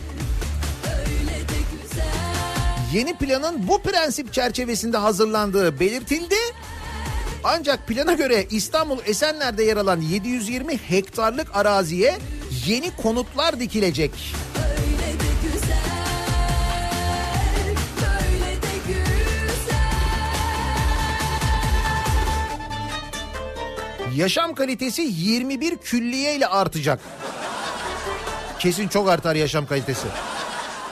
Yeni 2.92 3.14
planın 3.16 3.68
bu 3.68 3.82
prensip 3.82 4.32
çerçevesinde 4.32 4.96
hazırlandığı 4.96 5.80
belirtildi. 5.80 6.34
Ancak 7.44 7.86
plana 7.86 8.12
göre 8.12 8.46
İstanbul 8.50 8.98
Esenler'de 9.06 9.62
yer 9.64 9.76
alan 9.76 10.00
720 10.00 10.76
hektarlık 10.76 11.56
araziye 11.56 12.18
yeni 12.66 12.96
konutlar 12.96 13.60
dikilecek. 13.60 14.10
öyle 14.56 14.73
Yaşam 24.16 24.54
kalitesi 24.54 25.02
21 25.02 25.76
külliye 25.76 26.36
ile 26.36 26.46
artacak. 26.46 27.00
Kesin 28.58 28.88
çok 28.88 29.08
artar 29.08 29.34
yaşam 29.34 29.66
kalitesi. 29.66 30.06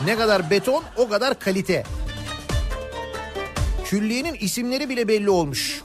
Ne 0.05 0.17
kadar 0.17 0.51
beton 0.51 0.85
o 0.97 1.09
kadar 1.09 1.39
kalite. 1.39 1.85
Külliyenin 3.85 4.35
isimleri 4.35 4.89
bile 4.89 5.09
belli 5.09 5.31
olmuş. 5.31 5.83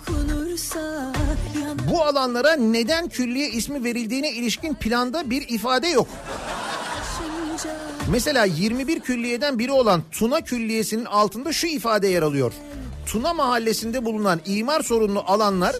Bu 1.91 2.03
alanlara 2.03 2.55
neden 2.55 3.09
külliye 3.09 3.49
ismi 3.49 3.83
verildiğine 3.83 4.31
ilişkin 4.31 4.73
planda 4.73 5.29
bir 5.29 5.49
ifade 5.49 5.87
yok. 5.87 6.07
Mesela 8.11 8.45
21 8.45 8.99
külliyeden 8.99 9.59
biri 9.59 9.71
olan 9.71 10.03
Tuna 10.11 10.41
Külliyesi'nin 10.41 11.05
altında 11.05 11.53
şu 11.53 11.67
ifade 11.67 12.07
yer 12.07 12.21
alıyor. 12.21 12.53
Tuna 13.05 13.33
mahallesinde 13.33 14.05
bulunan 14.05 14.41
imar 14.45 14.81
sorunlu 14.81 15.23
alanlar 15.27 15.75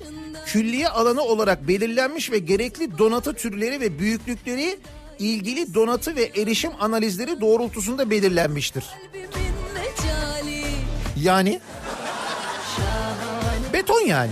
külliye 0.48 0.90
alanı 0.90 1.22
olarak 1.22 1.68
belirlenmiş 1.68 2.32
ve 2.32 2.40
gerekli 2.40 2.98
donatı 2.98 3.34
türleri 3.34 3.82
ve 3.82 4.00
büyüklükleri 4.00 4.80
ilgili 5.20 5.74
donatı 5.74 6.16
ve 6.16 6.32
erişim 6.36 6.72
analizleri 6.80 7.42
doğrultusunda 7.42 8.10
belirlenmiştir. 8.10 8.86
Yani 11.18 11.62
beton 13.74 14.02
yani. 14.02 14.32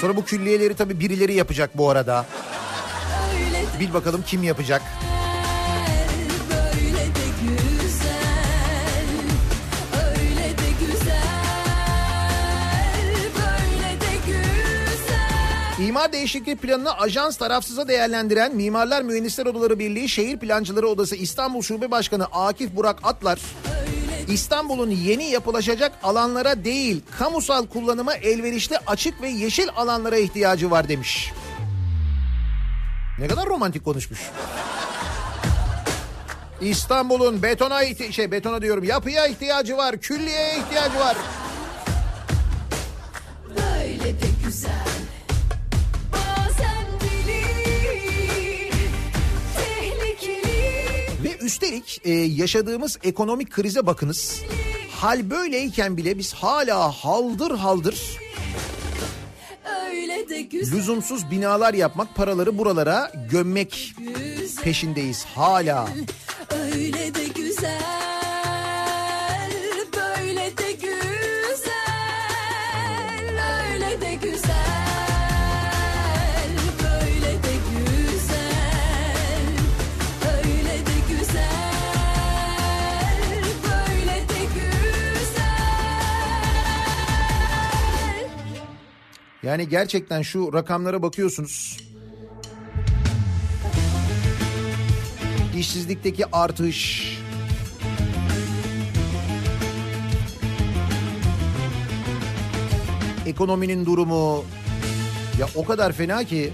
Sonra 0.00 0.16
bu 0.16 0.24
külliyeleri 0.24 0.74
tabii 0.74 1.00
birileri 1.00 1.34
yapacak 1.34 1.78
bu 1.78 1.90
arada. 1.90 2.26
Bil 3.80 3.94
bakalım 3.94 4.22
kim 4.26 4.42
yapacak. 4.42 4.82
İmar 15.80 16.12
değişikliği 16.12 16.56
planını 16.56 16.92
ajans 16.98 17.36
tarafsıza 17.36 17.88
değerlendiren 17.88 18.54
Mimarlar 18.56 19.02
Mühendisler 19.02 19.46
Odaları 19.46 19.78
Birliği 19.78 20.08
Şehir 20.08 20.38
Plancıları 20.38 20.88
Odası 20.88 21.16
İstanbul 21.16 21.62
Şube 21.62 21.90
Başkanı 21.90 22.24
Akif 22.24 22.76
Burak 22.76 22.98
Atlar 23.02 23.40
İstanbul'un 24.28 24.90
yeni 24.90 25.24
yapılaşacak 25.24 25.92
alanlara 26.02 26.64
değil 26.64 27.02
kamusal 27.18 27.66
kullanıma 27.66 28.14
elverişli 28.14 28.78
açık 28.86 29.22
ve 29.22 29.28
yeşil 29.28 29.68
alanlara 29.76 30.16
ihtiyacı 30.16 30.70
var 30.70 30.88
demiş. 30.88 31.32
Ne 33.18 33.26
kadar 33.28 33.46
romantik 33.46 33.84
konuşmuş. 33.84 34.20
İstanbul'un 36.60 37.42
betona 37.42 37.84
ihti- 37.84 38.12
şey 38.12 38.30
betona 38.32 38.62
diyorum 38.62 38.84
yapıya 38.84 39.26
ihtiyacı 39.26 39.76
var, 39.76 39.96
külliyeye 39.98 40.58
ihtiyacı 40.58 40.98
var. 40.98 41.16
Böyle 43.56 44.04
de 44.20 44.26
güzel 44.44 44.87
üstelik 51.48 52.00
e, 52.04 52.10
yaşadığımız 52.12 52.98
ekonomik 53.02 53.50
krize 53.50 53.86
bakınız. 53.86 54.42
Hal 54.90 55.30
böyleyken 55.30 55.96
bile 55.96 56.18
biz 56.18 56.34
hala 56.34 56.92
haldır 56.92 57.50
haldır 57.50 58.18
güzel 60.50 60.78
lüzumsuz 60.78 61.30
binalar 61.30 61.74
yapmak, 61.74 62.14
paraları 62.14 62.58
buralara 62.58 63.12
gömmek 63.30 63.94
peşindeyiz 64.62 65.24
hala. 65.24 65.88
Öyle 66.50 67.14
de 67.14 67.24
güzel 67.34 68.27
Yani 89.48 89.68
gerçekten 89.68 90.22
şu 90.22 90.52
rakamlara 90.52 91.02
bakıyorsunuz. 91.02 91.76
İşsizlikteki 95.56 96.26
artış. 96.26 97.08
Ekonominin 103.26 103.86
durumu 103.86 104.44
ya 105.40 105.48
o 105.54 105.64
kadar 105.64 105.92
fena 105.92 106.24
ki 106.24 106.52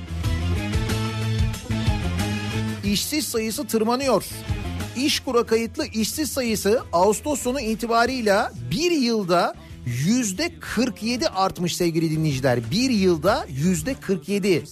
işsiz 2.85 3.27
sayısı 3.27 3.67
tırmanıyor. 3.67 4.25
İşkura 4.97 5.47
kayıtlı 5.47 5.87
işsiz 5.87 6.31
sayısı 6.31 6.83
Ağustos 6.93 7.41
sonu 7.41 7.61
itibarıyla 7.61 8.53
bir 8.71 8.91
yılda 8.91 9.55
yüzde 9.87 10.51
47 10.61 11.29
artmış 11.29 11.77
sevgili 11.77 12.11
dinleyiciler. 12.11 12.71
Bir 12.71 12.91
yılda 12.91 13.47
yüzde 13.49 13.95
47. 13.95 14.65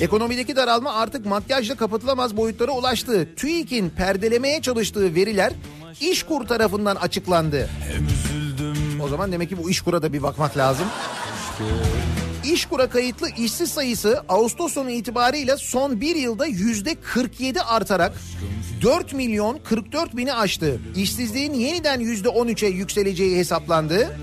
Ekonomideki 0.00 0.56
daralma 0.56 0.92
artık 0.92 1.26
makyajla 1.26 1.74
kapatılamaz 1.74 2.36
boyutlara 2.36 2.72
ulaştı. 2.72 3.28
TÜİK'in 3.36 3.90
perdelemeye 3.90 4.62
çalıştığı 4.62 5.14
veriler 5.14 5.52
İşkur 6.00 6.44
tarafından 6.46 6.96
açıklandı. 6.96 7.68
O 9.02 9.08
zaman 9.08 9.32
demek 9.32 9.48
ki 9.48 9.58
bu 9.58 9.70
İşkur'a 9.70 10.02
da 10.02 10.12
bir 10.12 10.22
bakmak 10.22 10.56
lazım. 10.56 10.86
İşkur'a 12.44 12.86
kayıtlı 12.88 13.28
işsiz 13.38 13.70
sayısı 13.70 14.22
Ağustos 14.28 14.72
sonu 14.72 14.90
itibarıyla 14.90 15.56
son 15.56 16.00
bir 16.00 16.16
yılda 16.16 16.46
yüzde 16.46 16.94
47 16.94 17.62
artarak 17.62 18.12
4 18.82 19.12
milyon 19.12 19.58
44 19.64 20.16
bini 20.16 20.34
aştı. 20.34 20.80
İşsizliğin 20.96 21.54
yeniden 21.54 22.00
yüzde 22.00 22.28
13'e 22.28 22.68
yükseleceği 22.68 23.38
hesaplandı. 23.38 24.16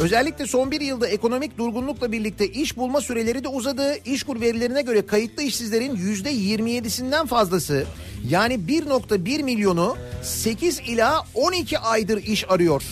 Özellikle 0.00 0.46
son 0.46 0.70
bir 0.70 0.80
yılda 0.80 1.08
ekonomik 1.08 1.58
durgunlukla 1.58 2.12
birlikte 2.12 2.48
iş 2.48 2.76
bulma 2.76 3.00
süreleri 3.00 3.44
de 3.44 3.48
uzadı. 3.48 3.94
İşkur 4.04 4.40
verilerine 4.40 4.82
göre 4.82 5.06
kayıtlı 5.06 5.42
işsizlerin 5.42 5.96
yüzde 5.96 6.32
27'sinden 6.32 7.26
fazlası 7.26 7.84
yani 8.28 8.54
1.1 8.54 9.42
milyonu 9.42 9.96
8 10.22 10.80
ila 10.80 11.24
12 11.34 11.78
aydır 11.78 12.22
iş 12.22 12.50
arıyor. 12.50 12.82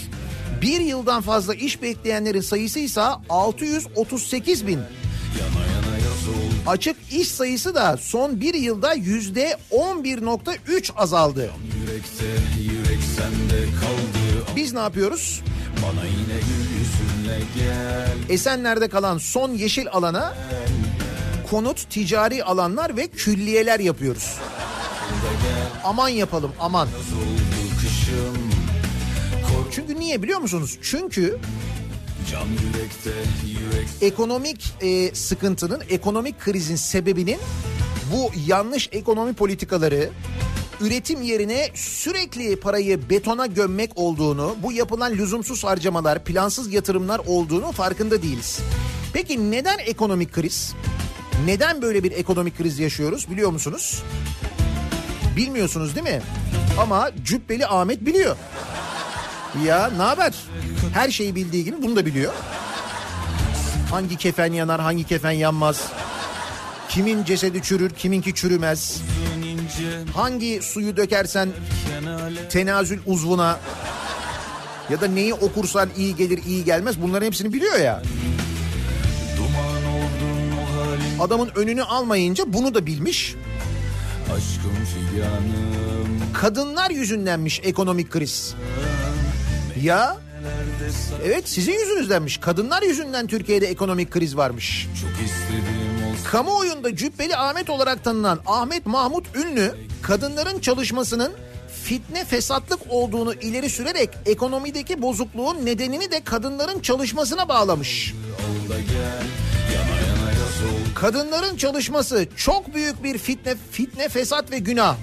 Bir 0.63 0.81
yıldan 0.81 1.23
fazla 1.23 1.55
iş 1.55 1.83
bekleyenlerin 1.83 2.41
sayısı 2.41 2.79
ise 2.79 3.03
638 3.29 4.67
bin. 4.67 4.79
Açık 6.67 6.97
iş 7.13 7.29
sayısı 7.29 7.75
da 7.75 7.97
son 7.97 8.41
bir 8.41 8.55
yılda 8.55 8.95
yüzde 8.95 9.57
11.3 9.71 10.95
azaldı. 10.95 11.51
Yürekte 11.81 12.25
yürek 12.63 13.01
Biz 14.57 14.73
ne 14.73 14.79
yapıyoruz? 14.81 15.43
Bana 15.83 16.05
yine 16.05 16.41
yüzünle 16.79 17.45
gel 17.59 18.35
Esenler'de 18.35 18.89
kalan 18.89 19.19
son 19.19 19.51
yeşil 19.51 19.87
alana 19.93 20.35
konut, 21.51 21.91
ticari 21.91 22.45
alanlar 22.45 22.97
ve 22.97 23.07
külliyeler 23.09 23.81
yapıyoruz. 23.81 24.37
Aman 25.85 26.09
yapalım 26.09 26.53
aman. 26.61 26.89
Çünkü 29.73 30.01
niye 30.01 30.23
biliyor 30.23 30.41
musunuz? 30.41 30.79
Çünkü 30.83 31.39
ekonomik 34.01 34.75
e, 34.81 35.15
sıkıntının, 35.15 35.83
ekonomik 35.91 36.41
krizin 36.41 36.77
sebebinin 36.77 37.39
bu 38.13 38.31
yanlış 38.47 38.89
ekonomi 38.93 39.33
politikaları, 39.33 40.11
üretim 40.81 41.23
yerine 41.23 41.69
sürekli 41.75 42.61
parayı 42.61 43.11
betona 43.11 43.47
gömmek 43.47 43.91
olduğunu, 43.95 44.57
bu 44.63 44.73
yapılan 44.73 45.13
lüzumsuz 45.13 45.65
harcamalar, 45.65 46.25
plansız 46.25 46.73
yatırımlar 46.73 47.21
olduğunu 47.27 47.73
farkında 47.73 48.23
değiliz. 48.23 48.61
Peki 49.13 49.51
neden 49.51 49.79
ekonomik 49.79 50.33
kriz? 50.33 50.75
Neden 51.47 51.83
böyle 51.83 52.05
bir 52.05 52.13
ekonomik 52.13 52.59
kriz 52.59 52.79
yaşıyoruz 52.79 53.31
biliyor 53.31 53.51
musunuz? 53.51 54.03
Bilmiyorsunuz 55.37 55.95
değil 55.95 56.07
mi? 56.07 56.23
Ama 56.79 57.11
Cübbeli 57.25 57.67
Ahmet 57.67 58.07
biliyor. 58.07 58.37
Ya 59.67 59.91
ne 59.97 60.03
haber? 60.03 60.35
Her 60.95 61.11
şeyi 61.11 61.35
bildiği 61.35 61.65
gibi 61.65 61.83
bunu 61.83 61.97
da 61.97 62.07
biliyor. 62.07 62.33
Hangi 63.91 64.17
kefen 64.17 64.53
yanar, 64.53 64.81
hangi 64.81 65.05
kefen 65.05 65.31
yanmaz? 65.31 65.93
Kimin 66.89 67.25
cesedi 67.25 67.63
çürür, 67.63 67.91
kiminki 67.91 68.35
çürümez? 68.35 69.01
Hangi 70.15 70.61
suyu 70.63 70.97
dökersen 70.97 71.49
tenazül 72.51 72.99
uzvuna 73.07 73.59
ya 74.91 75.01
da 75.01 75.07
neyi 75.07 75.35
okursan 75.35 75.89
iyi 75.97 76.17
gelir, 76.17 76.41
iyi 76.47 76.65
gelmez 76.65 77.03
bunların 77.03 77.27
hepsini 77.27 77.53
biliyor 77.53 77.79
ya. 77.79 78.03
Adamın 81.21 81.51
önünü 81.55 81.83
almayınca 81.83 82.45
bunu 82.53 82.75
da 82.75 82.87
bilmiş. 82.87 83.35
Aşkım 84.37 84.73
Kadınlar 86.35 86.91
yüzündenmiş 86.91 87.61
ekonomik 87.65 88.11
kriz. 88.11 88.55
Ya 89.83 90.17
evet 91.25 91.49
sizin 91.49 91.73
yüzünüzdenmiş. 91.73 92.37
Kadınlar 92.39 92.83
yüzünden 92.83 93.27
Türkiye'de 93.27 93.67
ekonomik 93.67 94.11
kriz 94.11 94.37
varmış. 94.37 94.89
Kamuoyunda 96.31 96.97
Cübbeli 96.97 97.37
Ahmet 97.37 97.71
olarak 97.71 98.05
tanınan 98.05 98.41
Ahmet 98.47 98.87
Mahmut 98.87 99.37
Ünlü 99.37 99.75
kadınların 100.03 100.59
çalışmasının 100.59 101.33
fitne 101.83 102.25
fesatlık 102.25 102.81
olduğunu 102.89 103.35
ileri 103.35 103.71
sürerek 103.71 104.11
ekonomideki 104.27 105.03
bozukluğun 105.03 105.67
nedenini 105.67 106.11
de 106.11 106.25
kadınların 106.25 106.81
çalışmasına 106.81 107.49
bağlamış. 107.49 108.15
Kadınların 110.95 111.57
çalışması 111.57 112.27
çok 112.37 112.75
büyük 112.75 113.05
bir 113.05 113.19
fitne 113.19 113.55
fitne 113.71 114.09
fesat 114.09 114.51
ve 114.51 114.59
günah. 114.59 114.97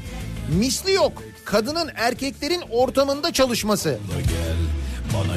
Misli 0.59 0.93
yok. 0.93 1.23
Kadının 1.45 1.89
erkeklerin 1.95 2.61
ortamında 2.71 3.34
çalışması. 3.34 3.89
gel 4.28 4.66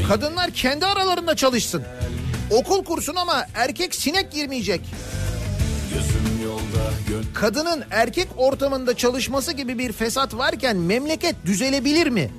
Kadınlar 0.08 0.50
kendi 0.50 0.86
aralarında 0.86 1.36
çalışsın. 1.36 1.82
Okul 2.50 2.84
kursun 2.84 3.14
ama 3.16 3.46
erkek 3.54 3.94
sinek 3.94 4.32
girmeyecek. 4.32 4.80
kadının 7.34 7.84
erkek 7.90 8.28
ortamında 8.36 8.96
çalışması 8.96 9.52
gibi 9.52 9.78
bir 9.78 9.92
fesat 9.92 10.34
varken 10.34 10.76
memleket 10.76 11.36
düzelebilir 11.46 12.06
mi? 12.06 12.30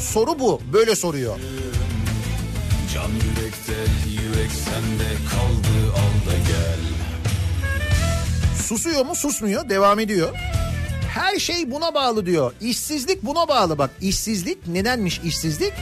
Soru 0.00 0.38
bu. 0.38 0.60
Böyle 0.72 0.96
soruyor. 0.96 1.38
Can 2.94 3.08
yürekte 3.08 3.72
yürek 4.10 4.50
sende 4.50 5.08
kaldı 5.30 5.92
al 5.92 6.30
da 6.30 6.36
gel 6.36 6.78
Susuyor 8.68 9.06
mu? 9.06 9.14
Susmuyor. 9.14 9.68
Devam 9.68 9.98
ediyor. 10.00 10.28
Her 11.14 11.38
şey 11.38 11.70
buna 11.70 11.94
bağlı 11.94 12.26
diyor. 12.26 12.52
İşsizlik 12.60 13.22
buna 13.22 13.48
bağlı 13.48 13.78
bak. 13.78 13.90
İşsizlik 14.00 14.66
nedenmiş 14.68 15.20
işsizlik? 15.24 15.72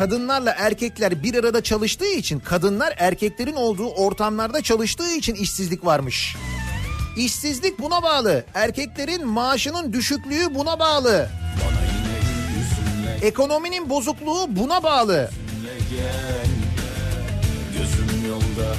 Kadınlarla 0.00 0.54
erkekler 0.58 1.22
bir 1.22 1.34
arada 1.34 1.62
çalıştığı 1.62 2.12
için 2.12 2.40
kadınlar 2.40 2.94
erkeklerin 2.98 3.54
olduğu 3.54 3.88
ortamlarda 3.90 4.62
çalıştığı 4.62 5.10
için 5.10 5.34
işsizlik 5.34 5.84
varmış. 5.84 6.36
İşsizlik 7.16 7.78
buna 7.78 8.02
bağlı. 8.02 8.44
Erkeklerin 8.54 9.26
maaşının 9.26 9.92
düşüklüğü 9.92 10.54
buna 10.54 10.78
bağlı. 10.78 11.30
Ekonominin 13.22 13.90
bozukluğu 13.90 14.46
buna 14.48 14.82
bağlı. 14.82 15.30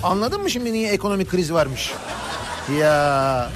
Anladın 0.04 0.42
mı 0.42 0.50
şimdi 0.50 0.74
niye 0.74 0.92
ekonomik 0.92 1.30
kriz 1.30 1.54
varmış? 1.54 1.92
Ya 2.80 3.50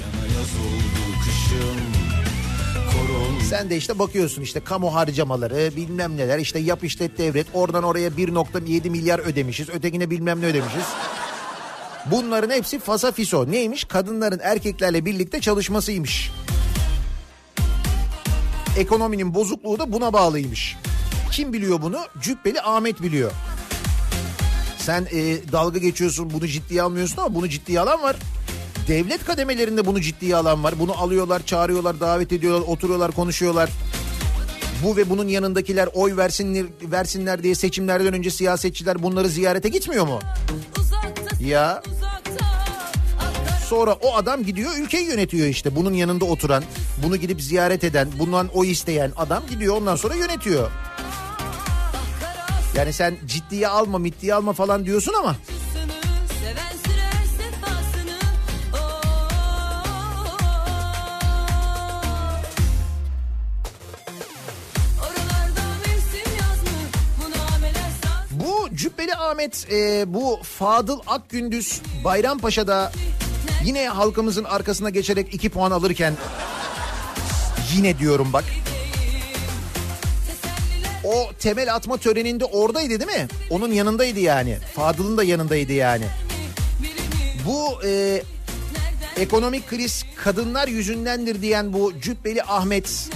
sen 3.50 3.70
de 3.70 3.78
işte 3.78 4.00
bakıyorsun 4.00 4.42
işte 4.42 4.60
kamu 4.60 4.94
harcamaları 4.96 5.72
bilmem 5.76 6.18
neler 6.18 6.40
işte 6.40 6.60
yap 6.60 6.84
işlet 6.84 7.18
devret 7.18 7.48
oradan 7.54 7.84
oraya 7.84 8.10
1.7 8.10 8.90
milyar 8.90 9.20
ödemişiz 9.20 9.70
ötekine 9.70 10.10
bilmem 10.10 10.42
ne 10.42 10.46
ödemişiz. 10.46 10.84
Bunların 12.12 12.50
hepsi 12.50 12.80
fasa 12.80 13.12
fiso. 13.12 13.52
Neymiş? 13.52 13.84
Kadınların 13.84 14.40
erkeklerle 14.44 15.06
birlikte 15.06 15.42
çalışmasıymış. 15.42 16.32
Ekonominin 18.78 19.34
bozukluğu 19.34 19.80
da 19.80 19.94
buna 19.94 20.14
bağlıymış. 20.14 20.78
Kim 21.32 21.54
biliyor 21.54 21.82
bunu? 21.82 22.00
Cübbeli 22.22 22.62
Ahmet 22.62 23.02
biliyor. 23.02 23.32
Sen 24.78 25.08
e, 25.12 25.38
dalga 25.52 25.80
geçiyorsun 25.80 26.30
bunu 26.34 26.48
ciddiye 26.48 26.82
almıyorsun 26.82 27.18
ama 27.18 27.36
bunu 27.36 27.50
ciddiye 27.50 27.80
alan 27.80 28.02
var. 28.02 28.16
Devlet 28.88 29.26
kademelerinde 29.26 29.86
bunu 29.86 30.02
ciddiye 30.02 30.36
alan 30.36 30.64
var. 30.64 30.80
Bunu 30.80 31.02
alıyorlar, 31.02 31.46
çağırıyorlar, 31.46 32.00
davet 32.00 32.34
ediyorlar, 32.34 32.68
oturuyorlar, 32.68 33.12
konuşuyorlar. 33.12 33.70
Bu 34.84 34.98
ve 34.98 35.10
bunun 35.10 35.28
yanındakiler 35.28 35.90
oy 35.94 36.18
versinler, 36.18 36.66
versinler 36.82 37.44
diye 37.44 37.56
seçimlerden 37.56 38.14
önce 38.14 38.32
siyasetçiler 38.32 39.04
bunları 39.04 39.30
ziyarete 39.30 39.70
gitmiyor 39.70 40.08
mu? 40.08 40.20
Ya 41.40 41.84
sonra 43.68 43.94
o 43.94 44.16
adam 44.16 44.44
gidiyor 44.44 44.72
ülkeyi 44.78 45.06
yönetiyor 45.08 45.48
işte. 45.48 45.76
Bunun 45.76 45.94
yanında 45.94 46.26
oturan, 46.26 46.64
bunu 47.04 47.16
gidip 47.16 47.42
ziyaret 47.42 47.84
eden, 47.84 48.08
bundan 48.20 48.48
oy 48.48 48.72
isteyen 48.72 49.12
adam 49.18 49.44
gidiyor 49.50 49.78
ondan 49.78 49.96
sonra 49.96 50.16
yönetiyor. 50.16 50.72
Yani 52.76 52.94
sen 52.94 53.18
ciddiye 53.26 53.68
alma, 53.68 54.00
mittiye 54.00 54.34
alma 54.34 54.54
falan 54.54 54.86
diyorsun 54.86 55.14
ama 55.20 55.36
Cübbeli 68.86 69.16
Ahmet, 69.16 69.68
e, 69.72 70.14
bu 70.14 70.40
Fadıl 70.44 71.00
Akgündüz 71.08 71.82
Bayrampaşa'da 72.04 72.92
yine 73.64 73.88
halkımızın 73.88 74.44
arkasına 74.44 74.90
geçerek 74.90 75.34
iki 75.34 75.50
puan 75.50 75.72
alırken 75.72 76.14
yine 77.76 78.00
diyorum 78.00 78.34
bak. 78.34 78.44
O 81.04 81.32
temel 81.40 81.76
atma 81.76 81.98
töreninde 81.98 82.46
oradaydı 82.46 82.90
değil 82.90 83.20
mi? 83.22 83.28
Onun 83.50 83.72
yanındaydı 83.72 84.20
yani. 84.20 84.58
Fadıl'ın 84.76 85.18
da 85.18 85.24
yanındaydı 85.24 85.74
yani. 85.74 86.06
Bu 87.46 87.86
e, 87.86 88.24
ekonomik 89.18 89.70
kriz 89.70 90.06
kadınlar 90.16 90.68
yüzündendir 90.68 91.42
diyen 91.42 91.74
bu 91.74 92.00
Cübbeli 92.02 92.44
Ahmet 92.44 93.10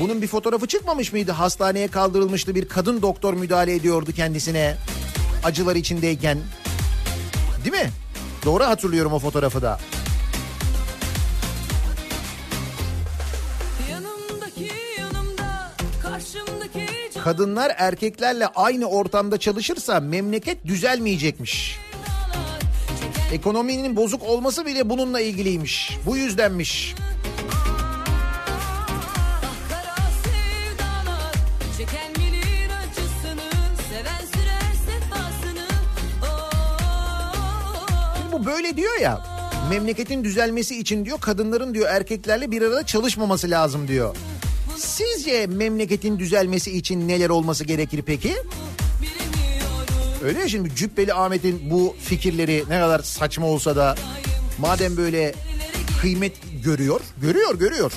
bunun 0.00 0.22
bir 0.22 0.26
fotoğrafı 0.26 0.66
çıkmamış 0.66 1.12
mıydı? 1.12 1.32
Hastaneye 1.32 1.88
kaldırılmıştı 1.88 2.54
bir 2.54 2.68
kadın 2.68 3.02
doktor 3.02 3.34
müdahale 3.34 3.74
ediyordu 3.74 4.12
kendisine. 4.16 4.76
Acılar 5.44 5.76
içindeyken. 5.76 6.38
Değil 7.64 7.84
mi? 7.84 7.90
Doğru 8.44 8.64
hatırlıyorum 8.64 9.12
o 9.12 9.18
fotoğrafı 9.18 9.62
da. 9.62 9.78
Kadınlar 17.24 17.72
erkeklerle 17.78 18.46
aynı 18.46 18.86
ortamda 18.86 19.38
çalışırsa 19.38 20.00
memleket 20.00 20.66
düzelmeyecekmiş. 20.66 21.78
Ekonominin 23.32 23.96
bozuk 23.96 24.22
olması 24.22 24.66
bile 24.66 24.90
bununla 24.90 25.20
ilgiliymiş. 25.20 25.98
Bu 26.06 26.16
yüzdenmiş. 26.16 26.94
Bu 38.32 38.46
böyle 38.46 38.76
diyor 38.76 39.00
ya. 39.00 39.22
Memleketin 39.70 40.24
düzelmesi 40.24 40.78
için 40.78 41.04
diyor 41.04 41.20
kadınların 41.20 41.74
diyor 41.74 41.88
erkeklerle 41.88 42.50
bir 42.50 42.62
arada 42.62 42.86
çalışmaması 42.86 43.50
lazım 43.50 43.88
diyor. 43.88 44.16
Sizce 44.76 45.46
memleketin 45.46 46.18
düzelmesi 46.18 46.76
için 46.76 47.08
neler 47.08 47.28
olması 47.28 47.64
gerekir 47.64 48.02
peki? 48.06 48.34
Öyle 50.24 50.40
ya 50.40 50.48
şimdi 50.48 50.74
Cübbeli 50.74 51.14
Ahmet'in 51.14 51.70
bu 51.70 51.96
fikirleri 52.00 52.64
ne 52.68 52.80
kadar 52.80 53.00
saçma 53.00 53.46
olsa 53.46 53.76
da 53.76 53.94
madem 54.58 54.96
böyle 54.96 55.34
kıymet 56.00 56.32
görüyor, 56.64 57.00
görüyor, 57.22 57.58
görüyor. 57.58 57.92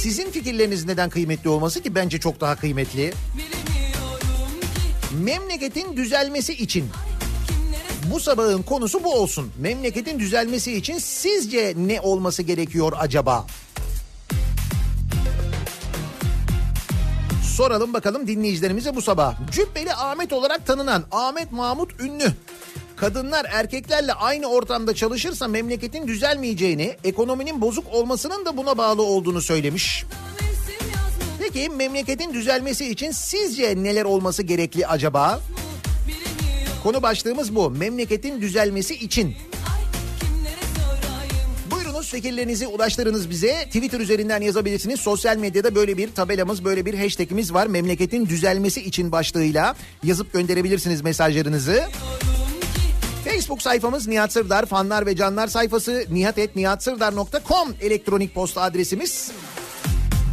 Sizin 0.00 0.30
fikirleriniz 0.30 0.86
neden 0.86 1.10
kıymetli 1.10 1.48
olması 1.50 1.82
ki 1.82 1.94
bence 1.94 2.20
çok 2.20 2.40
daha 2.40 2.56
kıymetli. 2.56 3.12
Memleketin 5.22 5.96
düzelmesi 5.96 6.52
için 6.52 6.84
bu 8.12 8.20
sabahın 8.20 8.62
konusu 8.62 9.04
bu 9.04 9.14
olsun. 9.14 9.52
Memleketin 9.58 10.18
düzelmesi 10.18 10.72
için 10.72 10.98
sizce 10.98 11.74
ne 11.76 12.00
olması 12.00 12.42
gerekiyor 12.42 12.92
acaba? 12.98 13.46
Soralım 17.56 17.92
bakalım 17.92 18.26
dinleyicilerimize 18.26 18.96
bu 18.96 19.02
sabah. 19.02 19.34
Cübbeli 19.52 19.94
Ahmet 19.94 20.32
olarak 20.32 20.66
tanınan 20.66 21.04
Ahmet 21.10 21.52
Mahmut 21.52 22.00
Ünlü. 22.00 22.32
Kadınlar 23.00 23.46
erkeklerle 23.50 24.12
aynı 24.12 24.46
ortamda 24.46 24.94
çalışırsa 24.94 25.48
memleketin 25.48 26.08
düzelmeyeceğini, 26.08 26.96
ekonominin 27.04 27.60
bozuk 27.60 27.84
olmasının 27.92 28.44
da 28.44 28.56
buna 28.56 28.78
bağlı 28.78 29.02
olduğunu 29.02 29.42
söylemiş. 29.42 30.04
Peki 31.38 31.68
memleketin 31.68 32.34
düzelmesi 32.34 32.90
için 32.90 33.10
sizce 33.10 33.82
neler 33.82 34.04
olması 34.04 34.42
gerekli 34.42 34.86
acaba? 34.86 35.40
Konu 36.82 37.02
başlığımız 37.02 37.54
bu. 37.54 37.70
Memleketin 37.70 38.40
düzelmesi 38.40 38.94
için. 38.94 39.36
Buyurunuz 41.70 42.10
fikirlerinizi 42.10 42.66
ulaştırınız 42.66 43.30
bize. 43.30 43.64
Twitter 43.64 44.00
üzerinden 44.00 44.40
yazabilirsiniz. 44.40 45.00
Sosyal 45.00 45.36
medyada 45.36 45.74
böyle 45.74 45.96
bir 45.96 46.12
tabelamız, 46.12 46.64
böyle 46.64 46.86
bir 46.86 46.94
hashtagimiz 46.94 47.54
var. 47.54 47.66
Memleketin 47.66 48.26
düzelmesi 48.26 48.80
için 48.80 49.12
başlığıyla 49.12 49.76
yazıp 50.04 50.32
gönderebilirsiniz 50.32 51.02
mesajlarınızı. 51.02 51.84
Facebook 53.50 53.62
sayfamız 53.62 54.08
Nihat 54.08 54.32
Sırdar 54.32 54.66
fanlar 54.66 55.06
ve 55.06 55.16
canlar 55.16 55.46
sayfası 55.46 56.04
nihatetnihatsırdar.com 56.10 57.74
elektronik 57.80 58.34
posta 58.34 58.62
adresimiz. 58.62 59.32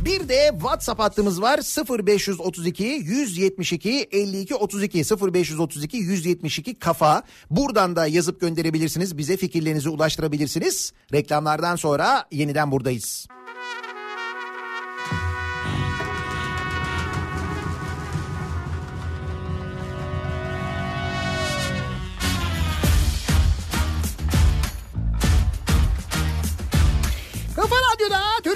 Bir 0.06 0.30
de 0.30 0.50
WhatsApp 0.52 1.00
hattımız 1.00 1.42
var 1.42 1.60
0532 2.00 2.84
172 2.84 4.08
52 4.12 4.56
32 4.56 4.98
0532 4.98 5.98
172 5.98 6.80
kafa. 6.80 7.24
Buradan 7.50 7.96
da 7.96 8.08
yazıp 8.08 8.42
gönderebilirsiniz. 8.42 9.18
Bize 9.18 9.38
fikirlerinizi 9.38 9.90
ulaştırabilirsiniz. 9.90 10.94
Reklamlardan 11.14 11.76
sonra 11.76 12.26
yeniden 12.32 12.72
buradayız. 12.72 13.28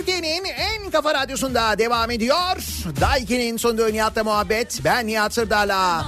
Türkiye'nin 0.02 0.46
en 0.46 0.92
kafa 0.92 1.14
radyosunda 1.14 1.78
devam 1.78 2.12
ediyor. 2.12 2.56
Daiki'nin 3.02 3.58
sonunda 3.58 3.88
Nihat'la 3.88 4.24
muhabbet. 4.24 4.80
Ben 4.84 5.08
Nihat 5.08 5.34
Sırdar'la. 5.34 6.06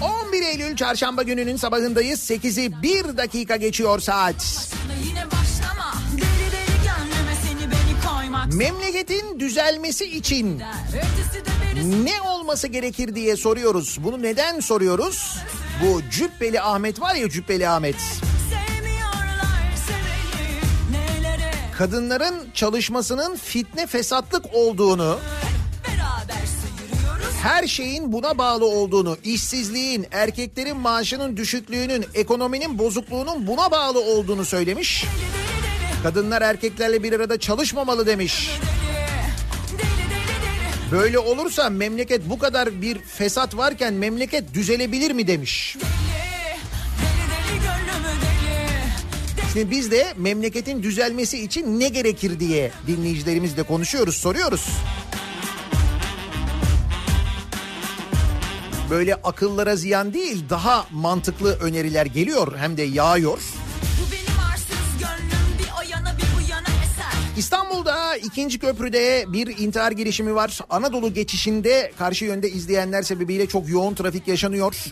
11 0.00 0.42
Eylül 0.42 0.76
çarşamba 0.76 1.22
gününün 1.22 1.56
sabahındayız. 1.56 2.30
8'i 2.30 2.82
1 2.82 3.16
dakika 3.16 3.56
geçiyor 3.56 4.00
saat. 4.00 4.68
Memleketin 8.52 9.40
düzelmesi 9.40 10.04
için 10.04 10.62
ne 12.04 12.20
olması 12.20 12.66
gerekir 12.66 13.14
diye 13.14 13.36
soruyoruz. 13.36 13.98
Bunu 14.04 14.22
neden 14.22 14.60
soruyoruz? 14.60 15.36
Bu 15.82 16.02
Cübbeli 16.10 16.60
Ahmet 16.60 17.00
var 17.00 17.14
ya 17.14 17.30
Cübbeli 17.30 17.68
Ahmet. 17.68 17.96
sevmiyorlar 17.96 18.45
Kadınların 21.78 22.34
çalışmasının 22.54 23.36
fitne 23.36 23.86
fesatlık 23.86 24.44
olduğunu 24.52 25.18
her 27.42 27.66
şeyin 27.66 28.12
buna 28.12 28.38
bağlı 28.38 28.66
olduğunu, 28.66 29.16
işsizliğin, 29.24 30.06
erkeklerin 30.10 30.76
maaşının 30.76 31.36
düşüklüğünün, 31.36 32.06
ekonominin 32.14 32.78
bozukluğunun 32.78 33.46
buna 33.46 33.70
bağlı 33.70 34.00
olduğunu 34.00 34.44
söylemiş. 34.44 35.04
Kadınlar 36.02 36.42
erkeklerle 36.42 37.02
bir 37.02 37.12
arada 37.12 37.40
çalışmamalı 37.40 38.06
demiş. 38.06 38.50
Böyle 40.92 41.18
olursa 41.18 41.70
memleket 41.70 42.30
bu 42.30 42.38
kadar 42.38 42.82
bir 42.82 42.98
fesat 42.98 43.56
varken 43.56 43.94
memleket 43.94 44.54
düzelebilir 44.54 45.10
mi 45.10 45.26
demiş. 45.26 45.76
Şimdi 49.56 49.70
biz 49.70 49.90
de 49.90 50.14
memleketin 50.16 50.82
düzelmesi 50.82 51.38
için 51.38 51.80
ne 51.80 51.88
gerekir 51.88 52.40
diye 52.40 52.70
dinleyicilerimizle 52.86 53.62
konuşuyoruz, 53.62 54.16
soruyoruz. 54.16 54.68
Böyle 58.90 59.14
akıllara 59.14 59.76
ziyan 59.76 60.14
değil, 60.14 60.44
daha 60.50 60.86
mantıklı 60.90 61.58
öneriler 61.58 62.06
geliyor 62.06 62.56
hem 62.56 62.76
de 62.76 62.82
yağıyor. 62.82 63.38
İkinci 68.16 68.58
köprüde 68.58 69.24
bir 69.28 69.58
intihar 69.58 69.92
girişimi 69.92 70.34
var. 70.34 70.60
Anadolu 70.70 71.14
geçişinde 71.14 71.92
karşı 71.98 72.24
yönde 72.24 72.50
izleyenler 72.50 73.02
sebebiyle 73.02 73.46
çok 73.46 73.68
yoğun 73.68 73.94
trafik 73.94 74.28
yaşanıyor. 74.28 74.84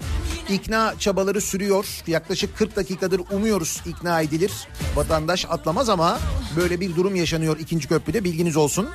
İkna 0.49 0.95
çabaları 0.99 1.41
sürüyor. 1.41 1.87
Yaklaşık 2.07 2.59
40 2.59 2.77
dakikadır 2.77 3.21
umuyoruz 3.31 3.83
ikna 3.87 4.21
edilir. 4.21 4.53
Vatandaş 4.95 5.47
atlamaz 5.49 5.89
ama 5.89 6.19
böyle 6.57 6.81
bir 6.81 6.97
durum 6.97 7.15
yaşanıyor 7.15 7.59
ikinci 7.59 7.89
köprüde 7.89 8.25
bilginiz 8.25 8.57
olsun. 8.57 8.89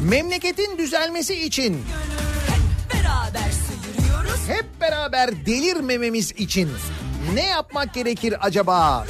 Memleketin 0.00 0.78
düzelmesi 0.78 1.34
için 1.34 1.74
hep 2.48 2.94
beraber 2.94 3.50
sıyırıyoruz. 3.50 4.48
hep 4.48 4.80
beraber 4.80 5.46
delirmememiz 5.46 6.32
için 6.32 6.70
ne 7.34 7.46
yapmak 7.46 7.94
gerekir 7.94 8.34
acaba? 8.40 9.06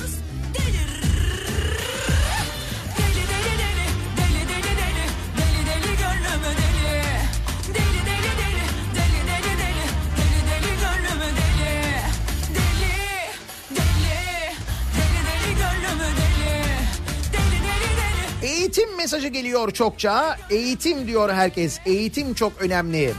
Eğitim 18.42 18.96
mesajı 18.96 19.28
geliyor 19.28 19.70
çokça. 19.70 20.36
Eğitim 20.50 21.06
diyor 21.06 21.32
herkes. 21.32 21.78
Eğitim 21.86 22.34
çok 22.34 22.52
önemli. 22.62 23.14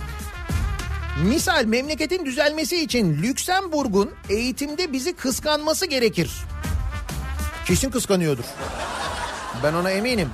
Misal 1.21 1.65
memleketin 1.65 2.25
düzelmesi 2.25 2.83
için 2.83 3.23
Lüksemburg'un 3.23 4.11
eğitimde 4.29 4.93
bizi 4.93 5.15
kıskanması 5.15 5.85
gerekir. 5.85 6.31
Kesin 7.65 7.91
kıskanıyordur. 7.91 8.43
Ben 9.63 9.73
ona 9.73 9.91
eminim. 9.91 10.29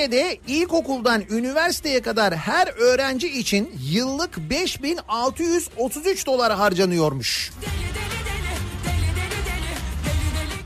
Türkiye'de 0.00 0.38
ilkokuldan 0.46 1.22
üniversiteye 1.30 2.02
kadar 2.02 2.36
her 2.36 2.68
öğrenci 2.68 3.28
için 3.28 3.72
yıllık 3.90 4.50
5633 4.50 6.26
dolar 6.26 6.52
harcanıyormuş. 6.52 7.52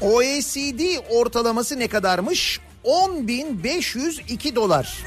OECD 0.00 0.80
ortalaması 1.10 1.78
ne 1.78 1.88
kadarmış? 1.88 2.60
10.502 2.84 4.54
dolar. 4.54 4.98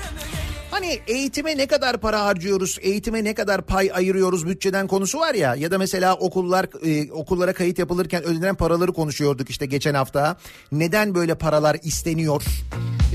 Hani 0.78 1.00
eğitime 1.08 1.58
ne 1.58 1.68
kadar 1.68 1.98
para 1.98 2.26
harcıyoruz, 2.26 2.78
eğitime 2.82 3.24
ne 3.24 3.34
kadar 3.34 3.62
pay 3.62 3.92
ayırıyoruz 3.94 4.48
bütçeden 4.48 4.88
konusu 4.88 5.20
var 5.20 5.34
ya 5.34 5.56
ya 5.56 5.72
da 5.72 5.78
mesela 5.78 6.16
okullar 6.16 6.66
e, 6.86 7.12
okullara 7.12 7.54
kayıt 7.54 7.80
yapılırken 7.80 8.24
ödenen 8.24 8.56
paraları 8.56 8.94
konuşuyorduk 8.94 9.50
işte 9.50 9.66
geçen 9.66 9.94
hafta. 9.94 10.38
Neden 10.72 11.16
böyle 11.16 11.36
paralar 11.36 11.78
isteniyor? 11.84 12.44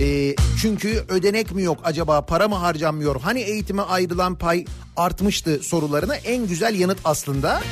E, 0.00 0.34
çünkü 0.60 1.04
ödenek 1.08 1.52
mi 1.52 1.62
yok 1.62 1.78
acaba 1.84 2.26
para 2.26 2.48
mı 2.48 2.54
harcanmıyor? 2.54 3.20
Hani 3.20 3.40
eğitime 3.40 3.82
ayrılan 3.82 4.38
pay 4.38 4.64
artmıştı 4.96 5.58
sorularına 5.62 6.16
en 6.16 6.46
güzel 6.46 6.80
yanıt 6.80 6.98
aslında. 7.04 7.62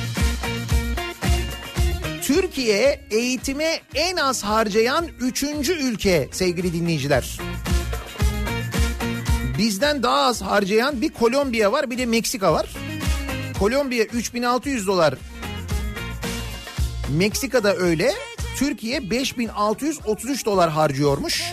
Türkiye 2.21 3.07
eğitime 3.11 3.79
en 3.95 4.17
az 4.17 4.43
harcayan 4.43 5.07
üçüncü 5.19 5.73
ülke 5.73 6.29
sevgili 6.31 6.73
dinleyiciler. 6.73 7.39
Bizden 9.57 10.03
daha 10.03 10.21
az 10.21 10.41
harcayan 10.41 11.01
bir 11.01 11.09
Kolombiya 11.09 11.71
var 11.71 11.89
bir 11.89 11.97
de 11.97 12.05
Meksika 12.05 12.53
var. 12.53 12.69
Kolombiya 13.59 14.03
3600 14.03 14.87
dolar. 14.87 15.15
Meksika'da 17.17 17.75
öyle. 17.75 18.13
Türkiye 18.57 19.09
5633 19.09 20.45
dolar 20.45 20.69
harcıyormuş. 20.69 21.43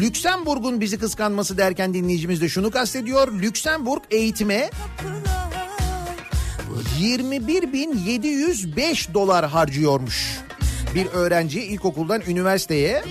Lüksemburg'un 0.00 0.80
bizi 0.80 0.98
kıskanması 0.98 1.58
derken 1.58 1.94
dinleyicimiz 1.94 2.40
de 2.40 2.48
şunu 2.48 2.70
kastediyor. 2.70 3.32
Lüksemburg 3.32 4.02
eğitime 4.10 4.70
21.705 7.00 9.14
dolar 9.14 9.48
harcıyormuş. 9.48 10.38
Bir 10.94 11.06
öğrenci 11.06 11.62
ilkokuldan 11.62 12.22
üniversiteye 12.26 13.02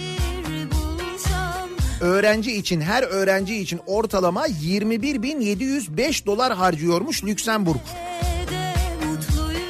öğrenci 2.02 2.52
için 2.56 2.82
her 2.82 3.04
öğrenci 3.04 3.56
için 3.56 3.80
ortalama 3.88 4.48
21.705 4.48 6.26
dolar 6.26 6.54
harcıyormuş 6.54 7.24
Lüksemburg. 7.24 7.80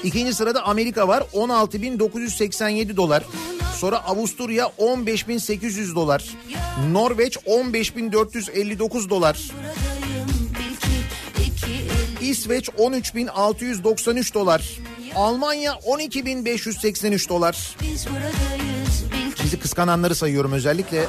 İkinci 0.04 0.34
sırada 0.34 0.64
Amerika 0.64 1.08
var 1.08 1.24
16.987 1.34 2.96
dolar. 2.96 3.24
Sonra 3.76 3.98
Avusturya 3.98 4.66
15.800 4.66 5.96
dolar. 5.96 6.26
Norveç 6.92 7.38
15.459 7.38 9.10
dolar. 9.10 9.40
İsveç 12.22 12.70
13.693 12.70 14.34
dolar. 14.34 14.70
Almanya 15.16 15.74
12.583 15.74 17.30
dolar. 17.30 17.76
Bizi 19.44 19.60
kıskananları 19.60 20.16
sayıyorum 20.16 20.52
özellikle. 20.52 21.06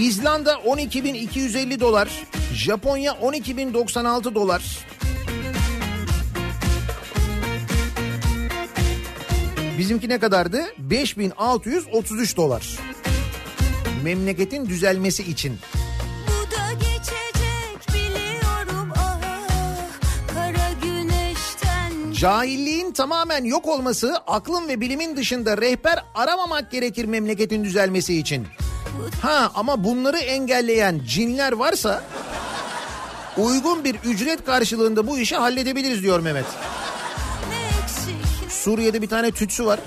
İzlanda 0.00 0.52
12.250 0.52 1.80
dolar. 1.80 2.08
Japonya 2.54 3.12
12.096 3.12 4.34
dolar. 4.34 4.62
Bizimki 9.78 10.08
ne 10.08 10.18
kadardı? 10.18 10.62
5633 10.78 12.36
dolar. 12.36 12.78
Memleketin 14.04 14.66
düzelmesi 14.66 15.22
için. 15.22 15.58
Ah 16.56 16.70
Cahilliğin 22.12 22.92
tamamen 22.92 23.44
yok 23.44 23.66
olması, 23.68 24.16
aklın 24.26 24.68
ve 24.68 24.80
bilimin 24.80 25.16
dışında 25.16 25.58
rehber 25.58 26.04
aramamak 26.14 26.70
gerekir 26.70 27.04
memleketin 27.04 27.64
düzelmesi 27.64 28.18
için. 28.18 28.46
Ha 29.22 29.50
ama 29.54 29.84
bunları 29.84 30.18
engelleyen 30.18 31.00
cinler 31.06 31.52
varsa 31.52 32.02
uygun 33.36 33.84
bir 33.84 33.94
ücret 33.94 34.44
karşılığında 34.44 35.06
bu 35.06 35.18
işi 35.18 35.36
halledebiliriz 35.36 36.02
diyor 36.02 36.20
Mehmet. 36.20 36.46
Suriye'de 38.48 39.02
bir 39.02 39.08
tane 39.08 39.30
tütsü 39.30 39.66
var. 39.66 39.80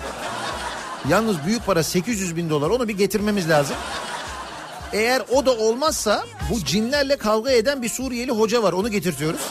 Yalnız 1.10 1.36
büyük 1.46 1.66
para 1.66 1.84
800 1.84 2.36
bin 2.36 2.50
dolar 2.50 2.70
onu 2.70 2.88
bir 2.88 2.98
getirmemiz 2.98 3.50
lazım. 3.50 3.76
Eğer 4.94 5.22
o 5.32 5.46
da 5.46 5.52
olmazsa 5.52 6.26
bu 6.50 6.66
cinlerle 6.66 7.16
kavga 7.16 7.52
eden 7.52 7.82
bir 7.82 7.90
Suriyeli 7.90 8.32
hoca 8.32 8.64
var 8.64 8.74
onu 8.74 8.90
getirtiyoruz. 8.90 9.42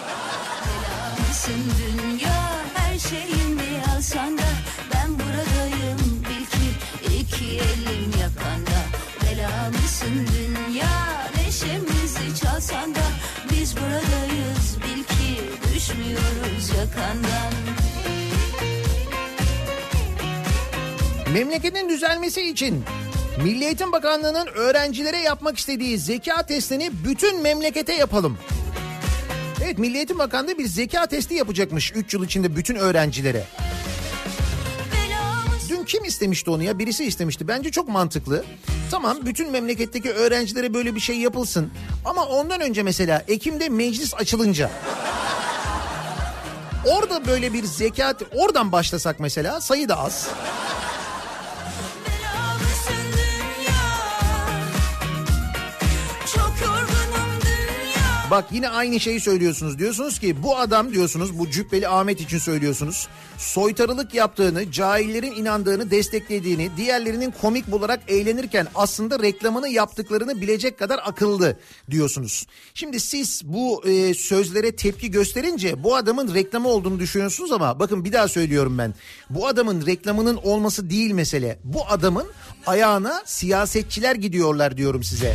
Yakandan 16.83 17.53
Memleketin 21.33 21.89
düzelmesi 21.89 22.43
için 22.43 22.85
Milli 23.45 23.64
Eğitim 23.64 23.93
Bakanlığı'nın 23.93 24.47
öğrencilere 24.47 25.18
yapmak 25.18 25.59
istediği 25.59 25.99
zeka 25.99 26.47
testini 26.47 26.91
bütün 27.05 27.43
memlekete 27.43 27.95
yapalım. 27.95 28.39
Evet 29.64 29.78
Milli 29.78 29.97
Eğitim 29.97 30.18
Bakanlığı 30.18 30.59
bir 30.59 30.66
zeka 30.66 31.07
testi 31.07 31.35
yapacakmış 31.35 31.93
3 31.97 32.14
yıl 32.14 32.24
içinde 32.24 32.57
bütün 32.57 32.76
öğrencilere. 32.76 33.45
Dün 35.68 35.85
kim 35.85 36.05
istemişti 36.05 36.51
onu 36.51 36.62
ya? 36.62 36.78
Birisi 36.78 37.05
istemişti. 37.05 37.49
Bence 37.49 37.70
çok 37.70 37.89
mantıklı. 37.89 38.45
Tamam 38.91 39.18
bütün 39.26 39.51
memleketteki 39.51 40.12
öğrencilere 40.12 40.74
böyle 40.74 40.95
bir 40.95 41.01
şey 41.01 41.16
yapılsın. 41.16 41.70
Ama 42.05 42.24
ondan 42.24 42.61
önce 42.61 42.83
mesela 42.83 43.24
Ekim'de 43.28 43.68
meclis 43.68 44.14
açılınca... 44.14 44.70
Orada 46.87 47.26
böyle 47.26 47.53
bir 47.53 47.64
zekat 47.64 48.22
oradan 48.35 48.72
başlasak 48.72 49.20
mesela 49.20 49.61
sayı 49.61 49.89
da 49.89 49.99
az. 49.99 50.28
Bak 58.33 58.45
yine 58.53 58.68
aynı 58.68 59.01
şeyi 59.01 59.20
söylüyorsunuz. 59.20 59.78
Diyorsunuz 59.78 60.18
ki 60.18 60.43
bu 60.43 60.57
adam 60.57 60.93
diyorsunuz 60.93 61.39
bu 61.39 61.51
Cübbeli 61.51 61.89
Ahmet 61.89 62.20
için 62.20 62.39
söylüyorsunuz. 62.39 63.09
Soytarılık 63.39 64.14
yaptığını, 64.14 64.72
cahillerin 64.72 65.33
inandığını, 65.33 65.91
desteklediğini, 65.91 66.70
diğerlerinin 66.76 67.35
komik 67.41 67.70
bularak 67.70 68.01
eğlenirken 68.09 68.66
aslında 68.74 69.18
reklamını 69.18 69.68
yaptıklarını 69.68 70.41
bilecek 70.41 70.78
kadar 70.78 71.01
akıllı 71.05 71.57
diyorsunuz. 71.91 72.47
Şimdi 72.74 73.01
siz 73.01 73.43
bu 73.45 73.89
e, 73.89 74.14
sözlere 74.14 74.76
tepki 74.76 75.11
gösterince 75.11 75.85
bu 75.85 75.97
adamın 75.97 76.35
reklamı 76.35 76.68
olduğunu 76.68 77.01
düşünüyorsunuz 77.01 77.53
ama 77.53 77.80
bakın 77.80 78.05
bir 78.05 78.12
daha 78.12 78.28
söylüyorum 78.28 78.78
ben. 78.78 78.95
Bu 79.30 79.47
adamın 79.47 79.87
reklamının 79.87 80.37
olması 80.37 80.91
değil 80.91 81.12
mesele. 81.12 81.59
Bu 81.64 81.89
adamın 81.89 82.26
ayağına 82.66 83.22
siyasetçiler 83.26 84.14
gidiyorlar 84.14 84.76
diyorum 84.76 85.03
size. 85.03 85.35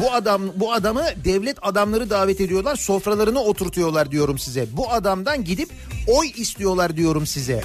Bu 0.00 0.12
adam 0.12 0.42
bu 0.56 0.72
adamı 0.72 1.04
devlet 1.24 1.56
adamları 1.62 2.10
davet 2.10 2.40
ediyorlar, 2.40 2.76
sofralarına 2.76 3.40
oturtuyorlar 3.40 4.10
diyorum 4.10 4.38
size. 4.38 4.66
Bu 4.72 4.92
adamdan 4.92 5.44
gidip 5.44 5.70
oy 6.06 6.30
istiyorlar 6.36 6.96
diyorum 6.96 7.26
size. 7.26 7.62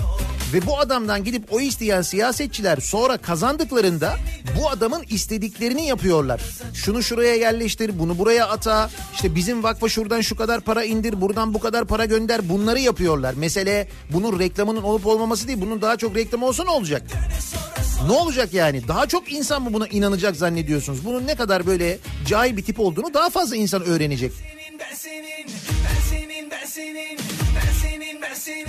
Ve 0.53 0.65
bu 0.65 0.79
adamdan 0.79 1.23
gidip 1.23 1.53
oy 1.53 1.67
isteyen 1.67 2.01
siyasetçiler 2.01 2.77
sonra 2.77 3.17
kazandıklarında 3.17 4.15
bu 4.59 4.69
adamın 4.69 5.03
istediklerini 5.09 5.85
yapıyorlar. 5.87 6.41
Şunu 6.73 7.03
şuraya 7.03 7.35
yerleştir, 7.35 7.99
bunu 7.99 8.17
buraya 8.17 8.47
ata. 8.47 8.89
İşte 9.13 9.35
bizim 9.35 9.63
vakfa 9.63 9.89
şuradan 9.89 10.21
şu 10.21 10.35
kadar 10.35 10.61
para 10.61 10.83
indir, 10.83 11.21
buradan 11.21 11.53
bu 11.53 11.59
kadar 11.59 11.85
para 11.85 12.05
gönder. 12.05 12.49
Bunları 12.49 12.79
yapıyorlar. 12.79 13.33
Mesele 13.33 13.87
bunun 14.13 14.39
reklamının 14.39 14.81
olup 14.81 15.07
olmaması 15.07 15.47
değil. 15.47 15.61
Bunun 15.61 15.81
daha 15.81 15.97
çok 15.97 16.15
reklamı 16.15 16.45
olsa 16.45 16.63
ne 16.63 16.69
olacak? 16.69 17.03
Ne 18.07 18.11
olacak 18.11 18.53
yani? 18.53 18.87
Daha 18.87 19.07
çok 19.07 19.31
insan 19.31 19.61
mı 19.61 19.73
buna 19.73 19.87
inanacak 19.87 20.35
zannediyorsunuz? 20.35 21.05
Bunun 21.05 21.27
ne 21.27 21.35
kadar 21.35 21.67
böyle 21.67 21.97
cahil 22.27 22.57
bir 22.57 22.63
tip 22.63 22.79
olduğunu 22.79 23.13
daha 23.13 23.29
fazla 23.29 23.55
insan 23.55 23.83
öğrenecek. 23.83 24.31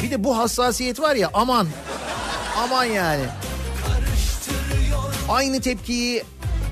Bir 0.02 0.10
de 0.10 0.24
bu 0.24 0.38
hassasiyet 0.38 1.00
var 1.00 1.16
ya 1.16 1.30
aman 1.34 1.68
aman 2.58 2.84
yani. 2.84 3.24
Aynı 5.28 5.60
tepkiyi 5.60 6.22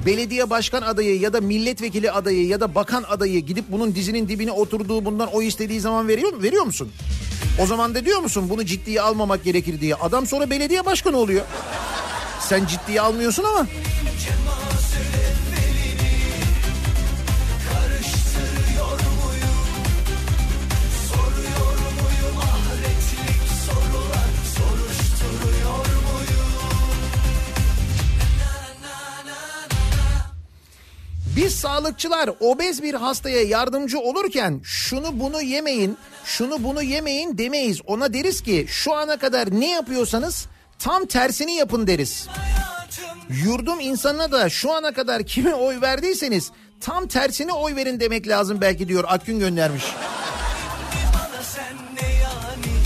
belediye 0.06 0.50
başkan 0.50 0.82
adayı 0.82 1.20
ya 1.20 1.32
da 1.32 1.40
milletvekili 1.40 2.10
adayı 2.10 2.46
ya 2.46 2.60
da 2.60 2.74
bakan 2.74 3.02
adayı 3.02 3.40
gidip 3.40 3.64
bunun 3.68 3.94
dizinin 3.94 4.28
dibine 4.28 4.52
oturduğu 4.52 5.04
bundan 5.04 5.28
oy 5.28 5.46
istediği 5.46 5.80
zaman 5.80 6.08
veriyor 6.08 6.42
veriyor 6.42 6.64
musun? 6.64 6.92
O 7.62 7.66
zaman 7.66 7.94
da 7.94 8.04
diyor 8.04 8.20
musun 8.20 8.46
bunu 8.48 8.64
ciddiye 8.64 9.00
almamak 9.00 9.44
gerekir 9.44 9.80
diye. 9.80 9.94
Adam 9.94 10.26
sonra 10.26 10.50
belediye 10.50 10.86
başkanı 10.86 11.16
oluyor. 11.16 11.44
Sen 12.50 12.66
ciddiye 12.66 13.00
almıyorsun 13.00 13.44
ama. 13.44 13.66
Biz 31.36 31.54
sağlıkçılar 31.54 32.30
obez 32.40 32.82
bir 32.82 32.94
hastaya 32.94 33.42
yardımcı 33.42 33.98
olurken 33.98 34.60
şunu 34.64 35.20
bunu 35.20 35.42
yemeyin, 35.42 35.96
şunu 36.24 36.64
bunu 36.64 36.82
yemeyin 36.82 37.38
demeyiz. 37.38 37.80
Ona 37.86 38.12
deriz 38.12 38.40
ki 38.40 38.66
şu 38.68 38.94
ana 38.94 39.16
kadar 39.16 39.60
ne 39.60 39.70
yapıyorsanız 39.70 40.46
tam 40.80 41.06
tersini 41.06 41.54
yapın 41.54 41.86
deriz. 41.86 42.28
Yurdum 43.44 43.80
insanına 43.80 44.32
da 44.32 44.48
şu 44.48 44.72
ana 44.72 44.92
kadar 44.92 45.22
kime 45.22 45.54
oy 45.54 45.80
verdiyseniz 45.80 46.50
tam 46.80 47.06
tersine 47.06 47.52
oy 47.52 47.76
verin 47.76 48.00
demek 48.00 48.28
lazım 48.28 48.60
belki 48.60 48.88
diyor 48.88 49.04
Akgün 49.08 49.38
göndermiş. 49.38 49.84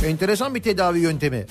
Enteresan 0.07 0.55
bir 0.55 0.63
tedavi 0.63 0.99
yöntemi. 0.99 1.47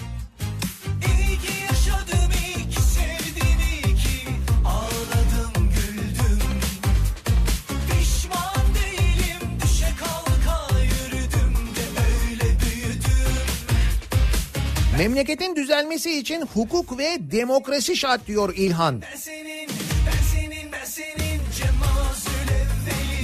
Memleketin 14.98 15.56
düzelmesi 15.56 16.20
için 16.20 16.42
hukuk 16.54 16.98
ve 16.98 17.18
demokrasi 17.32 17.96
şart 17.98 18.28
diyor 18.28 18.54
İlhan. 18.56 19.02
Ben 19.02 19.18
senin, 19.18 19.70
ben 20.06 20.24
senin, 20.34 20.72
ben 20.72 20.86
senin. 20.86 21.24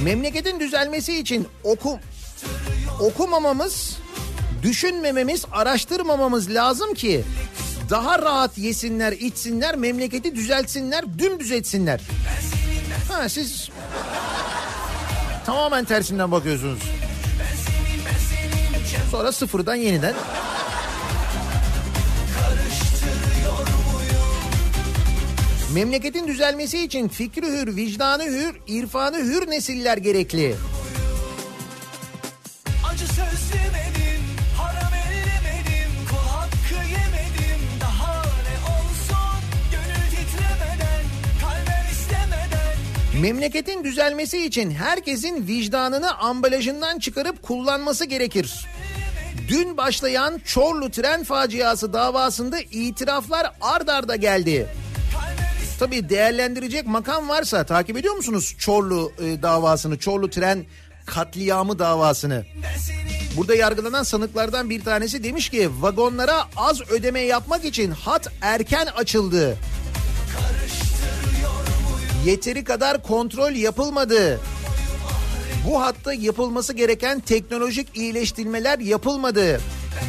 Memleketin 0.03 0.59
düzelmesi 0.59 1.19
için 1.19 1.47
oku 1.63 1.99
okumamamız, 2.99 3.97
düşünmememiz, 4.63 5.45
araştırmamamız 5.51 6.53
lazım 6.53 6.93
ki 6.93 7.23
daha 7.89 8.19
rahat 8.19 8.57
yesinler, 8.57 9.11
içsinler, 9.11 9.75
memleketi 9.75 10.35
düzeltsinler, 10.35 11.19
dümdüz 11.19 11.51
etsinler. 11.51 12.01
Ha 13.11 13.29
siz 13.29 13.69
tamamen 15.45 15.85
tersinden 15.85 16.31
bakıyorsunuz. 16.31 16.79
Sonra 19.11 19.31
sıfırdan 19.31 19.75
yeniden. 19.75 20.13
Memleketin 25.73 26.27
düzelmesi 26.27 26.83
için 26.83 27.07
fikri 27.07 27.47
hür, 27.47 27.75
vicdanı 27.75 28.23
hür, 28.23 28.55
irfanı 28.67 29.17
hür 29.17 29.51
nesiller 29.51 29.97
gerekli. 29.97 30.55
Memleketin 43.21 43.83
düzelmesi 43.83 44.45
için 44.45 44.71
herkesin 44.71 45.47
vicdanını 45.47 46.17
ambalajından 46.17 46.99
çıkarıp 46.99 47.43
kullanması 47.43 48.05
gerekir. 48.05 48.65
Dün 49.47 49.77
başlayan 49.77 50.41
Çorlu 50.45 50.91
tren 50.91 51.23
faciası 51.23 51.93
davasında 51.93 52.59
itiraflar 52.59 53.51
ard 53.61 53.87
arda 53.87 54.15
geldi. 54.15 54.67
Tabii 55.79 56.09
değerlendirecek 56.09 56.87
makam 56.87 57.29
varsa 57.29 57.63
takip 57.63 57.97
ediyor 57.97 58.15
musunuz 58.15 58.55
Çorlu 58.59 59.11
e, 59.19 59.41
davasını, 59.41 59.99
Çorlu 59.99 60.29
tren 60.29 60.65
katliamı 61.05 61.79
davasını? 61.79 62.45
Burada 63.37 63.55
yargılanan 63.55 64.03
sanıklardan 64.03 64.69
bir 64.69 64.83
tanesi 64.83 65.23
demiş 65.23 65.49
ki 65.49 65.69
vagonlara 65.79 66.43
az 66.55 66.81
ödeme 66.91 67.19
yapmak 67.19 67.65
için 67.65 67.91
hat 67.91 68.27
erken 68.41 68.85
açıldı. 68.85 69.57
Yeteri 72.25 72.63
kadar 72.63 73.03
kontrol 73.03 73.51
yapılmadı. 73.51 74.39
Bu 75.67 75.81
hatta 75.81 76.13
yapılması 76.13 76.73
gereken 76.73 77.19
teknolojik 77.19 77.97
iyileştirmeler 77.97 78.79
yapılmadı. 78.79 79.61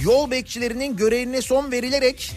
Yol 0.03 0.31
bekçilerinin 0.31 0.97
görevine 0.97 1.43
son 1.43 1.73
verilerek 1.73 2.33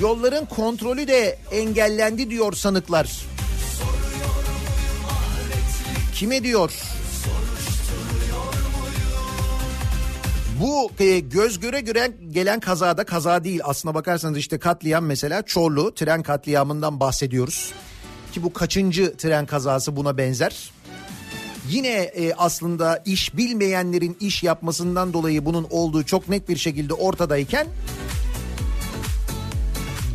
yolların 0.00 0.46
kontrolü 0.46 1.08
de 1.08 1.38
engellendi 1.52 2.30
diyor 2.30 2.52
sanıklar. 2.52 3.26
Kime 6.14 6.42
diyor? 6.42 6.72
Bu 10.60 10.90
e, 11.04 11.18
göz 11.18 11.60
göre 11.60 11.80
göre 11.80 12.12
gelen 12.30 12.60
kazada 12.60 13.04
kaza 13.04 13.44
değil 13.44 13.60
aslına 13.64 13.94
bakarsanız 13.94 14.38
işte 14.38 14.58
katliam 14.58 15.04
mesela 15.04 15.42
Çorlu 15.42 15.94
tren 15.94 16.22
katliamından 16.22 17.00
bahsediyoruz. 17.00 17.72
Ki 18.32 18.42
bu 18.42 18.52
kaçıncı 18.52 19.16
tren 19.16 19.46
kazası 19.46 19.96
buna 19.96 20.18
benzer. 20.18 20.70
Yine 21.68 21.88
e, 21.88 22.34
aslında 22.34 23.02
iş 23.06 23.36
bilmeyenlerin 23.36 24.16
iş 24.20 24.42
yapmasından 24.42 25.12
dolayı 25.12 25.44
bunun 25.44 25.66
olduğu 25.70 26.02
çok 26.02 26.28
net 26.28 26.48
bir 26.48 26.56
şekilde 26.56 26.94
ortadayken 26.94 27.66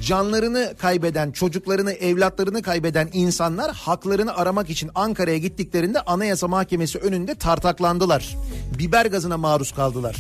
canlarını 0.06 0.74
kaybeden, 0.78 1.32
çocuklarını, 1.32 1.92
evlatlarını 1.92 2.62
kaybeden 2.62 3.10
insanlar 3.14 3.72
haklarını 3.76 4.36
aramak 4.36 4.70
için 4.70 4.92
Ankara'ya 4.96 5.38
gittiklerinde 5.38 6.02
Anayasa 6.02 6.48
Mahkemesi 6.48 7.00
önünde 7.00 7.36
tartaklandılar. 7.36 8.38
Biber 8.80 9.06
gazına 9.06 9.38
maruz 9.38 9.72
kaldılar. 9.72 10.16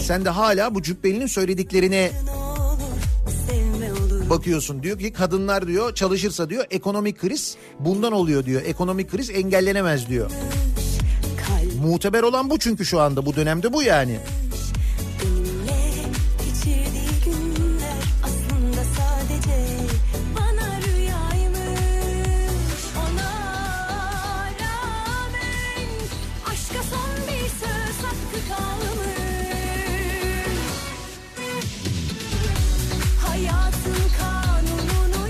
Sen 0.00 0.24
de 0.24 0.30
hala 0.30 0.74
bu 0.74 0.82
cübbelinin 0.82 1.26
söylediklerine 1.26 2.10
bakıyorsun. 4.30 4.82
Diyor 4.82 4.98
ki 4.98 5.12
kadınlar 5.12 5.66
diyor 5.66 5.94
çalışırsa 5.94 6.50
diyor 6.50 6.64
ekonomik 6.70 7.18
kriz 7.18 7.56
bundan 7.80 8.12
oluyor 8.12 8.44
diyor. 8.44 8.62
Ekonomik 8.66 9.10
kriz 9.10 9.30
engellenemez 9.30 10.08
diyor. 10.08 10.30
Muteber 11.82 12.22
olan 12.22 12.50
bu 12.50 12.58
çünkü 12.58 12.84
şu 12.84 13.00
anda 13.00 13.26
bu 13.26 13.36
dönemde 13.36 13.72
bu 13.72 13.82
yani. 13.82 14.18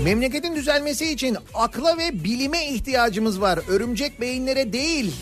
Memleketin 0.07 0.55
düzelmesi 0.55 1.11
için 1.11 1.37
akla 1.53 1.97
ve 1.97 2.23
bilime 2.23 2.67
ihtiyacımız 2.67 3.41
var. 3.41 3.59
Örümcek 3.67 4.21
beyinlere 4.21 4.73
değil. 4.73 5.15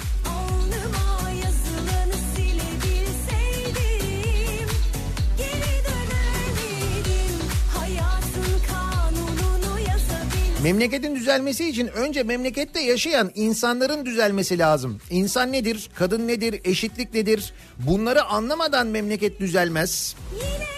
Memleketin 10.63 11.15
düzelmesi 11.15 11.69
için 11.69 11.87
önce 11.87 12.23
memlekette 12.23 12.79
yaşayan 12.81 13.31
insanların 13.35 14.05
düzelmesi 14.05 14.59
lazım. 14.59 15.01
İnsan 15.09 15.51
nedir? 15.51 15.89
Kadın 15.95 16.27
nedir? 16.27 16.61
Eşitlik 16.63 17.13
nedir? 17.13 17.53
Bunları 17.77 18.23
anlamadan 18.23 18.87
memleket 18.87 19.39
düzelmez. 19.39 20.15
Yine 20.33 20.75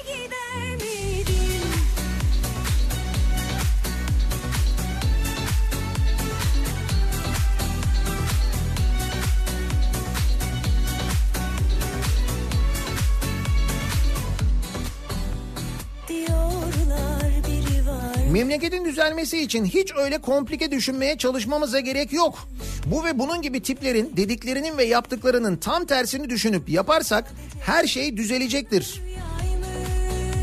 Memleketin 18.37 18.85
düzelmesi 18.85 19.39
için 19.39 19.65
hiç 19.65 19.95
öyle 19.95 20.17
komplike 20.17 20.71
düşünmeye 20.71 21.17
çalışmamıza 21.17 21.79
gerek 21.79 22.13
yok. 22.13 22.47
Bu 22.85 23.05
ve 23.05 23.19
bunun 23.19 23.41
gibi 23.41 23.59
tiplerin 23.59 24.13
dediklerinin 24.17 24.77
ve 24.77 24.83
yaptıklarının 24.83 25.57
tam 25.57 25.85
tersini 25.85 26.29
düşünüp 26.29 26.69
yaparsak 26.69 27.33
her 27.65 27.87
şey 27.87 28.17
düzelecektir. 28.17 29.01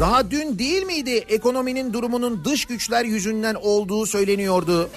Daha 0.01 0.31
dün 0.31 0.59
değil 0.59 0.83
miydi 0.83 1.25
ekonominin 1.29 1.93
durumunun 1.93 2.45
dış 2.45 2.65
güçler 2.65 3.05
yüzünden 3.05 3.55
olduğu 3.55 4.07
söyleniyordu. 4.07 4.91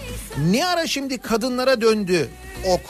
Ne 0.52 0.66
ara 0.66 0.88
şimdi 0.88 1.18
kadınlara 1.18 1.82
döndü 1.82 2.30
ok. 2.68 2.82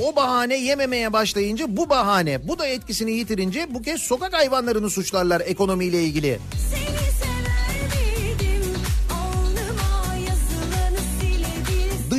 O 0.00 0.16
bahane 0.16 0.56
yememeye 0.56 1.12
başlayınca 1.12 1.76
bu 1.76 1.90
bahane 1.90 2.48
bu 2.48 2.58
da 2.58 2.66
etkisini 2.66 3.12
yitirince 3.12 3.66
bu 3.74 3.82
kez 3.82 4.00
sokak 4.00 4.32
hayvanlarını 4.32 4.90
suçlarlar 4.90 5.40
ekonomiyle 5.40 6.02
ilgili. 6.02 6.38
Seni 6.70 7.01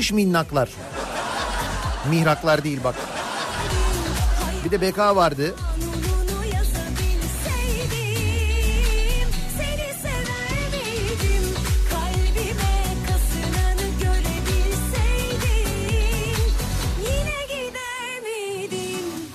Dış 0.03 0.11
minnaklar. 0.11 0.69
Mihraklar 2.09 2.63
değil 2.63 2.79
bak. 2.83 2.95
Bir 4.65 4.71
de 4.71 4.81
BK 4.81 4.97
vardı. 4.97 5.55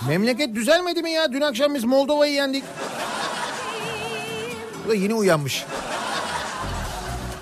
Memleket 0.09 0.55
düzelmedi 0.55 1.03
mi 1.03 1.11
ya? 1.11 1.33
Dün 1.33 1.41
akşam 1.41 1.75
biz 1.75 1.85
Moldova'yı 1.85 2.33
yendik. 2.33 2.65
Bu 4.85 4.91
da 4.91 4.95
yeni 4.95 5.15
uyanmış. 5.15 5.65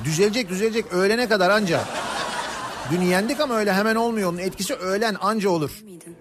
Düzelecek 0.04 0.48
düzelecek 0.48 0.92
öğlene 0.92 1.28
kadar 1.28 1.50
anca. 1.50 1.95
Dün 2.92 3.00
yendik 3.00 3.40
ama 3.40 3.54
öyle 3.54 3.72
hemen 3.72 3.94
olmuyor. 3.96 4.30
Onun 4.30 4.38
etkisi 4.38 4.74
öğlen 4.74 5.16
anca 5.20 5.50
olur. 5.50 5.70
Miydin? 5.84 6.16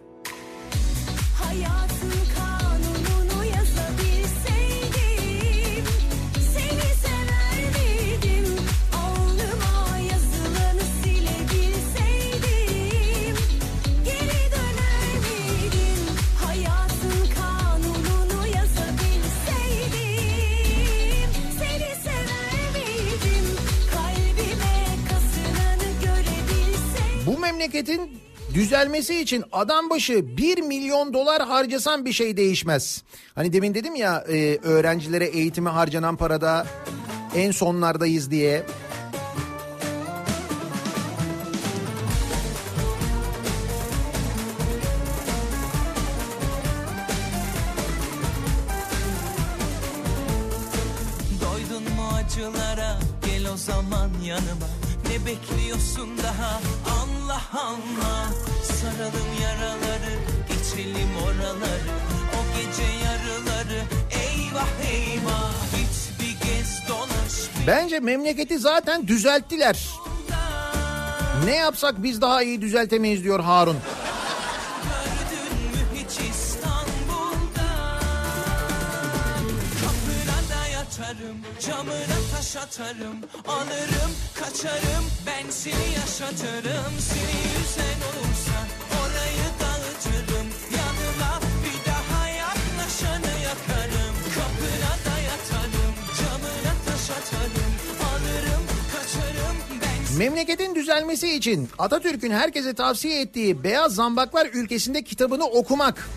Memleketin 27.66 28.18
düzelmesi 28.54 29.22
için 29.22 29.44
adam 29.52 29.90
başı 29.90 30.38
1 30.38 30.62
milyon 30.62 31.14
dolar 31.14 31.42
harcasan 31.42 32.06
bir 32.06 32.14
şey 32.14 32.38
değişmez. 32.38 33.04
Hani 33.36 33.54
demin 33.54 33.74
dedim 33.74 33.96
ya 33.96 34.26
e, 34.30 34.58
öğrencilere 34.64 35.26
eğitime 35.26 35.70
harcanan 35.70 36.16
parada 36.16 36.66
en 37.36 37.52
sonlardayız 37.52 38.32
diye. 38.32 38.64
Doydun 51.42 51.84
mu 51.96 52.10
acılara 52.16 53.00
gel 53.26 53.54
o 53.54 53.58
zaman 53.58 54.10
yanıma 54.26 54.70
Ne 55.10 55.26
bekliyorsun 55.26 56.10
daha 56.24 56.62
Allah 57.58 58.30
Saralım 58.64 59.30
yaraları 59.44 60.14
geçelim 60.50 61.10
oraları 61.24 61.96
O 62.34 62.58
gece 62.58 62.84
yarıları 63.06 63.84
eyvah 64.12 64.68
eyvah 64.92 65.54
Git 65.76 66.20
bir 66.20 66.48
gez 66.48 66.90
dolaş 66.90 67.68
Bence 67.68 68.00
memleketi 68.00 68.60
zaten 68.60 69.08
düzelttiler. 69.08 69.90
Ne 71.46 71.56
yapsak 71.56 72.04
biz 72.04 72.22
daha 72.22 72.44
iyi 72.44 72.62
düzeltemeyiz 72.62 73.24
diyor 73.24 73.40
Harun. 73.40 73.78
Da 81.26 81.30
yatarım 81.30 81.38
camına 81.60 82.20
taş 82.36 82.56
atarım. 82.56 83.18
Alırım 83.48 84.12
kaçarım. 84.40 85.06
Ben 85.28 85.50
seni 85.50 85.94
yaşatırım. 86.00 86.94
Seni 87.00 87.38
yüzen 87.56 88.00
olursa 88.10 88.58
orayı 89.02 89.48
dağıtırım. 89.60 90.48
Yanıma 90.78 91.40
bir 91.64 91.92
daha 91.92 92.30
yaklaşanı 92.30 93.34
yakarım. 93.44 94.16
Kapına 94.36 94.94
da 95.06 95.16
yatarım 95.20 95.96
camına 96.20 96.74
taş 96.86 97.10
atarım. 97.10 97.74
Alırım 98.10 98.64
kaçarım. 98.94 99.58
Ben 99.82 100.18
Memleketin 100.18 100.76
düzelmesi 100.76 101.36
için 101.36 101.70
Atatürk'ün 101.78 102.32
herkese 102.32 102.74
tavsiye 102.74 103.22
ettiği 103.22 103.64
Beyaz 103.64 103.96
Zambaklar 103.96 104.46
ülkesinde 104.54 105.04
kitabını 105.04 105.46
okumak, 105.46 106.10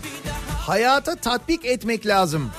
hayata 0.67 1.15
tatbik 1.15 1.65
etmek 1.65 2.07
lazım. 2.07 2.51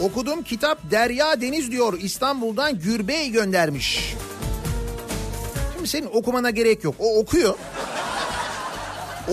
Okuduğum 0.00 0.42
kitap 0.42 0.90
Derya 0.90 1.40
Deniz 1.40 1.70
diyor 1.70 1.98
İstanbul'dan 2.00 2.78
Gürbey 2.78 3.30
göndermiş. 3.30 4.14
Şimdi 5.74 5.88
senin 5.88 6.08
okumana 6.12 6.50
gerek 6.50 6.84
yok. 6.84 6.94
O 6.98 7.18
okuyor. 7.18 7.54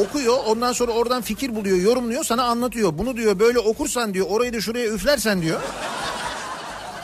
Okuyor 0.02 0.38
ondan 0.46 0.74
sonra 0.74 0.92
oradan 0.92 1.22
fikir 1.22 1.56
buluyor 1.56 1.78
yorumluyor 1.78 2.24
sana 2.24 2.44
anlatıyor. 2.44 2.98
Bunu 2.98 3.18
diyor 3.18 3.40
böyle 3.40 3.60
okursan 3.60 4.14
diyor 4.14 4.28
orayı 4.30 4.54
da 4.54 4.62
şuraya 4.62 4.88
üflersen 4.88 5.42
diyor. 5.42 5.62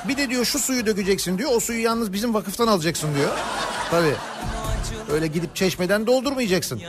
Bir 0.08 0.18
de 0.18 0.30
diyor 0.30 0.46
şu 0.46 0.60
suyu 0.60 0.86
dökeceksin 0.86 1.38
diyor. 1.38 1.52
O 1.54 1.60
suyu 1.60 1.82
yalnız 1.84 2.14
bizim 2.14 2.34
vakıftan 2.34 2.68
alacaksın 2.68 3.16
diyor. 3.16 3.30
Tabii. 3.92 4.16
Öyle 5.14 5.28
gidip 5.28 5.56
çeşmeden 5.56 6.08
doldurmayacaksın. 6.08 6.82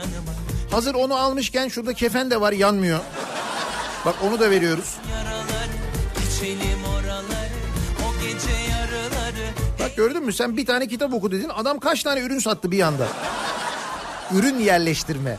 Hazır 0.71 0.95
onu 0.95 1.15
almışken 1.15 1.67
şurada 1.67 1.93
kefen 1.93 2.31
de 2.31 2.41
var 2.41 2.51
yanmıyor. 2.51 2.99
Bak 4.05 4.15
onu 4.27 4.39
da 4.39 4.49
veriyoruz. 4.51 4.95
yaraları 5.09 5.32
Geçelim 6.43 6.83
oraları 6.97 7.53
o 7.99 8.21
gece 8.21 8.55
yarıları 8.71 9.47
Bak 9.79 9.95
gördün 9.95 10.25
mü 10.25 10.33
sen 10.33 10.57
bir 10.57 10.65
tane 10.65 10.87
kitap 10.87 11.13
oku 11.13 11.31
dedin 11.31 11.49
adam 11.49 11.79
kaç 11.79 12.03
tane 12.03 12.21
ürün 12.21 12.39
sattı 12.39 12.71
bir 12.71 12.81
anda. 12.81 13.07
Ürün 14.33 14.59
yerleştirme. 14.59 15.37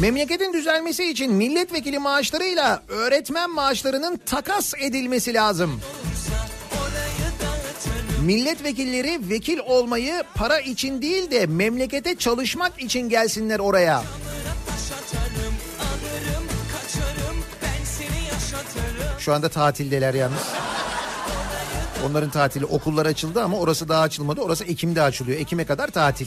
Memleketin 0.00 0.52
düzelmesi 0.52 1.10
için 1.10 1.32
milletvekili 1.32 1.98
maaşlarıyla 1.98 2.82
öğretmen 2.88 3.50
maaşlarının 3.50 4.20
takas 4.26 4.74
edilmesi 4.78 5.34
lazım. 5.34 5.80
Milletvekilleri 8.28 9.30
vekil 9.30 9.58
olmayı 9.58 10.22
para 10.34 10.60
için 10.60 11.02
değil 11.02 11.30
de 11.30 11.46
memlekete 11.46 12.16
çalışmak 12.16 12.82
için 12.82 13.08
gelsinler 13.08 13.58
oraya. 13.58 14.02
Şu 19.18 19.34
anda 19.34 19.48
tatildeler 19.48 20.14
yalnız. 20.14 20.42
Onların 22.06 22.30
tatili 22.30 22.64
okullar 22.64 23.06
açıldı 23.06 23.42
ama 23.42 23.58
orası 23.58 23.88
daha 23.88 24.02
açılmadı. 24.02 24.40
Orası 24.40 24.64
Ekim'de 24.64 25.02
açılıyor. 25.02 25.40
Ekim'e 25.40 25.64
kadar 25.64 25.88
tatil. 25.88 26.26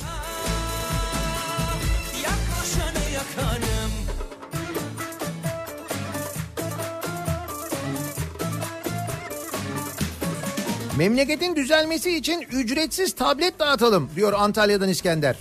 Memleketin 11.02 11.56
düzelmesi 11.56 12.18
için 12.18 12.42
ücretsiz 12.42 13.16
tablet 13.16 13.60
dağıtalım 13.60 14.10
diyor 14.16 14.34
Antalya'dan 14.34 14.90
İskender. 14.90 15.36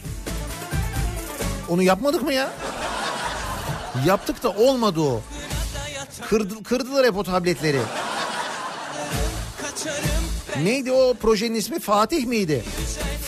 Onu 1.69 1.83
yapmadık 1.83 2.23
mı 2.23 2.33
ya? 2.33 2.51
Yaptık 4.07 4.43
da 4.43 4.51
olmadı 4.51 5.01
o. 5.01 5.21
Kırdı, 6.29 6.63
kırdılar 6.63 7.07
hep 7.07 7.17
o 7.17 7.25
tabletleri. 7.25 7.81
Neydi 10.63 10.93
o 10.93 11.15
projenin 11.15 11.55
ismi? 11.55 11.81
Fatih 11.81 12.27
miydi? 12.27 12.65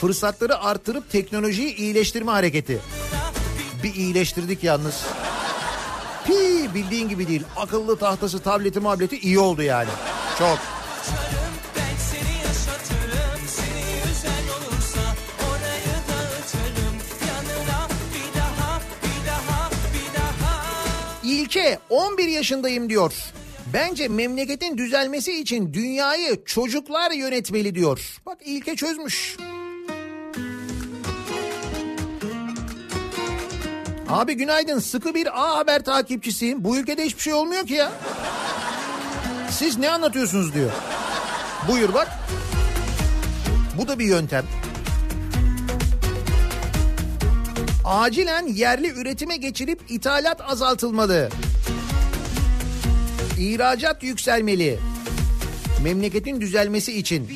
Fırsatları 0.01 0.59
artırıp 0.59 1.11
teknolojiyi 1.11 1.77
iyileştirme 1.77 2.33
hareketi. 2.33 2.79
Bir 3.83 3.95
iyileştirdik 3.95 4.65
yalnız. 4.65 5.05
Pi 6.27 6.75
bildiğin 6.75 7.09
gibi 7.09 7.29
değil. 7.29 7.43
Akıllı 7.57 7.99
tahtası, 7.99 8.39
tableti, 8.39 8.81
mableti 8.81 9.19
iyi 9.19 9.39
oldu 9.39 9.63
yani. 9.63 9.91
Çok. 10.39 10.59
İlke 21.33 21.79
11 21.91 22.29
yaşındayım 22.29 22.89
diyor. 22.91 23.13
Bence 23.73 24.09
memleketin 24.09 24.79
düzelmesi 24.79 25.41
için 25.41 25.73
dünyayı 25.73 26.45
çocuklar 26.45 27.11
yönetmeli 27.11 27.75
diyor. 27.75 28.21
Bak 28.27 28.39
İlke 28.45 28.77
çözmüş. 28.77 29.37
Abi 34.09 34.35
günaydın 34.35 34.79
sıkı 34.79 35.15
bir 35.15 35.43
A 35.43 35.57
Haber 35.57 35.85
takipçisiyim. 35.85 36.65
Bu 36.65 36.77
ülkede 36.77 37.05
hiçbir 37.05 37.23
şey 37.23 37.33
olmuyor 37.33 37.67
ki 37.67 37.75
ya. 37.75 37.93
Siz 39.51 39.79
ne 39.79 39.91
anlatıyorsunuz 39.91 40.55
diyor. 40.55 40.71
Buyur 41.69 41.95
bak. 41.95 42.09
Bu 43.79 43.89
da 43.89 43.99
bir 43.99 44.07
yöntem. 44.07 44.45
Acilen 47.85 48.47
yerli 48.47 48.89
üretime 48.89 49.37
geçirip 49.37 49.81
ithalat 49.89 50.41
azaltılmalı. 50.41 51.29
İhracat 53.39 54.03
yükselmeli. 54.03 54.79
Memleketin 55.83 56.41
düzelmesi 56.41 56.99
için. 56.99 57.29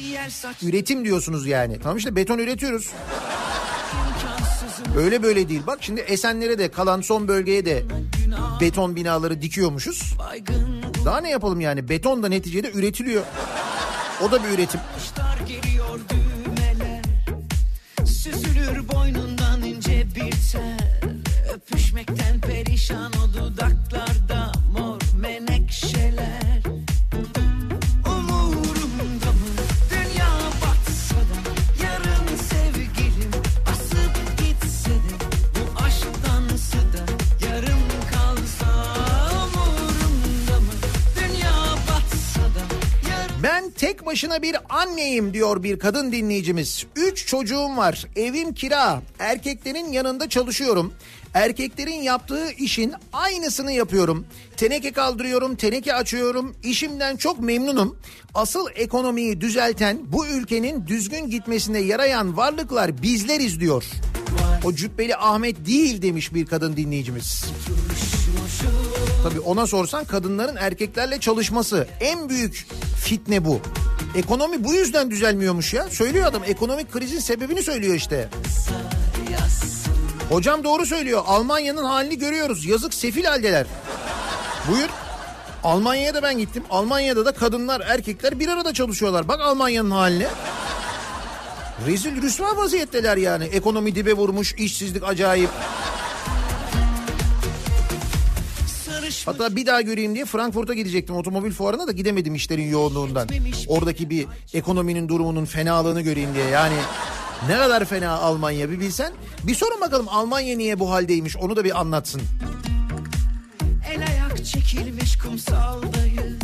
Üretim 0.63 1.05
diyorsunuz 1.05 1.47
yani. 1.47 1.79
Tamam 1.83 1.97
işte 1.97 2.17
beton 2.17 2.39
üretiyoruz. 2.39 2.91
Öyle 4.97 5.23
böyle 5.23 5.49
değil. 5.49 5.63
Bak 5.67 5.79
şimdi 5.81 6.01
Esenler'e 6.01 6.59
de 6.59 6.71
kalan 6.71 7.01
son 7.01 7.29
bölgeye 7.29 7.67
de 7.67 7.83
beton 8.61 8.97
binaları 8.97 9.43
dikiyormuşuz. 9.43 10.15
Daha 11.05 11.21
ne 11.21 11.31
yapalım 11.31 11.61
yani? 11.61 11.89
Beton 11.89 12.23
da 12.23 12.29
neticede 12.29 12.71
üretiliyor. 12.73 13.23
O 14.23 14.31
da 14.31 14.45
bir 14.45 14.49
üretim. 14.49 14.81
Süzülür 18.05 18.89
boynundan 18.89 19.26
Nation 22.77 23.16
anneyim 45.17 45.35
diyor 45.35 45.63
bir 45.63 45.79
kadın 45.79 46.13
dinleyicimiz. 46.13 46.87
Üç 46.97 47.27
çocuğum 47.27 47.77
var. 47.77 48.07
Evim 48.17 48.55
kira. 48.55 49.03
Erkeklerin 49.19 49.93
yanında 49.93 50.29
çalışıyorum. 50.29 50.93
Erkeklerin 51.35 52.03
yaptığı 52.03 52.51
işin 52.51 52.93
aynısını 53.13 53.73
yapıyorum. 53.73 54.27
Teneke 54.57 54.93
kaldırıyorum, 54.93 55.57
teneke 55.57 55.95
açıyorum. 55.95 56.57
İşimden 56.65 57.17
çok 57.17 57.41
memnunum. 57.41 57.97
Asıl 58.35 58.67
ekonomiyi 58.75 59.41
düzelten, 59.41 59.99
bu 60.13 60.27
ülkenin 60.27 60.87
düzgün 60.87 61.31
gitmesine 61.31 61.79
yarayan 61.79 62.37
varlıklar 62.37 63.03
bizleriz 63.03 63.61
diyor. 63.61 63.85
O 64.65 64.73
cübbeli 64.73 65.17
Ahmet 65.17 65.67
değil 65.67 66.03
demiş 66.03 66.35
bir 66.35 66.47
kadın 66.47 66.77
dinleyicimiz. 66.77 67.45
Tabii 69.23 69.41
ona 69.41 69.67
sorsan 69.67 70.05
kadınların 70.05 70.57
erkeklerle 70.57 71.21
çalışması 71.21 71.89
en 72.01 72.29
büyük 72.29 72.67
fitne 73.05 73.45
bu. 73.45 73.61
Ekonomi 74.17 74.65
bu 74.65 74.75
yüzden 74.75 75.11
düzelmiyormuş 75.11 75.75
ya. 75.75 75.91
Söylüyor 75.91 76.27
adam 76.27 76.43
ekonomik 76.47 76.93
krizin 76.93 77.19
sebebini 77.19 77.63
söylüyor 77.63 77.95
işte. 77.95 78.29
Hocam 80.29 80.65
doğru 80.65 80.87
söylüyor. 80.87 81.23
Almanya'nın 81.27 81.85
halini 81.85 82.19
görüyoruz. 82.19 82.67
Yazık 82.67 82.95
sefil 82.95 83.25
haldeler. 83.25 83.67
Buyur. 84.71 84.89
Almanya'ya 85.65 86.15
da 86.15 86.23
ben 86.23 86.39
gittim. 86.39 86.63
Almanya'da 86.71 87.25
da 87.25 87.33
kadınlar 87.33 87.81
erkekler 87.81 88.41
bir 88.41 88.49
arada 88.49 88.75
çalışıyorlar. 88.75 89.29
Bak 89.29 89.41
Almanya'nın 89.41 89.91
haline. 89.91 90.27
Rezil 91.87 92.23
rüsva 92.23 92.57
vaziyetteler 92.57 93.17
yani. 93.17 93.45
Ekonomi 93.45 93.95
dibe 93.95 94.13
vurmuş, 94.13 94.55
işsizlik 94.55 95.05
acayip. 95.05 95.51
Hatta 99.25 99.57
bir 99.57 99.67
daha 99.67 99.81
göreyim 99.81 100.15
diye 100.15 100.25
Frankfurt'a 100.25 100.75
gidecektim 100.75 101.17
otomobil 101.17 101.51
fuarına 101.51 101.87
da 101.87 101.93
gidemedim 101.93 102.35
işlerin 102.35 102.71
yoğunluğundan. 102.71 103.29
Oradaki 103.69 104.11
bir 104.11 104.27
ekonominin 104.55 105.09
durumunun 105.09 105.45
fenalığını 105.45 106.01
göreyim 106.01 106.35
diye 106.35 106.45
yani. 106.45 106.77
Ne 107.49 107.57
kadar 107.59 107.85
fena 107.85 108.11
Almanya 108.11 108.71
bir 108.71 108.81
bilsen. 108.81 109.13
Bir 109.43 109.55
sorun 109.55 109.81
bakalım 109.81 110.09
Almanya 110.09 110.57
niye 110.57 110.79
bu 110.79 110.91
haldeymiş 110.91 111.37
onu 111.37 111.57
da 111.57 111.65
bir 111.65 111.81
anlatsın. 111.81 112.23
El 113.95 114.07
ayak 114.09 114.45
çekilmiş 114.45 115.19
kumsaldayız 115.19 116.43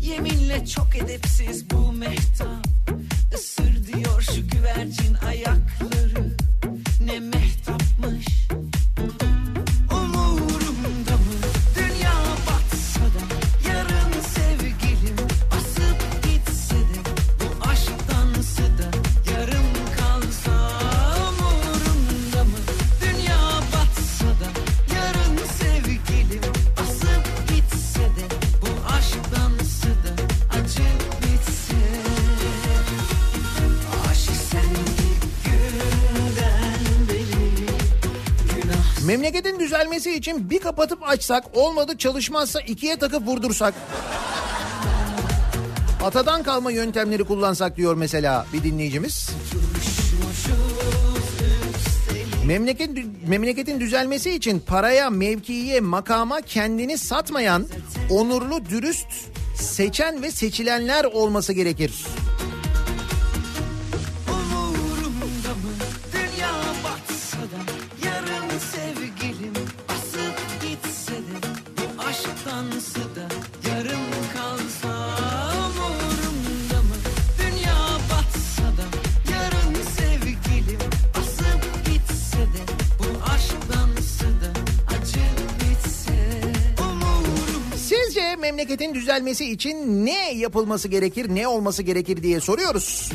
Yeminle 0.00 0.66
çok 0.66 0.96
edepsiz 0.96 1.70
bu 1.70 1.92
mehtap 1.92 2.66
Isır 3.34 3.86
diyor 3.86 4.22
şu 4.22 4.48
güvercin 4.48 5.14
ayakları 5.26 5.93
Memleketin 39.14 39.60
düzelmesi 39.60 40.14
için 40.14 40.50
bir 40.50 40.58
kapatıp 40.58 41.08
açsak 41.08 41.44
olmadı 41.56 41.98
çalışmazsa 41.98 42.60
ikiye 42.60 42.96
takıp 42.96 43.26
vurdursak. 43.26 43.74
Atadan 46.04 46.42
kalma 46.42 46.70
yöntemleri 46.70 47.24
kullansak 47.24 47.76
diyor 47.76 47.94
mesela 47.94 48.46
bir 48.52 48.62
dinleyicimiz. 48.62 49.30
Memleket, 52.46 52.90
memleketin 53.28 53.80
düzelmesi 53.80 54.30
için 54.30 54.60
paraya, 54.60 55.10
mevkiye, 55.10 55.80
makama 55.80 56.40
kendini 56.40 56.98
satmayan, 56.98 57.66
onurlu, 58.10 58.64
dürüst, 58.70 59.06
seçen 59.56 60.22
ve 60.22 60.30
seçilenler 60.30 61.04
olması 61.04 61.52
gerekir. 61.52 62.06
Aşktansı 72.54 73.00
da 73.16 73.28
yarım 73.68 74.00
kalsa 74.34 74.88
Umurumda 75.56 76.82
mı 76.82 76.96
dünya 77.38 77.76
batsa 78.10 78.62
da 78.62 78.86
Yarın 79.32 79.74
sevgilim 79.96 80.80
asıp 81.14 81.86
gitse 81.86 82.38
de 82.38 82.62
Bu 82.98 83.30
aşktansı 83.32 84.24
da 84.24 84.50
acı 84.94 85.24
bitse 85.60 86.40
Umurumda 86.80 87.76
Sizce 87.76 88.36
memleketin 88.36 88.94
düzelmesi 88.94 89.50
için 89.50 90.06
ne 90.06 90.32
yapılması 90.32 90.88
gerekir, 90.88 91.34
ne 91.34 91.48
olması 91.48 91.82
gerekir 91.82 92.22
diye 92.22 92.40
soruyoruz. 92.40 93.10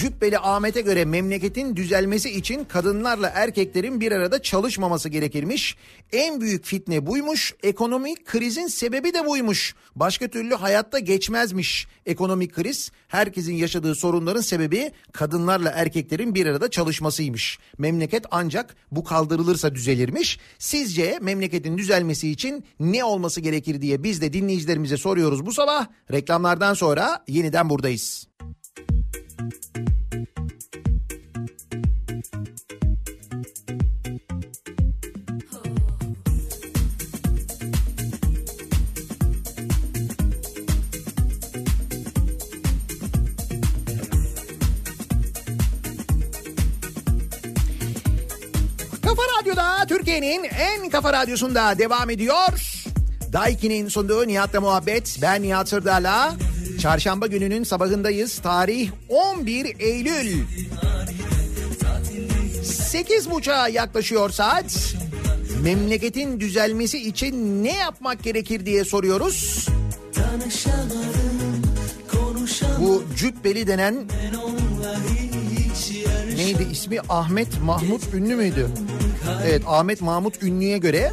Cübbeli 0.00 0.38
Ahmet'e 0.38 0.80
göre 0.80 1.04
memleketin 1.04 1.76
düzelmesi 1.76 2.30
için 2.30 2.64
kadınlarla 2.64 3.32
erkeklerin 3.34 4.00
bir 4.00 4.12
arada 4.12 4.42
çalışmaması 4.42 5.08
gerekirmiş. 5.08 5.76
En 6.12 6.40
büyük 6.40 6.64
fitne 6.64 7.06
buymuş. 7.06 7.54
Ekonomik 7.62 8.24
krizin 8.24 8.66
sebebi 8.66 9.14
de 9.14 9.26
buymuş. 9.26 9.74
Başka 9.96 10.28
türlü 10.28 10.54
hayatta 10.54 10.98
geçmezmiş 10.98 11.86
ekonomik 12.06 12.54
kriz. 12.54 12.92
Herkesin 13.08 13.54
yaşadığı 13.54 13.94
sorunların 13.94 14.40
sebebi 14.40 14.92
kadınlarla 15.12 15.70
erkeklerin 15.70 16.34
bir 16.34 16.46
arada 16.46 16.70
çalışmasıymış. 16.70 17.58
Memleket 17.78 18.24
ancak 18.30 18.76
bu 18.90 19.04
kaldırılırsa 19.04 19.74
düzelirmiş. 19.74 20.38
Sizce 20.58 21.18
memleketin 21.22 21.78
düzelmesi 21.78 22.30
için 22.30 22.64
ne 22.80 23.04
olması 23.04 23.40
gerekir 23.40 23.80
diye 23.80 24.02
biz 24.02 24.20
de 24.20 24.32
dinleyicilerimize 24.32 24.96
soruyoruz 24.96 25.46
bu 25.46 25.52
sabah. 25.52 25.86
Reklamlardan 26.12 26.74
sonra 26.74 27.24
yeniden 27.28 27.70
buradayız. 27.70 28.30
Kafa 29.40 29.89
Türkiye'nin 49.90 50.44
en 50.44 50.90
kafa 50.90 51.12
radyosunda 51.12 51.78
devam 51.78 52.10
ediyor. 52.10 52.82
Daiki'nin 53.32 53.88
sunduğu 53.88 54.28
Nihat'la 54.28 54.60
muhabbet. 54.60 55.18
Ben 55.22 55.42
Nihat 55.42 55.68
Sırdar'la. 55.68 56.34
Çarşamba 56.80 57.26
gününün 57.26 57.64
sabahındayız. 57.64 58.38
Tarih 58.38 58.90
11 59.08 59.76
Eylül. 59.78 60.42
8.30'a 62.62 63.68
yaklaşıyor 63.68 64.30
saat. 64.30 64.94
Memleketin 65.62 66.40
düzelmesi 66.40 67.08
için 67.08 67.64
ne 67.64 67.76
yapmak 67.76 68.22
gerekir 68.22 68.66
diye 68.66 68.84
soruyoruz. 68.84 69.68
Bu 72.80 73.04
cübbeli 73.16 73.66
denen 73.66 73.94
neydi 76.36 76.68
ismi 76.72 77.00
Ahmet 77.08 77.62
Mahmut 77.62 78.14
Ünlü 78.14 78.34
müydü? 78.36 78.68
Evet 79.46 79.62
Ahmet 79.66 80.00
Mahmut 80.02 80.42
Ünlü'ye 80.42 80.78
göre 80.78 81.12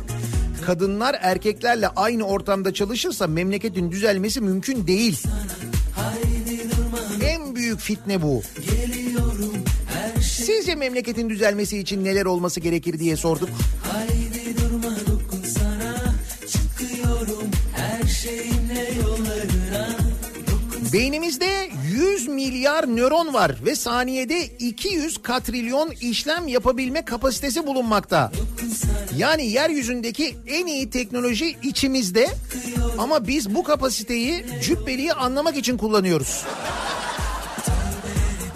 kadınlar 0.66 1.16
erkeklerle 1.22 1.88
aynı 1.88 2.24
ortamda 2.24 2.74
çalışırsa 2.74 3.28
memleketin 3.28 3.92
düzelmesi 3.92 4.42
mümkün 4.42 4.88
değil. 4.88 5.24
En 7.24 7.56
büyük 7.56 7.80
fitne 7.80 8.22
bu. 8.22 8.42
Sizce 10.22 10.76
memleketin 10.76 11.30
düzelmesi 11.30 11.78
için 11.80 12.04
neler 12.04 12.26
olması 12.26 12.60
gerekir 12.60 13.00
diye 13.00 13.16
sorduk. 13.16 13.50
Beynimizde 20.94 21.46
100 21.46 21.77
milyar 22.48 22.88
nöron 22.88 23.34
var 23.34 23.56
ve 23.66 23.76
saniyede 23.76 24.46
200 24.46 25.22
katrilyon 25.22 25.92
işlem 25.92 26.48
yapabilme 26.48 27.06
kapasitesi 27.06 27.68
bulunmakta. 27.68 28.32
Yani 29.18 29.46
yeryüzündeki 29.46 30.38
en 30.48 30.68
iyi 30.68 30.90
teknoloji 30.90 31.58
içimizde 31.64 32.28
ama 32.98 33.28
biz 33.28 33.56
bu 33.56 33.64
kapasiteyi 33.64 34.46
cübbeliği 34.64 35.14
anlamak 35.14 35.58
için 35.58 35.78
kullanıyoruz. 35.78 36.44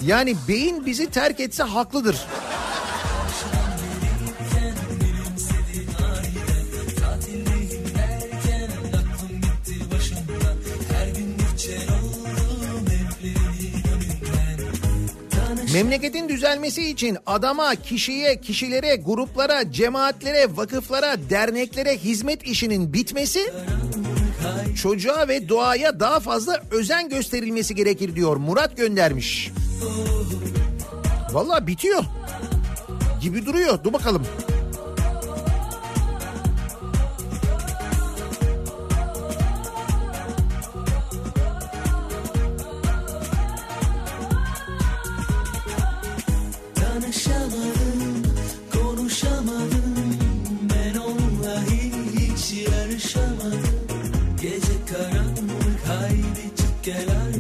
Yani 0.06 0.36
beyin 0.48 0.86
bizi 0.86 1.10
terk 1.10 1.40
etse 1.40 1.64
haklıdır. 1.64 2.18
Memleketin 15.74 16.30
düzelmesi 16.30 16.90
için 16.90 17.18
adama, 17.26 17.76
kişiye, 17.76 18.42
kişilere, 18.42 18.96
gruplara, 18.96 19.72
cemaatlere, 19.72 20.58
vakıflara, 20.58 21.30
derneklere 21.30 21.98
hizmet 21.98 22.44
işinin 22.44 22.94
bitmesi, 22.94 23.54
çocuğa 24.82 25.28
ve 25.28 25.50
doğaya 25.50 26.00
daha 26.00 26.20
fazla 26.20 26.62
özen 26.72 27.10
gösterilmesi 27.10 27.76
gerekir 27.76 28.16
diyor. 28.16 28.38
Murat 28.38 28.78
göndermiş. 28.78 29.52
Vallahi 31.32 31.68
bitiyor. 31.68 32.04
Gibi 33.22 33.46
duruyor. 33.46 33.84
Dur 33.84 33.94
bakalım. 33.94 34.26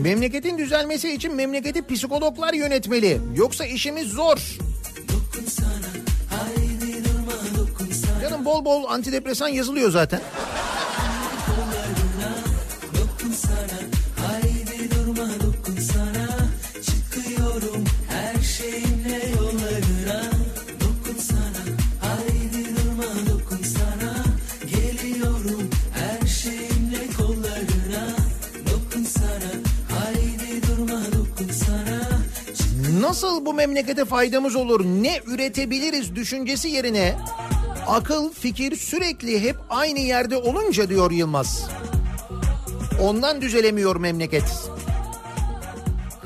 Memleketin 0.03 0.57
düzelmesi 0.57 1.13
için 1.13 1.35
memleketi 1.35 1.87
psikologlar 1.87 2.53
yönetmeli. 2.53 3.19
Yoksa 3.35 3.65
işimiz 3.65 4.07
zor. 4.07 4.37
Sana, 4.37 4.57
dokun 5.07 5.45
sana 5.45 5.91
Canım 8.21 8.45
bol 8.45 8.65
bol 8.65 8.85
antidepresan 8.85 9.47
yazılıyor 9.47 9.91
zaten. 9.91 10.21
Nasıl 33.21 33.45
bu 33.45 33.53
memlekete 33.53 34.05
faydamız 34.05 34.55
olur, 34.55 34.85
ne 34.85 35.19
üretebiliriz 35.27 36.15
düşüncesi 36.15 36.67
yerine 36.67 37.17
akıl, 37.87 38.33
fikir 38.33 38.75
sürekli 38.75 39.41
hep 39.41 39.55
aynı 39.69 39.99
yerde 39.99 40.37
olunca 40.37 40.89
diyor 40.89 41.11
Yılmaz. 41.11 41.69
Ondan 43.01 43.41
düzelemiyor 43.41 43.95
memleket. 43.95 44.43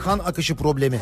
Kan 0.03 0.19
akışı 0.19 0.55
problemi. 0.55 1.01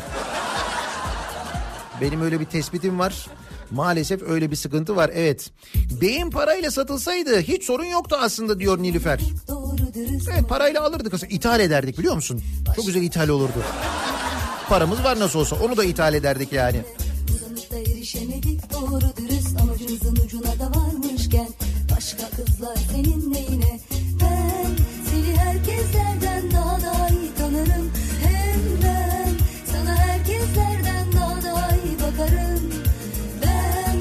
Benim 2.00 2.22
öyle 2.22 2.40
bir 2.40 2.46
tespitim 2.46 2.98
var. 2.98 3.26
Maalesef 3.70 4.22
öyle 4.22 4.50
bir 4.50 4.56
sıkıntı 4.56 4.96
var 4.96 5.10
evet. 5.14 5.50
Beyin 6.00 6.30
parayla 6.30 6.70
satılsaydı 6.70 7.40
hiç 7.40 7.64
sorun 7.64 7.84
yoktu 7.84 8.16
aslında 8.20 8.60
diyor 8.60 8.78
Nilüfer. 8.82 9.20
Evet 10.32 10.48
parayla 10.48 10.82
alırdık 10.82 11.14
aslında 11.14 11.32
ithal 11.32 11.60
ederdik 11.60 11.98
biliyor 11.98 12.14
musun? 12.14 12.40
Çok 12.76 12.86
güzel 12.86 13.02
ithal 13.02 13.28
olurdu. 13.28 13.62
Paramız 14.68 15.04
var 15.04 15.18
nasıl 15.18 15.38
olsa. 15.38 15.56
Onu 15.56 15.76
da 15.76 15.84
ithal 15.84 16.14
ederdik 16.14 16.52
yani. 16.52 16.80
Uzanışta 17.34 17.76
erişemedik 17.78 18.72
doğru 18.72 19.00
dürüst. 19.16 19.60
Amacımızın 19.60 20.16
ucuna 20.26 20.58
da 20.58 20.80
varmışken 20.80 21.48
Başka 21.96 22.28
kızlar 22.30 22.76
senin 22.92 23.32
neyine? 23.32 23.80
Ben 24.20 24.66
seni 25.10 25.36
herkeslerden 25.38 26.50
daha 26.52 26.80
da 26.82 27.08
iyi 27.08 27.34
tanırım. 27.38 27.92
Hem 28.24 28.60
ben 28.84 29.30
sana 29.72 29.96
herkeslerden 29.96 31.12
daha 31.12 31.42
da 31.42 31.76
iyi 31.84 31.96
bakarım. 31.98 32.60
Ben 33.42 33.96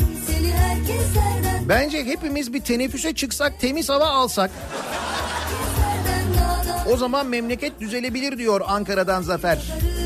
Bence 1.70 2.06
hepimiz 2.06 2.54
bir 2.54 2.62
teneffüse 2.62 3.14
çıksak 3.16 3.60
temiz 3.60 3.90
hava 3.90 4.06
alsak. 4.08 4.52
o 6.94 6.98
zaman 6.98 7.28
memleket 7.28 7.80
düzelebilir 7.80 8.38
diyor 8.38 8.62
Ankara'dan 8.68 9.22
Zafer. 9.22 9.58
Bandıra 9.58 10.03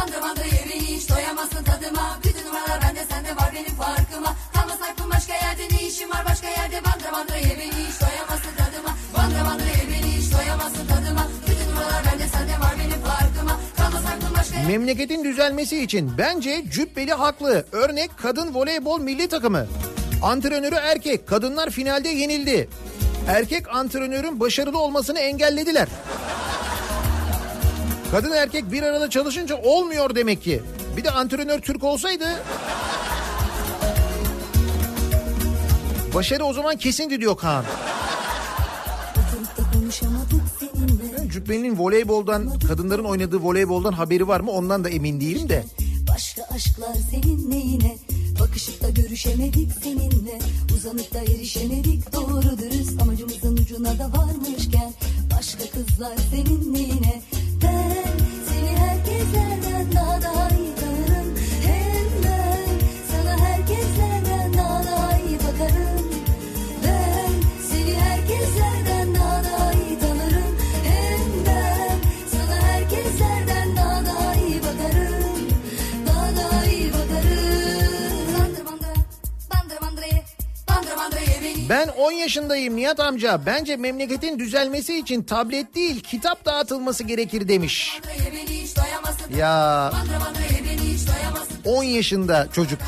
bandıra 0.00 0.44
ye 0.44 0.64
beni 0.70 0.86
hiç 0.86 1.08
doyamazsın 1.10 1.64
tadıma. 1.64 2.18
Bütün 2.24 2.46
numaralar 2.46 2.82
bende 2.82 3.04
sende 3.04 3.36
var 3.36 3.50
benim 3.54 3.74
farkıma. 3.74 4.36
Kalmaz 4.54 4.78
aklım 4.90 5.10
başka 5.10 5.34
yerde 5.34 5.62
ne 5.74 5.82
işim 5.88 6.10
var 6.10 6.24
başka 6.30 6.48
yerde. 6.48 6.84
Bandıra 6.84 7.12
bandıra 7.12 7.36
ye 7.36 7.44
hiç 7.44 8.00
doyamazsın 8.00 8.54
tadıma. 8.56 8.96
Başka 14.40 14.56
yerde. 14.56 14.72
Memleketin 14.72 15.24
düzelmesi 15.24 15.82
için 15.82 16.12
bence 16.18 16.64
Cübbeli 16.70 17.12
haklı. 17.12 17.64
Örnek 17.72 18.10
kadın 18.16 18.54
voleybol 18.54 19.00
milli 19.00 19.28
takımı. 19.28 19.66
Antrenörü 20.22 20.74
erkek, 20.74 21.28
kadınlar 21.28 21.70
finalde 21.70 22.08
yenildi. 22.08 22.68
Erkek 23.28 23.68
antrenörün 23.68 24.40
başarılı 24.40 24.78
olmasını 24.78 25.18
engellediler. 25.18 25.88
Kadın 28.10 28.32
erkek 28.32 28.72
bir 28.72 28.82
arada 28.82 29.10
çalışınca 29.10 29.56
olmuyor 29.62 30.14
demek 30.14 30.42
ki. 30.42 30.62
Bir 30.96 31.04
de 31.04 31.10
antrenör 31.10 31.60
Türk 31.60 31.84
olsaydı... 31.84 32.24
Başarı 36.14 36.44
o 36.44 36.52
zaman 36.52 36.76
kesindi 36.76 37.20
diyor 37.20 37.36
Kaan. 37.36 37.64
Cübbeli'nin 41.32 41.78
voleyboldan, 41.78 42.58
kadınların 42.68 43.04
oynadığı 43.04 43.42
voleyboldan 43.42 43.92
haberi 43.92 44.28
var 44.28 44.40
mı? 44.40 44.50
Ondan 44.50 44.84
da 44.84 44.88
emin 44.88 45.20
değilim 45.20 45.48
de. 45.48 45.64
Başka 46.08 46.42
aşklar 46.54 46.94
seninle 47.10 47.56
yine. 47.56 47.96
Bakışıp 48.40 48.82
da 48.82 48.90
görüşemedik 48.90 49.70
seninle. 49.82 50.38
Uzanıp 50.74 51.14
da 51.14 51.18
erişemedik. 51.18 52.12
Doğru 52.12 52.58
dürüst 52.58 53.02
Amacımızın 53.02 53.56
ucuna 53.56 53.98
da 53.98 54.12
varmışken. 54.18 54.92
Başka 55.36 55.64
kızlar 55.70 56.16
seninle 56.30 56.78
yine 56.78 57.22
Ben 57.62 57.92
seni 58.48 58.78
herkeslerden 58.78 59.92
daha 59.96 60.20
Ben 81.70 81.88
10 81.88 82.12
yaşındayım 82.12 82.76
Nihat 82.76 83.00
amca. 83.00 83.46
Bence 83.46 83.76
memleketin 83.76 84.38
düzelmesi 84.38 84.98
için 84.98 85.22
tablet 85.22 85.74
değil 85.74 86.00
kitap 86.00 86.44
dağıtılması 86.44 87.04
gerekir 87.04 87.48
demiş. 87.48 88.00
Ya 89.36 89.90
Bandır 89.94 90.26
bandırayı 90.26 90.64
beni 90.64 90.94
hiç 90.94 91.08
doyamazsın 91.08 91.58
10 91.64 91.82
yaşında 91.82 92.48
çocuk. 92.52 92.78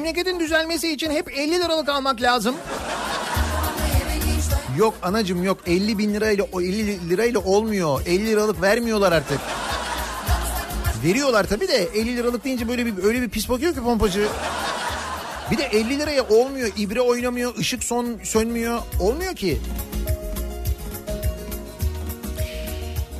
Memleketin 0.00 0.40
düzelmesi 0.40 0.92
için 0.92 1.10
hep 1.10 1.38
50 1.38 1.50
liralık 1.52 1.88
almak 1.88 2.22
lazım. 2.22 2.54
Yok 4.78 4.94
anacım 5.02 5.44
yok 5.44 5.58
50 5.66 5.98
bin 5.98 6.14
lirayla 6.14 6.44
o 6.52 6.60
50 6.60 7.10
lirayla 7.10 7.40
olmuyor. 7.40 8.00
50 8.06 8.26
liralık 8.26 8.62
vermiyorlar 8.62 9.12
artık. 9.12 9.38
Veriyorlar 11.04 11.46
tabii 11.46 11.68
de 11.68 11.88
50 11.94 12.16
liralık 12.16 12.44
deyince 12.44 12.68
böyle 12.68 12.86
bir 12.86 13.04
öyle 13.04 13.22
bir 13.22 13.28
pis 13.28 13.48
bakıyor 13.48 13.74
ki 13.74 13.80
pompacı. 13.80 14.28
Bir 15.50 15.58
de 15.58 15.64
50 15.64 15.98
liraya 15.98 16.22
olmuyor. 16.22 16.70
İbre 16.76 17.00
oynamıyor, 17.00 17.56
ışık 17.58 17.84
son 17.84 18.18
sönmüyor. 18.24 18.78
Olmuyor 19.00 19.36
ki. 19.36 19.60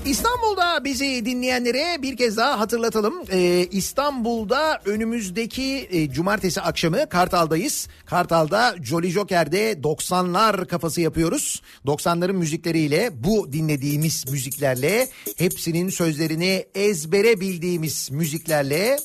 İstanbul'da 0.07 0.85
bizi 0.85 1.25
dinleyenlere 1.25 2.03
bir 2.03 2.17
kez 2.17 2.37
daha 2.37 2.61
hatırlatalım. 2.61 3.15
Ee, 3.33 3.67
İstanbul'da 3.71 4.81
önümüzdeki 4.85 5.89
e, 5.91 6.11
cumartesi 6.11 6.61
akşamı 6.61 7.09
Kartal'dayız. 7.09 7.89
Kartal'da 8.07 8.77
Jolly 8.83 9.11
Joker'de 9.11 9.73
90'lar 9.73 10.67
kafası 10.67 11.01
yapıyoruz. 11.01 11.63
90'ların 11.87 12.33
müzikleriyle 12.33 13.11
bu 13.25 13.53
dinlediğimiz 13.53 14.25
müziklerle 14.31 15.09
hepsinin 15.37 15.89
sözlerini 15.89 16.67
ezbere 16.75 17.41
bildiğimiz 17.41 18.11
müziklerle 18.11 18.99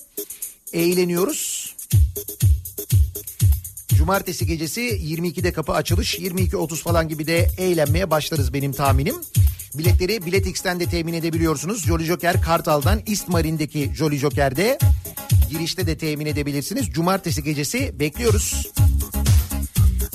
eğleniyoruz. 0.74 1.76
Cumartesi 3.88 4.48
gecesi 4.48 4.82
22'de 4.82 5.54
kapı 5.54 5.74
açılış 5.74 6.20
22.30 6.20 6.76
falan 6.76 7.08
gibi 7.08 7.28
de 7.28 7.48
eğlenmeye 7.58 8.12
başlarız 8.12 8.54
benim 8.54 8.72
tahminim. 8.72 9.16
Biletleri 9.78 10.26
Bilet 10.26 10.48
X'ten 10.48 10.80
de 10.80 10.86
temin 10.86 11.14
edebiliyorsunuz. 11.14 11.86
Jolly 11.86 12.04
Joker 12.04 12.42
Kartal'dan 12.42 13.00
İstmarin'deki 13.06 13.92
Jolly 13.96 14.18
Joker'de 14.18 14.78
girişte 15.50 15.88
de 15.88 15.98
temin 15.98 16.26
edebilirsiniz. 16.26 16.90
Cumartesi 16.90 17.44
gecesi 17.44 18.00
bekliyoruz. 18.00 18.72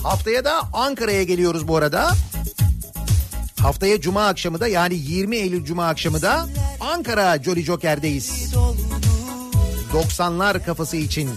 Haftaya 0.03 0.45
da 0.45 0.61
Ankara'ya 0.73 1.23
geliyoruz 1.23 1.69
bu 1.69 1.77
arada. 1.77 2.13
Haftaya 3.59 4.01
Cuma 4.01 4.27
akşamı 4.27 4.61
da 4.61 4.69
yani 4.69 4.95
20 4.95 5.37
Eylül 5.37 5.65
Cuma 5.65 5.89
akşamı 5.89 6.23
da 6.23 6.47
Ankara 6.81 7.43
Jolly 7.43 7.63
Joker'deyiz. 7.63 8.53
90'lar 9.93 10.65
kafası 10.65 10.97
için. 10.97 11.31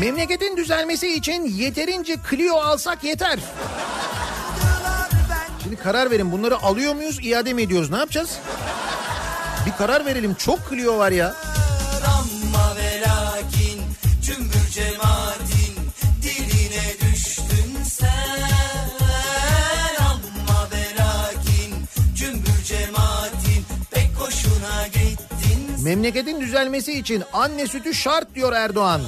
Memleketin 0.00 0.56
düzelmesi 0.56 1.08
için 1.16 1.44
yeterince 1.44 2.16
Clio 2.30 2.54
alsak 2.54 3.04
yeter. 3.04 3.38
Şimdi 5.62 5.76
karar 5.76 6.10
verin 6.10 6.32
bunları 6.32 6.58
alıyor 6.62 6.94
muyuz 6.94 7.18
iade 7.22 7.52
mi 7.52 7.62
ediyoruz 7.62 7.90
ne 7.90 7.96
yapacağız? 7.98 8.38
Bir 9.66 9.72
karar 9.72 10.06
verelim 10.06 10.34
çok 10.34 10.70
Clio 10.70 10.98
var 10.98 11.12
ya. 11.12 11.34
Ama 12.06 12.76
ve 12.76 13.00
lakin 13.00 13.82
cümbür 14.22 14.68
cemaatin 14.70 15.74
diline 16.22 17.12
düştün 17.12 17.82
sen 17.84 18.40
Ama 20.00 20.68
ve 20.72 21.02
lakin 21.02 21.74
cümbür 22.14 22.62
cemaatin 22.64 23.64
pek 23.90 24.10
hoşuna 24.18 24.86
gittin 24.86 25.84
Memleketin 25.84 26.40
düzelmesi 26.40 26.92
için 26.98 27.22
anne 27.32 27.66
sütü 27.66 27.94
şart 27.94 28.34
diyor 28.34 28.52
Erdoğan. 28.52 29.00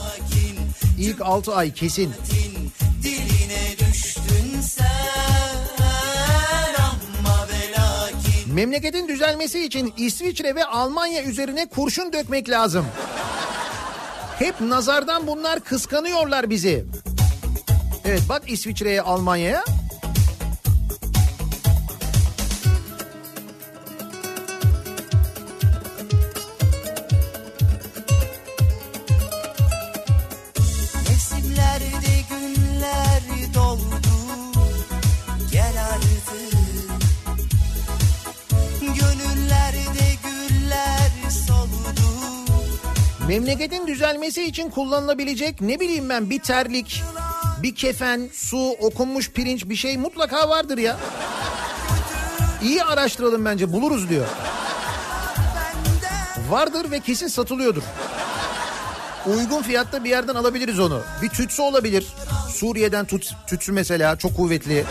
İlk 0.99 1.21
6 1.21 1.55
ay 1.55 1.73
kesin. 1.75 2.13
Memleketin 8.47 9.09
düzelmesi 9.09 9.65
için 9.65 9.95
İsviçre 9.97 10.55
ve 10.55 10.65
Almanya 10.65 11.23
üzerine 11.23 11.67
kurşun 11.67 12.13
dökmek 12.13 12.51
lazım. 12.51 12.87
Hep 14.39 14.61
nazardan 14.61 15.27
bunlar 15.27 15.61
kıskanıyorlar 15.61 16.51
bizi. 16.51 16.85
Evet 18.05 18.23
bak 18.29 18.43
İsviçre'ye 18.47 19.03
Almanya'ya. 19.03 19.65
Memleketin 43.59 43.87
düzelmesi 43.87 44.45
için 44.45 44.71
kullanılabilecek 44.71 45.61
ne 45.61 45.81
bileyim 45.81 46.09
ben 46.09 46.31
bir 46.31 46.39
terlik, 46.39 47.03
bir 47.63 47.75
kefen, 47.75 48.29
su, 48.33 48.71
okunmuş 48.71 49.31
pirinç 49.31 49.69
bir 49.69 49.77
şey 49.77 49.97
mutlaka 49.97 50.49
vardır 50.49 50.79
ya. 50.79 50.97
İyi 52.63 52.85
araştıralım 52.85 53.45
bence 53.45 53.73
buluruz 53.73 54.09
diyor. 54.09 54.27
Vardır 56.51 56.91
ve 56.91 57.01
kesin 57.01 57.29
satılıyordur. 57.29 57.83
Uygun 59.27 59.63
fiyatta 59.63 60.05
bir 60.05 60.11
yerden 60.11 60.35
alabiliriz 60.35 60.79
onu. 60.79 61.03
Bir 61.23 61.29
tütsü 61.29 61.63
olabilir. 61.63 62.07
Suriye'den 62.55 63.05
tut, 63.05 63.35
tütsü 63.47 63.73
mesela 63.73 64.17
çok 64.17 64.37
kuvvetli. 64.37 64.85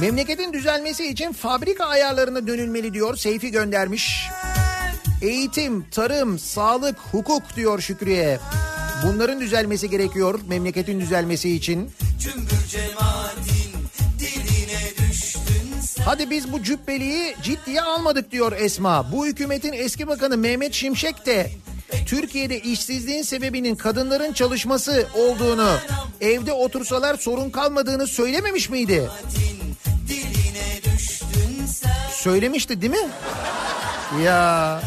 Memleketin 0.00 0.52
düzelmesi 0.52 1.06
için 1.06 1.32
fabrika 1.32 1.84
ayarlarına 1.84 2.46
dönülmeli 2.46 2.94
diyor 2.94 3.16
Seyfi 3.16 3.50
göndermiş. 3.50 4.28
Eğitim, 5.22 5.86
tarım, 5.90 6.38
sağlık, 6.38 6.98
hukuk 6.98 7.42
diyor 7.56 7.80
Şükrü'ye. 7.80 8.38
Bunların 9.02 9.40
düzelmesi 9.40 9.90
gerekiyor 9.90 10.40
memleketin 10.48 11.00
düzelmesi 11.00 11.50
için. 11.50 11.90
Hadi 16.04 16.30
biz 16.30 16.52
bu 16.52 16.62
cübbeliği 16.62 17.36
ciddiye 17.42 17.82
almadık 17.82 18.30
diyor 18.30 18.52
Esma. 18.52 19.12
Bu 19.12 19.26
hükümetin 19.26 19.72
eski 19.72 20.06
bakanı 20.06 20.36
Mehmet 20.36 20.74
Şimşek 20.74 21.26
de 21.26 21.50
Türkiye'de 22.06 22.60
işsizliğin 22.60 23.22
sebebinin 23.22 23.74
kadınların 23.74 24.32
çalışması 24.32 25.06
olduğunu, 25.14 25.76
evde 26.20 26.52
otursalar 26.52 27.16
sorun 27.16 27.50
kalmadığını 27.50 28.06
söylememiş 28.06 28.70
miydi? 28.70 29.08
Sen 29.28 29.65
Söylemişti 32.26 32.82
değil 32.82 32.92
mi? 32.92 33.08
Ya 34.24 34.80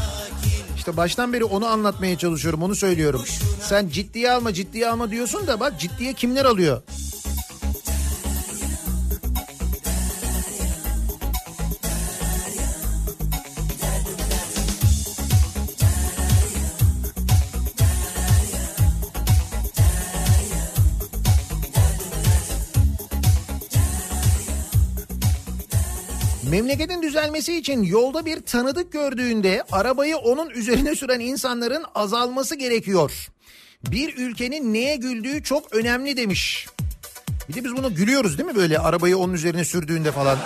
işte 0.76 0.98
baştan 0.98 1.34
beri 1.34 1.44
onu 1.44 1.68
anlatmaya 1.68 2.18
çalışıyorum 2.18 2.64
onu 2.64 2.76
söylüyorum. 2.76 3.24
Sen 3.62 3.88
ciddiye 3.90 4.32
alma 4.32 4.54
ciddiye 4.54 4.90
alma 4.90 5.12
diyorsun 5.12 5.48
da 5.48 5.60
bak 5.60 5.80
ciddiye 5.80 6.14
kimler 6.14 6.46
alıyor? 6.46 6.82
Memleketin 26.44 27.02
düzelmesi 27.02 27.58
için 27.58 27.84
yolda 27.84 28.26
bir 28.26 28.42
tanıdık 28.42 28.92
gördüğünde 28.92 29.64
arabayı 29.72 30.18
onun 30.18 30.50
üzerine 30.50 30.96
süren 30.96 31.20
insanların 31.20 31.86
azalması 31.96 32.56
gerekiyor. 32.56 33.28
Bir 33.92 34.18
ülkenin 34.18 34.74
neye 34.74 34.96
güldüğü 34.96 35.44
çok 35.44 35.74
önemli 35.74 36.18
demiş. 36.18 36.68
Bir 37.50 37.54
de 37.54 37.64
biz 37.64 37.76
bunu 37.76 37.96
gülüyoruz 37.96 38.38
değil 38.38 38.50
mi 38.50 38.56
böyle 38.56 38.80
arabayı 38.80 39.18
onun 39.18 39.34
üzerine 39.34 39.66
sürdüğünde 39.66 40.12
falan. 40.12 40.38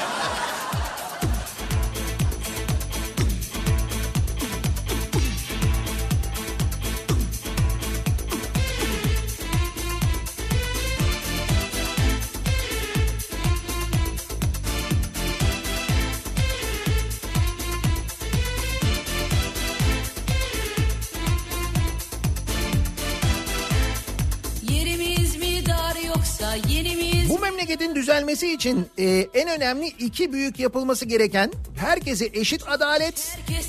İçin 28.64 28.88
e, 28.98 29.28
en 29.34 29.50
önemli 29.50 29.88
iki 29.88 30.34
büyük 30.34 30.60
yapılması 30.60 31.06
gereken 31.06 31.52
herkese 31.76 32.30
eşit 32.34 32.68
adalet 32.68 33.38
Herkes 33.38 33.68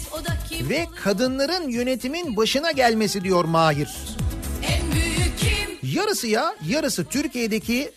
ve 0.70 0.86
kadınların 1.04 1.68
yönetimin 1.68 2.36
başına 2.36 2.70
gelmesi 2.70 3.24
diyor 3.24 3.44
Mahir. 3.44 3.88
Yarısı 5.82 6.26
ya 6.26 6.54
yarısı 6.68 7.04
Türkiye'deki 7.04 7.90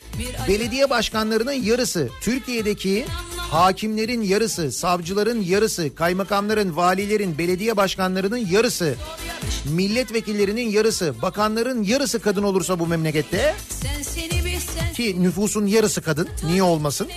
belediye 0.47 0.89
başkanlarının 0.89 1.51
yarısı 1.51 2.09
Türkiye'deki 2.21 3.05
hakimlerin 3.37 4.21
yarısı 4.21 4.71
savcıların 4.71 5.41
yarısı 5.41 5.95
kaymakamların 5.95 6.75
valilerin 6.75 7.37
belediye 7.37 7.77
başkanlarının 7.77 8.37
yarısı 8.37 8.95
milletvekillerinin 9.65 10.69
yarısı 10.69 11.21
bakanların 11.21 11.83
yarısı 11.83 12.19
kadın 12.19 12.43
olursa 12.43 12.79
bu 12.79 12.87
memlekette 12.87 13.55
Sen 13.69 14.03
seni 14.03 14.07
bir 14.07 14.13
sen 14.13 14.16
ki 14.97 15.23
nüfusun 15.23 15.65
yarısı 15.65 16.01
kadın 16.01 16.29
niye 16.43 16.63
olmasın 16.63 17.07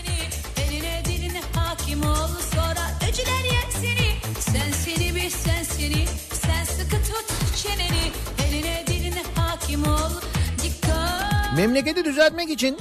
Memleketi 11.57 12.05
düzeltmek 12.05 12.51
için 12.51 12.79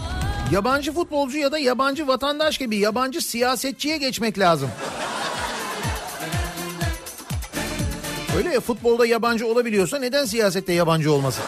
yabancı 0.51 0.93
futbolcu 0.93 1.37
ya 1.37 1.51
da 1.51 1.59
yabancı 1.59 2.07
vatandaş 2.07 2.57
gibi 2.57 2.77
yabancı 2.77 3.21
siyasetçiye 3.21 3.97
geçmek 3.97 4.39
lazım. 4.39 4.69
Öyle 8.37 8.53
ya 8.53 8.59
futbolda 8.59 9.05
yabancı 9.05 9.47
olabiliyorsa 9.47 9.99
neden 9.99 10.25
siyasette 10.25 10.73
yabancı 10.73 11.13
olmasın? 11.13 11.43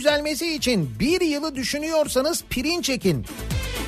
Düzelmesi 0.00 0.54
için 0.54 0.90
bir 1.00 1.20
yılı 1.20 1.54
düşünüyorsanız 1.54 2.44
pirinç 2.50 2.90
ekin. 2.90 3.26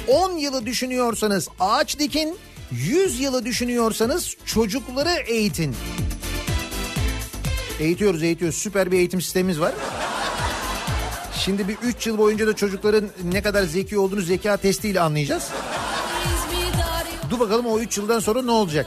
10 0.08 0.32
yılı 0.32 0.66
düşünüyorsanız 0.66 1.48
ağaç 1.60 1.98
dikin. 1.98 2.38
100 2.70 3.20
yılı 3.20 3.44
düşünüyorsanız 3.44 4.36
çocukları 4.44 5.10
eğitin. 5.26 5.76
Eğitiyoruz 7.80 8.22
eğitiyoruz 8.22 8.58
süper 8.58 8.92
bir 8.92 8.98
eğitim 8.98 9.20
sistemimiz 9.20 9.60
var. 9.60 9.72
Şimdi 11.44 11.68
bir 11.68 11.76
3 11.82 12.06
yıl 12.06 12.18
boyunca 12.18 12.46
da 12.46 12.56
çocukların 12.56 13.08
ne 13.24 13.42
kadar 13.42 13.62
zeki 13.62 13.98
olduğunu 13.98 14.20
zeka 14.20 14.56
testiyle 14.56 15.00
anlayacağız. 15.00 15.48
Dur 17.30 17.40
bakalım 17.40 17.66
o 17.66 17.78
3 17.78 17.98
yıldan 17.98 18.20
sonra 18.20 18.42
ne 18.42 18.50
olacak? 18.50 18.86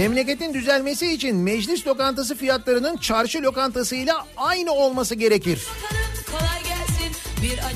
Memleketin 0.00 0.54
düzelmesi 0.54 1.12
için 1.12 1.36
meclis 1.36 1.86
lokantası 1.86 2.36
fiyatlarının 2.36 2.96
çarşı 2.96 3.42
lokantasıyla 3.42 4.26
aynı 4.36 4.72
olması 4.72 5.14
gerekir. 5.14 5.66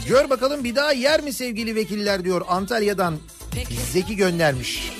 Gör 0.08 0.30
bakalım 0.30 0.64
bir 0.64 0.76
daha 0.76 0.92
yer 0.92 1.20
mi 1.20 1.32
sevgili 1.32 1.74
vekiller 1.74 2.24
diyor 2.24 2.42
Antalya'dan 2.48 3.18
Zeki 3.92 4.16
göndermiş. 4.16 4.92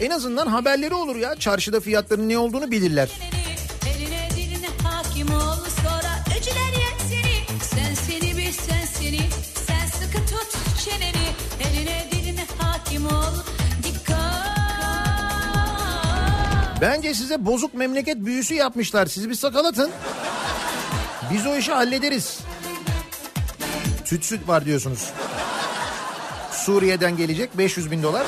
En 0.00 0.10
azından 0.10 0.46
haberleri 0.46 0.94
olur 0.94 1.16
ya 1.16 1.34
çarşıda 1.34 1.80
fiyatların 1.80 2.28
ne 2.28 2.38
olduğunu 2.38 2.70
bilirler. 2.70 3.08
Bence 16.80 17.14
size 17.14 17.46
bozuk 17.46 17.74
memleket 17.74 18.16
büyüsü 18.16 18.54
yapmışlar. 18.54 19.06
Sizi 19.06 19.30
bir 19.30 19.34
sakalatın. 19.34 19.90
Biz 21.32 21.46
o 21.46 21.56
işi 21.56 21.72
hallederiz. 21.72 22.38
Süt 24.04 24.24
süt 24.24 24.48
var 24.48 24.64
diyorsunuz. 24.64 25.10
Suriye'den 26.52 27.16
gelecek 27.16 27.58
500 27.58 27.90
bin 27.90 28.02
dolar. 28.02 28.26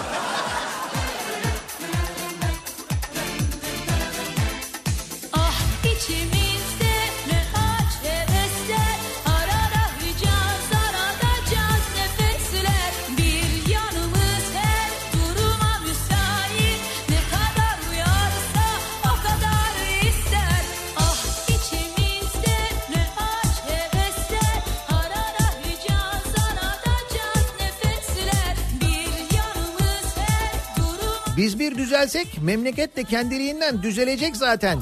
Düzelsek 31.98 32.42
memleket 32.42 32.96
de 32.96 33.04
kendiliğinden 33.04 33.82
düzelecek 33.82 34.36
zaten. 34.36 34.78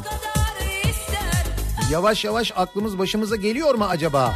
Yavaş 1.92 2.24
yavaş 2.24 2.52
aklımız 2.56 2.98
başımıza 2.98 3.36
geliyor 3.36 3.74
mu 3.74 3.84
acaba? 3.84 4.34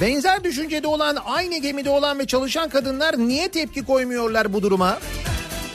Benzer 0.00 0.44
düşüncede 0.44 0.86
olan, 0.86 1.16
aynı 1.24 1.58
gemide 1.58 1.90
olan 1.90 2.18
ve 2.18 2.26
çalışan 2.26 2.68
kadınlar 2.68 3.18
niye 3.18 3.48
tepki 3.48 3.84
koymuyorlar 3.84 4.52
bu 4.52 4.62
duruma? 4.62 4.98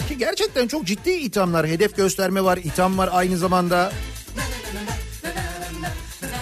Ki 0.08 0.18
gerçekten 0.18 0.68
çok 0.68 0.86
ciddi 0.86 1.12
ithamlar, 1.12 1.68
hedef 1.68 1.96
gösterme 1.96 2.44
var, 2.44 2.58
itham 2.58 2.98
var 2.98 3.10
aynı 3.12 3.38
zamanda. 3.38 3.92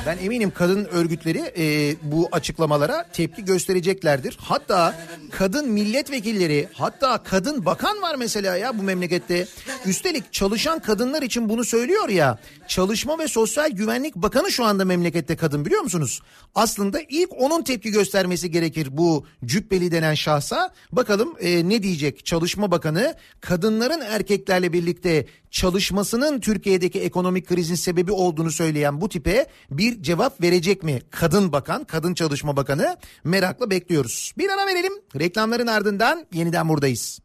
Ben 0.06 0.18
eminim 0.18 0.52
kadın 0.56 0.86
örgütleri 0.86 1.54
e, 1.58 1.96
bu 2.02 2.30
açıklamalara 2.32 3.06
tepki 3.14 3.46
göstereceklerdir. 3.46 4.38
Hatta 4.42 4.96
kadın 5.32 5.70
milletvekilleri, 5.70 6.68
hatta 6.74 7.24
kadın 7.24 7.66
bakan 7.66 8.02
var 8.02 8.16
mesela 8.16 8.58
ya 8.58 8.78
bu 8.78 8.84
memlekette. 8.84 9.48
Üstelik 9.86 10.34
çalışan 10.34 10.80
kadınlar 10.80 11.22
için 11.22 11.50
bunu 11.50 11.64
söylüyor 11.64 12.10
ya. 12.10 12.40
Çalışma 12.68 13.20
ve 13.20 13.28
Sosyal 13.28 13.70
Güvenlik 13.70 14.16
Bakanı 14.16 14.52
şu 14.52 14.66
anda 14.66 14.86
memlekette 14.86 15.36
kadın 15.36 15.66
biliyor 15.66 15.82
musunuz? 15.82 16.22
Aslında 16.56 17.00
ilk 17.10 17.30
onun 17.42 17.64
tepki 17.64 17.92
göstermesi 17.92 18.52
gerekir 18.52 18.88
bu 18.92 19.26
cübbeli 19.46 19.92
denen 19.92 20.14
şahsa. 20.14 20.74
Bakalım 20.92 21.34
e, 21.40 21.70
ne 21.70 21.84
diyecek 21.84 22.26
Çalışma 22.26 22.72
Bakanı? 22.72 23.16
Kadınların 23.42 24.02
erkeklerle 24.02 24.74
birlikte 24.74 25.26
çalışmasının 25.54 26.40
Türkiye'deki 26.40 27.00
ekonomik 27.00 27.48
krizin 27.48 27.76
sebebi 27.76 28.12
olduğunu 28.12 28.52
söyleyen 28.52 29.02
bu 29.02 29.10
tipe 29.10 29.48
bir 29.72 30.02
cevap 30.02 30.42
verecek 30.42 30.84
mi? 30.84 31.00
Kadın 31.10 31.52
bakan, 31.52 31.84
kadın 31.84 32.14
çalışma 32.14 32.58
bakanı 32.58 32.98
merakla 33.24 33.70
bekliyoruz. 33.70 34.34
Bir 34.38 34.50
ara 34.50 34.68
verelim. 34.68 34.94
Reklamların 35.20 35.68
ardından 35.68 36.26
yeniden 36.34 36.70
buradayız. 36.70 37.20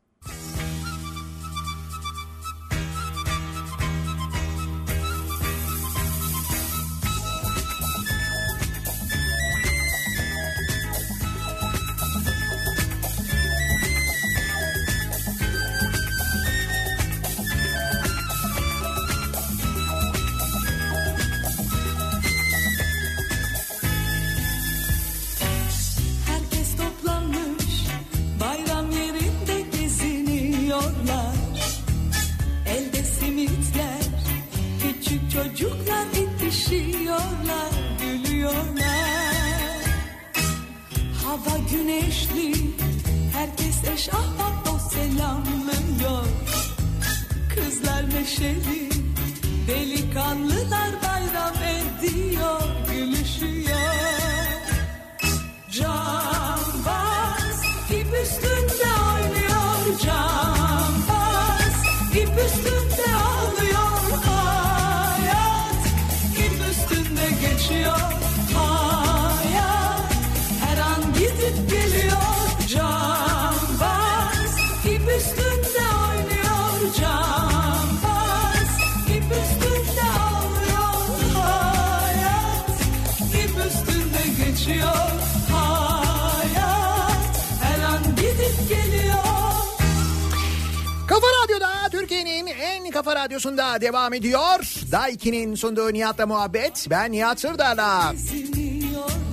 Kafa 93.09 93.21
radyosunda 93.21 93.81
devam 93.81 94.15
ediyor. 94.15 94.75
Daiki'nin 94.93 95.55
sunduğu 95.55 95.93
Nihat'la 95.93 96.27
muhabbet. 96.27 96.87
Ben 96.91 97.13
Nihat 97.13 97.41
Sırdar'la. 97.41 98.15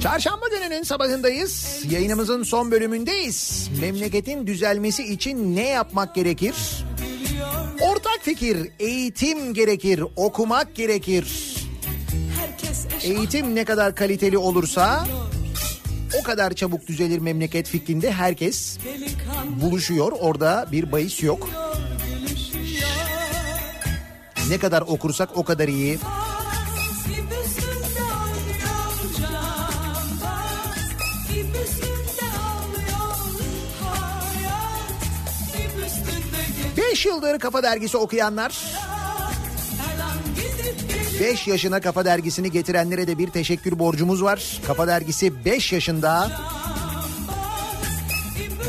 Çarşamba 0.03 0.45
gününün 0.47 0.84
sabahındayız. 0.84 1.84
Yayınımızın 1.89 2.43
son 2.43 2.72
bölümündeyiz. 2.72 3.69
Memleketin 3.81 4.47
düzelmesi 4.47 5.03
için 5.03 5.56
ne 5.56 5.68
yapmak 5.68 6.15
gerekir? 6.15 6.56
Ortak 7.81 8.19
fikir, 8.22 8.57
eğitim 8.80 9.53
gerekir, 9.53 10.03
okumak 10.15 10.76
gerekir. 10.76 11.56
Eğitim 13.03 13.56
ne 13.56 13.65
kadar 13.65 13.95
kaliteli 13.95 14.38
olursa 14.38 15.07
o 16.22 16.23
kadar 16.23 16.53
çabuk 16.53 16.88
düzelir 16.88 17.19
memleket 17.19 17.68
fikrinde 17.68 18.11
herkes 18.11 18.77
buluşuyor. 19.61 20.11
Orada 20.19 20.65
bir 20.72 20.91
bahis 20.91 21.23
yok. 21.23 21.49
Ne 24.50 24.58
kadar 24.58 24.82
okursak 24.82 25.30
o 25.36 25.44
kadar 25.44 25.68
iyi. 25.68 26.00
5 36.78 37.06
yıldır 37.06 37.40
Kafa 37.40 37.64
Dergisi 37.64 37.98
okuyanlar, 37.98 38.64
Her 39.78 40.00
an 40.00 40.18
gidip 40.36 40.90
geliyor 40.90 41.34
5 41.34 41.48
yaşına 41.48 41.82
Kafa 41.82 42.06
Dergisi'ni 42.06 42.52
getirenlere 42.52 43.08
de 43.08 43.18
bir 43.18 43.30
teşekkür 43.30 43.80
borcumuz 43.80 44.24
var. 44.24 44.60
Kafa 44.68 44.88
Dergisi 44.88 45.46
5 45.46 45.74
yaşında. 45.74 46.32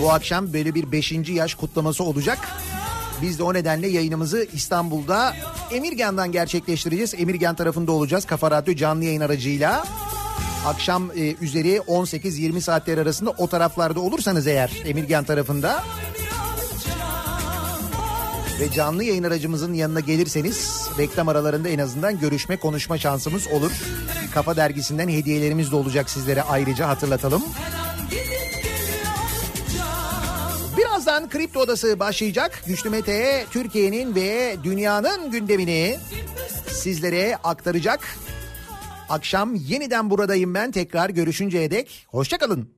Bu 0.01 0.13
akşam 0.13 0.53
böyle 0.53 0.75
bir 0.75 0.93
5. 0.93 1.13
yaş 1.29 1.55
kutlaması 1.55 2.05
olacak. 2.05 2.39
Biz 3.23 3.39
de 3.39 3.43
o 3.43 3.55
nedenle 3.55 3.89
yayınımızı 3.89 4.47
İstanbul'da 4.53 5.35
Emirgan'dan 5.71 6.33
gerçekleştireceğiz. 6.33 7.15
Emirgan 7.15 7.55
tarafında 7.55 7.93
olacağız 7.93 8.25
Kafa 8.25 8.51
Radyo 8.51 8.75
canlı 8.75 9.05
yayın 9.05 9.21
aracıyla. 9.21 9.85
Akşam 10.67 11.11
e, 11.17 11.35
üzeri 11.41 11.77
18-20 11.77 12.61
saatler 12.61 12.99
arasında 12.99 13.31
o 13.31 13.47
taraflarda 13.49 14.01
olursanız 14.01 14.47
eğer 14.47 14.83
Emirgan 14.85 15.25
tarafında 15.25 15.83
ve 18.61 18.71
canlı 18.71 19.05
yayın 19.05 19.25
aracımızın 19.25 19.75
yanına 19.75 20.01
gelirseniz 20.01 20.89
reklam 20.99 21.29
aralarında 21.29 21.69
en 21.69 21.79
azından 21.79 22.21
görüşme 22.21 22.57
konuşma 22.57 22.99
şansımız 22.99 23.49
olur. 23.49 23.73
Kafa 24.35 24.57
dergisinden 24.57 25.09
hediyelerimiz 25.09 25.71
de 25.71 25.77
olacak 25.77 26.11
sizlere 26.11 26.43
ayrıca 26.43 26.89
hatırlatalım. 26.89 27.43
Birazdan 27.43 27.86
Birazdan 31.17 31.31
Kripto 31.31 31.61
Odası 31.61 32.01
başlayacak. 32.01 32.63
Güçlü 32.67 32.91
Mete 32.91 33.47
Türkiye'nin 33.51 34.15
ve 34.15 34.57
dünyanın 34.65 35.31
gündemini 35.31 35.99
sizlere 36.69 37.37
aktaracak. 37.37 38.01
Akşam 39.09 39.55
yeniden 39.55 40.11
buradayım 40.11 40.55
ben 40.55 40.71
tekrar 40.71 41.11
görüşünceye 41.11 41.71
dek. 41.71 42.07
Hoşçakalın. 42.09 42.69